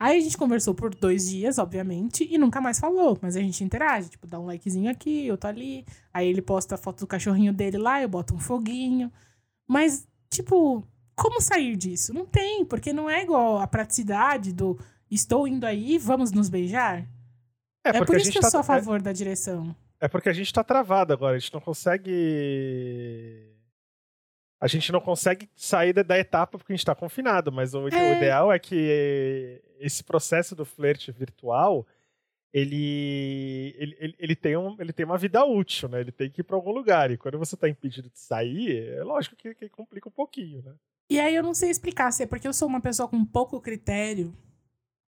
[0.00, 3.18] Aí a gente conversou por dois dias, obviamente, e nunca mais falou.
[3.20, 5.84] Mas a gente interage, tipo, dá um likezinho aqui, eu tô ali.
[6.10, 9.12] Aí ele posta a foto do cachorrinho dele lá, eu boto um foguinho.
[9.68, 10.82] Mas, tipo,
[11.14, 12.14] como sair disso?
[12.14, 14.78] Não tem, porque não é igual a praticidade do
[15.14, 17.06] estou indo aí, vamos nos beijar?
[17.84, 18.50] É, é por isso que eu tá...
[18.50, 19.02] sou a favor é...
[19.02, 19.74] da direção.
[20.00, 23.50] É porque a gente tá travado agora, a gente não consegue.
[24.60, 28.12] A gente não consegue sair da, etapa porque a gente tá confinado, mas o, é...
[28.12, 31.86] o ideal é que esse processo do flerte virtual
[32.54, 36.00] ele, ele, ele, ele, tem um, ele tem uma vida útil, né?
[36.00, 37.10] Ele tem que ir para algum lugar.
[37.10, 40.72] E quando você tá impedido de sair, é lógico que, que complica um pouquinho, né?
[41.10, 43.60] E aí eu não sei explicar se é porque eu sou uma pessoa com pouco
[43.60, 44.32] critério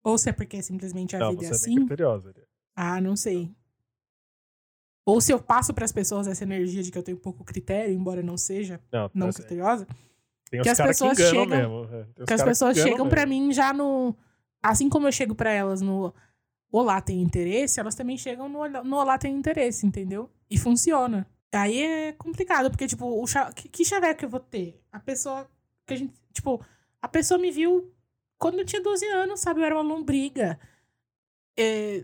[0.03, 1.73] ou se é porque simplesmente a não, vida é assim.
[1.73, 2.33] É criteriosa.
[2.75, 3.51] Ah, não sei.
[5.05, 7.93] Ou se eu passo para as pessoas essa energia de que eu tenho pouco critério,
[7.93, 9.87] embora não seja não, não criteriosa.
[10.49, 11.87] Tem que as pessoas que chegam, mesmo.
[11.91, 14.15] É, que as pessoas que chegam para mim já no
[14.61, 16.13] assim como eu chego para elas no
[16.71, 20.29] Olá tem interesse, elas também chegam no, no Olá tem interesse, entendeu?
[20.49, 21.27] E funciona.
[21.53, 24.81] Aí é complicado, porque, tipo, o que, que chaveco que eu vou ter?
[24.89, 25.49] A pessoa
[25.85, 26.13] que a gente.
[26.31, 26.63] Tipo,
[27.01, 27.93] a pessoa me viu
[28.41, 29.61] quando eu tinha 12 anos, sabe?
[29.61, 30.59] Eu era uma lombriga.
[31.57, 32.03] É,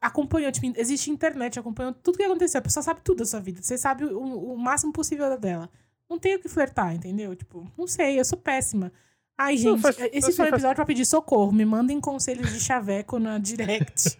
[0.00, 2.60] acompanhou, tipo, existe internet, acompanhou tudo que aconteceu.
[2.60, 3.60] A pessoa sabe tudo da sua vida.
[3.60, 5.68] Você sabe o, o máximo possível dela.
[6.08, 7.34] Não tenho que flertar, entendeu?
[7.34, 8.92] Tipo, não sei, eu sou péssima.
[9.36, 10.76] Ai, gente, faz, esse foi um episódio faz...
[10.76, 11.50] pra pedir socorro.
[11.50, 14.16] Me mandem conselhos de chaveco na direct.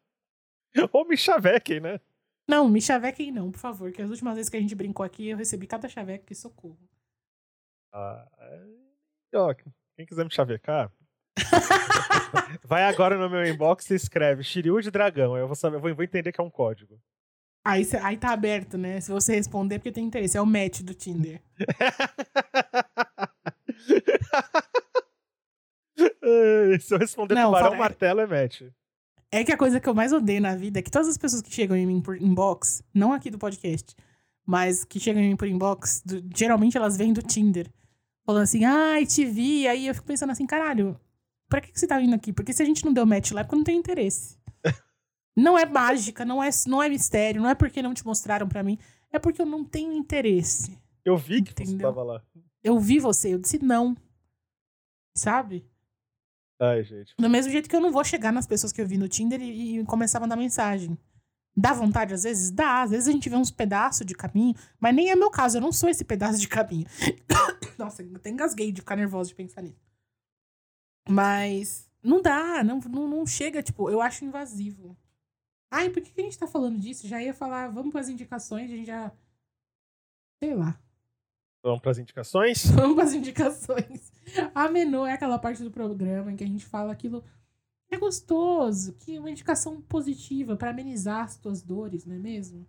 [0.92, 2.00] Ou me chavequem, né?
[2.48, 3.92] Não, me chavequem não, por favor.
[3.92, 6.78] Que as últimas vezes que a gente brincou aqui, eu recebi cada chaveco e socorro.
[7.92, 9.36] Ah, é...
[9.36, 9.54] Ó,
[10.00, 10.90] quem quiser me chavecar.
[12.64, 15.36] Vai agora no meu inbox e escreve Shiryu de dragão.
[15.36, 16.98] Eu vou saber, eu vou, entender que é um código.
[17.62, 18.98] Aí, cê- aí tá aberto, né?
[19.00, 20.38] Se você responder, é porque tem interesse.
[20.38, 21.42] É o match do Tinder.
[26.80, 28.62] Se eu responder Não, tubarão, fala- martelo é match.
[29.30, 31.42] É que a coisa que eu mais odeio na vida é que todas as pessoas
[31.42, 33.94] que chegam em mim por inbox, não aqui do podcast,
[34.46, 37.68] mas que chegam em mim por inbox, do- geralmente elas vêm do Tinder.
[38.30, 39.66] Falando assim, ai, te vi.
[39.66, 40.98] Aí eu fico pensando assim, caralho,
[41.48, 42.32] pra que, que você tá vindo aqui?
[42.32, 44.38] Porque se a gente não deu match lá é porque não tem interesse.
[45.36, 48.62] não é mágica, não é, não é mistério, não é porque não te mostraram pra
[48.62, 48.78] mim,
[49.12, 50.78] é porque eu não tenho interesse.
[51.04, 51.88] Eu vi que você Entendeu?
[51.88, 52.22] tava lá.
[52.62, 53.96] Eu vi você, eu disse não.
[55.16, 55.68] Sabe?
[56.60, 57.16] Ai, gente.
[57.18, 59.42] Do mesmo jeito que eu não vou chegar nas pessoas que eu vi no Tinder
[59.42, 60.96] e, e começar a mandar mensagem.
[61.60, 62.50] Dá vontade às vezes?
[62.50, 62.82] Dá.
[62.82, 65.60] Às vezes a gente vê uns pedaços de caminho, mas nem é meu caso, eu
[65.60, 66.86] não sou esse pedaço de caminho.
[67.78, 69.78] Nossa, eu até engasguei de ficar nervosa de pensar nisso.
[71.06, 74.96] Mas não dá, não, não, não chega, tipo, eu acho invasivo.
[75.70, 77.06] Ai, por que que a gente tá falando disso?
[77.06, 79.12] Já ia falar, vamos pras indicações, a gente já.
[80.42, 80.80] Sei lá.
[81.62, 82.64] Vamos pras indicações?
[82.72, 84.10] Vamos para as indicações.
[84.54, 87.22] A menu é aquela parte do programa em que a gente fala aquilo
[87.90, 92.66] é gostoso, que é uma indicação positiva para amenizar as tuas dores, não é mesmo?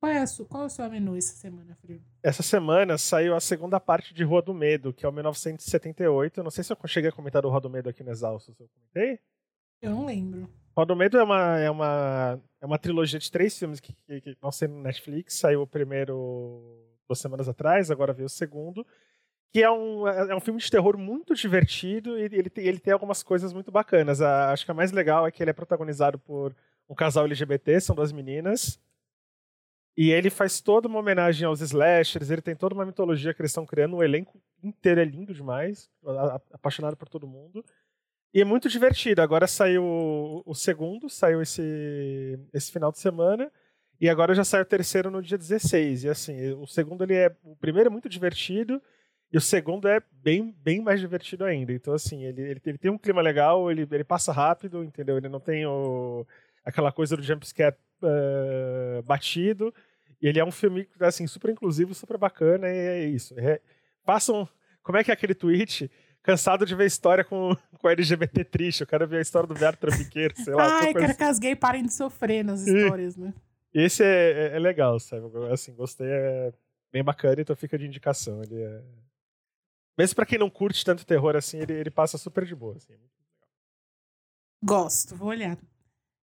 [0.00, 2.00] Qual é, a sua, qual é o seu menu essa semana, Frio?
[2.22, 6.38] Essa semana saiu a segunda parte de Rua do Medo, que é o 1978.
[6.38, 8.54] Eu não sei se eu cheguei a comentar do Rua do Medo aqui no Exausto.
[8.54, 9.18] Se eu comentei?
[9.82, 10.48] Eu não lembro.
[10.76, 14.20] Rua do Medo é uma, é uma, é uma trilogia de três filmes que, que,
[14.20, 15.34] que vão ser no Netflix.
[15.34, 18.86] Saiu o primeiro duas semanas atrás, agora veio o segundo.
[19.52, 22.92] Que é um, é um filme de terror muito divertido e ele tem, ele tem
[22.92, 24.20] algumas coisas muito bacanas.
[24.20, 26.54] A- acho que a mais legal é que ele é protagonizado por
[26.88, 28.78] um casal LGBT, são duas meninas.
[29.96, 33.50] E ele faz toda uma homenagem aos slashers, ele tem toda uma mitologia que eles
[33.50, 35.90] estão criando, o elenco inteiro é lindo demais,
[36.52, 37.64] apaixonado por todo mundo.
[38.32, 39.22] E é muito divertido.
[39.22, 43.50] Agora saiu o, o segundo, saiu esse, esse final de semana,
[44.00, 46.04] e agora já sai o terceiro no dia 16.
[46.04, 47.34] E assim, o segundo ele é.
[47.42, 48.80] O primeiro é muito divertido,
[49.32, 51.72] e o segundo é bem, bem mais divertido ainda.
[51.72, 55.16] Então, assim, ele, ele, ele tem um clima legal, ele, ele passa rápido, entendeu?
[55.18, 56.26] Ele não tem o,
[56.64, 59.74] aquela coisa do jumpscare eh, batido.
[60.20, 63.34] E ele é um filme, assim, super inclusivo, super bacana, e é isso.
[63.38, 63.60] É,
[64.04, 64.48] façam.
[64.82, 65.90] Como é que é aquele tweet?
[66.22, 68.80] Cansado de ver história com, com LGBT triste.
[68.80, 70.80] Eu quero ver a história do viado trambiqueiro, sei lá.
[70.80, 71.14] Ai, quero assim.
[71.14, 73.32] que as gays parem de sofrer nas histórias, né?
[73.72, 75.24] Esse é, é- é legal, sabe?
[75.52, 76.52] Assim, gostei, é
[76.90, 78.42] bem bacana, então fica de indicação.
[78.42, 78.80] Ele é...
[79.98, 82.76] Mesmo pra quem não curte tanto terror assim, ele, ele passa super de boa.
[82.76, 82.94] Assim.
[84.64, 85.58] Gosto, vou olhar.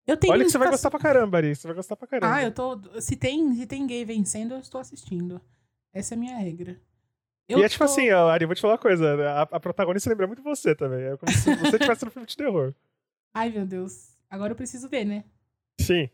[0.06, 1.54] Eu tenho Olha que você vai gostar pra caramba, Ari.
[1.54, 2.34] Você vai gostar pra caramba.
[2.34, 2.80] Ah, eu tô.
[3.00, 5.40] Se tem, se tem gay vencendo, eu estou assistindo.
[5.92, 6.80] Essa é a minha regra.
[7.48, 9.16] Eu e é tipo tô- assim, ó, Ari, vou te falar uma coisa.
[9.16, 9.26] né?
[9.26, 11.00] A, a protagonista lembra muito você também.
[11.04, 12.72] É como se você estivesse no filme de terror.
[13.34, 14.16] Ai, meu Deus.
[14.30, 15.24] Agora eu preciso ver, né?
[15.80, 16.08] Sim.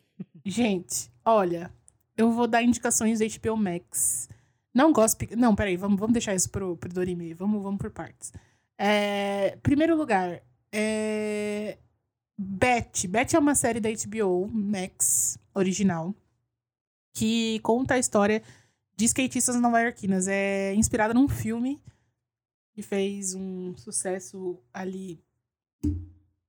[0.44, 1.72] Gente, olha,
[2.16, 4.28] eu vou dar indicações do HBO Max.
[4.74, 5.26] Não gosto.
[5.36, 7.34] Não, peraí, vamos, vamos deixar isso pro, pro Dorime.
[7.34, 8.32] Vamos, vamos por partes.
[8.78, 10.42] É, primeiro lugar,
[10.72, 11.78] é.
[12.36, 13.06] Beth.
[13.08, 16.14] Beth é uma série da HBO Max original
[17.12, 18.42] que conta a história
[18.96, 20.26] de skatistas nova-iorquinas.
[20.26, 21.80] É inspirada num filme
[22.74, 25.20] que fez um sucesso ali.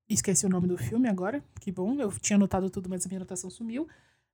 [0.09, 1.43] Esqueci o nome do filme agora.
[1.59, 3.87] Que bom, eu tinha anotado tudo, mas a minha anotação sumiu.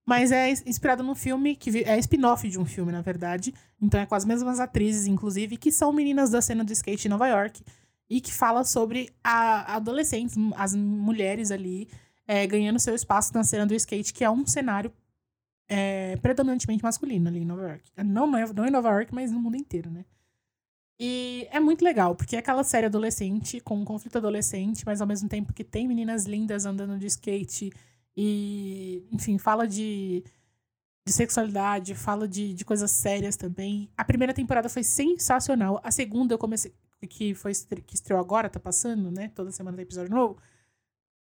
[0.09, 3.53] Mas é ins- inspirado num filme que é spin-off de um filme, na verdade.
[3.79, 7.11] Então é com as mesmas atrizes, inclusive, que são meninas da cena do skate em
[7.11, 7.61] Nova York.
[8.09, 11.87] E que fala sobre a adolescentes, as mulheres ali,
[12.27, 14.91] é, ganhando seu espaço na cena do skate, que é um cenário
[15.69, 17.83] é, predominantemente masculino ali em Nova York.
[18.03, 20.03] Não é- não em Nova York, mas no mundo inteiro, né?
[20.99, 25.07] E é muito legal, porque é aquela série adolescente, com um conflito adolescente, mas ao
[25.07, 27.71] mesmo tempo que tem meninas lindas andando de skate
[28.21, 30.25] e, enfim, fala de,
[31.07, 33.89] de sexualidade, fala de, de coisas sérias também.
[33.95, 35.79] A primeira temporada foi sensacional.
[35.81, 36.73] A segunda eu comecei,
[37.09, 37.53] que foi
[37.85, 39.31] que estreou agora, tá passando, né?
[39.33, 40.37] Toda semana tem episódio novo.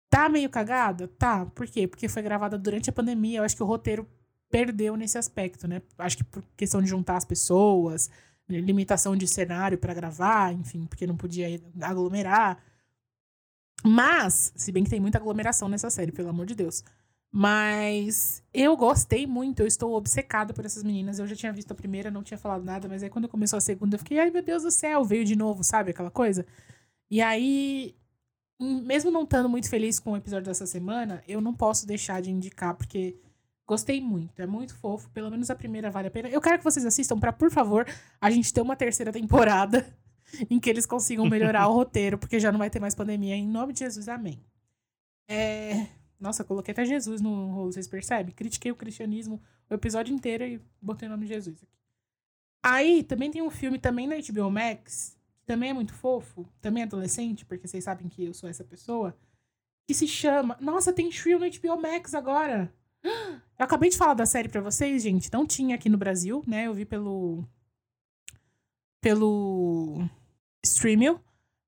[0.10, 1.10] Tá meio cagada?
[1.10, 1.46] Tá.
[1.48, 1.86] Por quê?
[1.86, 3.40] Porque foi gravada durante a pandemia.
[3.40, 4.08] Eu acho que o roteiro
[4.50, 5.82] perdeu nesse aspecto, né?
[5.98, 8.10] Acho que por questão de juntar as pessoas,
[8.48, 12.58] limitação de cenário pra gravar, enfim, porque não podia aglomerar.
[13.84, 16.84] Mas, se bem que tem muita aglomeração nessa série, pelo amor de Deus.
[17.38, 21.19] Mas eu gostei muito, eu estou obcecada por essas meninas.
[21.19, 23.61] Eu já tinha visto a primeira, não tinha falado nada, mas aí quando começou a
[23.61, 25.91] segunda, eu fiquei, ai meu Deus do céu, veio de novo, sabe?
[25.91, 26.45] Aquela coisa.
[27.11, 27.93] E aí,
[28.60, 32.22] hum, mesmo não estando muito feliz com o episódio dessa semana, eu não posso deixar
[32.22, 33.19] de indicar, porque
[33.68, 35.10] gostei muito, é muito fofo.
[35.10, 36.30] Pelo menos a primeira vale a pena.
[36.30, 37.85] Eu quero que vocês assistam pra, por favor,
[38.22, 39.85] a gente ter uma terceira temporada.
[40.49, 43.35] em que eles consigam melhorar o roteiro, porque já não vai ter mais pandemia.
[43.35, 44.43] Em nome de Jesus, amém.
[45.27, 45.88] É...
[46.19, 48.34] Nossa, coloquei até Jesus no rolo, vocês percebem?
[48.34, 51.73] Critiquei o cristianismo o episódio inteiro e botei o nome de Jesus aqui.
[52.64, 56.81] Aí, também tem um filme também na HBO Max, que também é muito fofo, também
[56.81, 59.15] é adolescente, porque vocês sabem que eu sou essa pessoa,
[59.88, 60.57] que se chama...
[60.60, 62.73] Nossa, tem Shrill no HBO Max agora!
[63.57, 65.31] Eu acabei de falar da série pra vocês, gente.
[65.31, 66.68] Não tinha aqui no Brasil, né?
[66.68, 67.47] Eu vi pelo.
[69.06, 70.10] Pelo.
[70.65, 71.19] Streaming.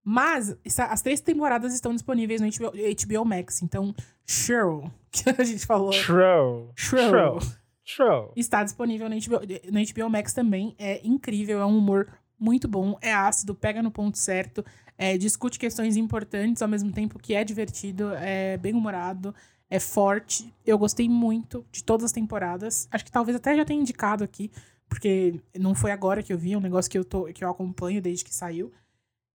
[0.04, 0.58] Mas
[0.90, 3.62] as três temporadas estão disponíveis no HBO, HBO Max.
[3.62, 3.94] Então,
[4.26, 5.92] Cheryl, que a gente falou.
[5.92, 6.72] Shrill.
[6.76, 7.40] Shrill.
[7.84, 8.32] Shrill.
[8.36, 9.42] Está disponível no HBO,
[9.72, 10.74] no HBO Max também.
[10.80, 12.08] É incrível, é um humor
[12.40, 14.64] muito bom, é ácido, pega no ponto certo,
[14.98, 19.34] é, discute questões importantes ao mesmo tempo que é divertido, é bem humorado
[19.70, 20.54] é forte.
[20.66, 22.88] Eu gostei muito de todas as temporadas.
[22.92, 24.52] Acho que talvez até já tenha indicado aqui,
[24.88, 27.50] porque não foi agora que eu vi, é um negócio que eu, tô, que eu
[27.50, 28.72] acompanho desde que saiu.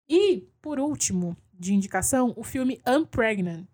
[0.09, 3.69] E, por último, de indicação, o filme Unpregnant.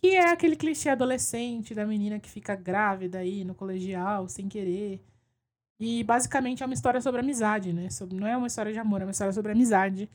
[0.00, 5.02] Que é aquele clichê adolescente da menina que fica grávida aí no colegial, sem querer.
[5.80, 7.90] E basicamente é uma história sobre amizade, né?
[7.90, 10.08] Sobre, não é uma história de amor, é uma história sobre amizade.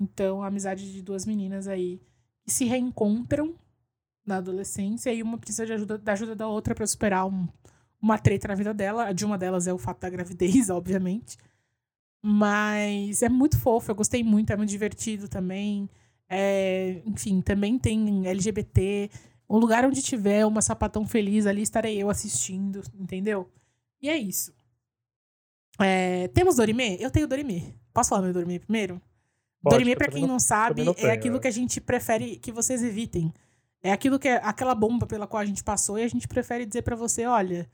[0.00, 2.00] Então, a amizade de duas meninas aí
[2.44, 3.54] que se reencontram
[4.24, 7.48] na adolescência e uma precisa de ajuda, da ajuda da outra para superar um,
[8.00, 9.12] uma treta na vida dela.
[9.12, 11.36] De uma delas é o fato da gravidez, obviamente.
[12.22, 15.88] Mas é muito fofo, eu gostei muito, é muito divertido também.
[16.28, 19.10] É, enfim, também tem LGBT.
[19.48, 23.48] Um lugar onde tiver uma sapatão feliz ali, estarei eu assistindo, entendeu?
[24.02, 24.52] E é isso.
[25.80, 27.00] É, temos Dorime?
[27.00, 27.74] Eu tenho Dorime.
[27.94, 29.00] Posso falar meu Dorime primeiro?
[29.62, 31.40] Pode, Dorime, pra quem não, não sabe, não é tenho, é aquilo é.
[31.40, 33.32] que a gente prefere que vocês evitem.
[33.82, 36.66] É aquilo que é aquela bomba pela qual a gente passou e a gente prefere
[36.66, 37.68] dizer para você, olha,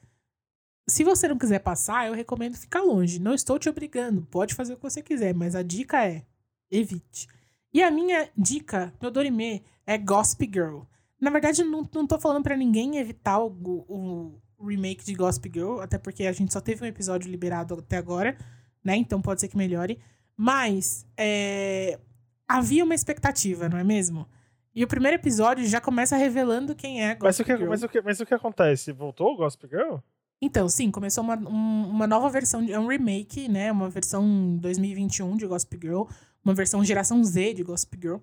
[0.86, 3.18] se você não quiser passar, eu recomendo ficar longe.
[3.18, 6.24] Não estou te obrigando, pode fazer o que você quiser, mas a dica é
[6.70, 7.28] evite.
[7.72, 10.82] E a minha dica, meu Dorime, é Gossip Girl.
[11.20, 15.80] Na verdade, não, não tô falando para ninguém evitar o, o, remake de Gossip Girl,
[15.80, 18.36] até porque a gente só teve um episódio liberado até agora,
[18.82, 18.96] né?
[18.96, 19.98] Então pode ser que melhore.
[20.36, 21.98] Mas é,
[22.46, 24.28] havia uma expectativa, não é mesmo?
[24.74, 27.70] E o primeiro episódio já começa revelando quem é Gossip mas o que, Girl.
[27.70, 28.92] Mas o que, mas o que acontece?
[28.92, 29.96] Voltou o Gossip Girl?
[30.44, 33.72] Então, sim, começou uma, um, uma nova versão, é um remake, né?
[33.72, 36.02] Uma versão 2021 de Gossip Girl,
[36.44, 38.18] uma versão geração Z de Gossip Girl.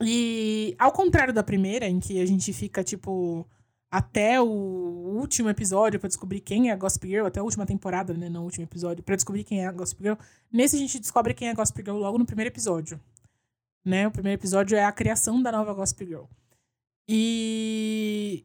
[0.00, 3.46] E ao contrário da primeira, em que a gente fica, tipo,
[3.90, 8.14] até o último episódio para descobrir quem é a Gossip Girl, até a última temporada,
[8.14, 8.28] né?
[8.28, 10.16] No último episódio, para descobrir quem é a Gossip Girl.
[10.52, 13.00] Nesse a gente descobre quem é a Gossip Girl logo no primeiro episódio
[13.88, 14.06] né?
[14.06, 16.24] O primeiro episódio é a criação da nova Gossip Girl.
[17.08, 18.44] E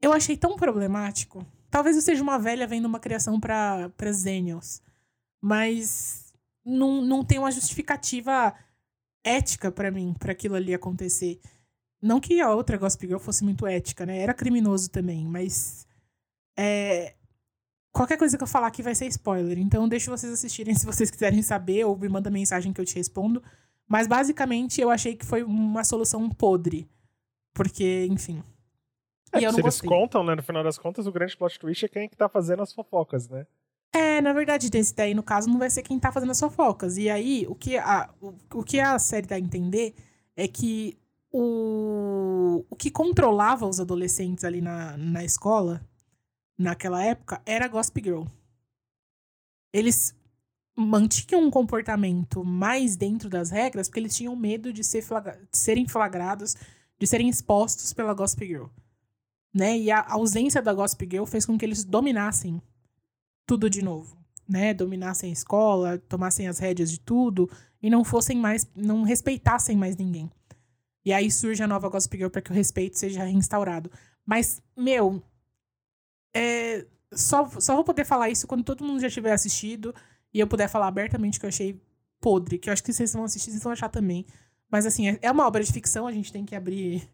[0.00, 1.44] eu achei tão problemático.
[1.70, 4.80] Talvez eu seja uma velha vendo uma criação para Zenials,
[5.40, 6.32] mas
[6.64, 8.54] não, não tem uma justificativa
[9.22, 11.40] ética para mim, para aquilo ali acontecer.
[12.00, 14.18] Não que a outra Gossip Girl fosse muito ética, né?
[14.18, 15.86] Era criminoso também, mas
[16.56, 17.14] é,
[17.92, 19.58] qualquer coisa que eu falar aqui vai ser spoiler.
[19.58, 22.96] Então deixo vocês assistirem se vocês quiserem saber ou me manda mensagem que eu te
[22.96, 23.42] respondo.
[23.86, 26.88] Mas basicamente eu achei que foi uma solução podre.
[27.54, 28.42] Porque, enfim.
[29.32, 29.88] É, e eu não se gostei.
[29.88, 30.34] eles contam, né?
[30.34, 32.72] No final das contas, o grande plot twist é quem é que tá fazendo as
[32.72, 33.46] fofocas, né?
[33.92, 36.98] É, na verdade, desse daí, no caso, não vai ser quem tá fazendo as fofocas.
[36.98, 39.94] E aí, o que a, o, o que a série dá a entender
[40.36, 40.98] é que
[41.32, 45.82] o, o que controlava os adolescentes ali na, na escola,
[46.56, 48.24] naquela época, era Gossip Girl.
[49.72, 50.14] Eles
[50.76, 55.58] mantinham um comportamento mais dentro das regras porque eles tinham medo de, ser flagra de
[55.58, 56.54] serem flagrados,
[56.98, 58.66] de serem expostos pela Gossip Girl.
[59.58, 59.76] Né?
[59.76, 62.62] E a ausência da Gossip Girl fez com que eles dominassem
[63.44, 64.16] tudo de novo.
[64.48, 64.72] Né?
[64.72, 67.50] Dominassem a escola, tomassem as rédeas de tudo
[67.82, 70.30] e não fossem mais, não respeitassem mais ninguém.
[71.04, 73.90] E aí surge a nova Gossip Girl para que o respeito seja reinstaurado.
[74.24, 75.20] Mas, meu,
[76.32, 79.92] é, só, só vou poder falar isso quando todo mundo já tiver assistido
[80.32, 81.82] e eu puder falar abertamente que eu achei
[82.20, 84.24] podre, que eu acho que vocês vão assistir, vocês vão achar também.
[84.70, 87.10] Mas assim, é, é uma obra de ficção, a gente tem que abrir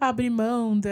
[0.00, 0.90] abrir mão da.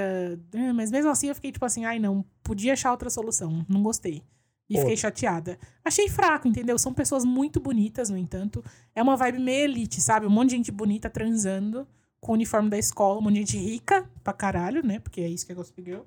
[0.52, 3.64] É, mas mesmo assim eu fiquei tipo assim, ai não, podia achar outra solução.
[3.69, 4.23] Não gostei.
[4.69, 5.59] E fiquei chateada.
[5.85, 6.78] Achei fraco, entendeu?
[6.78, 8.64] São pessoas muito bonitas, no entanto.
[8.94, 10.27] É uma vibe meio elite, sabe?
[10.27, 11.86] Um monte de gente bonita transando
[12.20, 14.98] com o uniforme da escola, um monte de gente rica pra caralho, né?
[14.98, 16.02] Porque é isso que é Gossip Girl.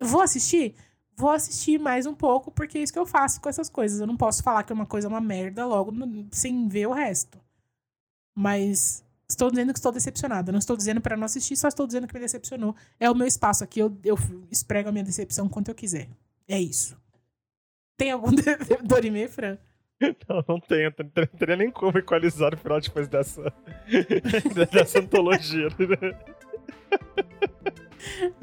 [0.00, 0.76] Vou assistir?
[1.16, 4.00] vou assistir mais um pouco, porque é isso que eu faço com essas coisas.
[4.00, 5.92] Eu não posso falar que uma coisa é uma merda logo
[6.30, 7.38] sem ver o resto.
[8.36, 10.52] Mas estou dizendo que estou decepcionada.
[10.52, 12.74] Não estou dizendo para não assistir, só estou dizendo que me decepcionou.
[13.00, 14.16] É o meu espaço aqui, eu, eu
[14.50, 16.08] esprego a minha decepção quanto eu quiser.
[16.48, 16.96] É isso.
[17.96, 18.30] Tem algum
[18.84, 19.58] Dorime, Fran?
[20.28, 20.92] Não, não tenho.
[20.98, 23.52] Não teria nem como equalizar o final depois dessa,
[24.72, 25.68] dessa antologia.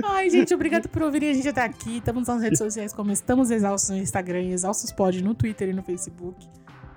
[0.04, 1.98] Ai, gente, obrigado por ouvirem a gente até aqui.
[1.98, 5.84] Estamos nas redes sociais como Estamos Exaustos no Instagram, Exaustos Pod no Twitter e no
[5.84, 6.48] Facebook.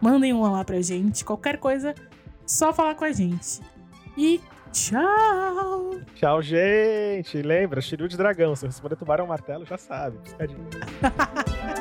[0.01, 1.25] Mandem um lá pra gente.
[1.25, 1.95] Qualquer coisa,
[2.47, 3.61] só falar com a gente.
[4.17, 4.41] E
[4.73, 6.01] tchau!
[6.15, 7.41] Tchau, gente!
[7.43, 8.55] Lembra, Shiryu de dragão.
[8.55, 10.19] Se responder tubarão martelo, já sabe.
[10.19, 10.69] Piscadinho.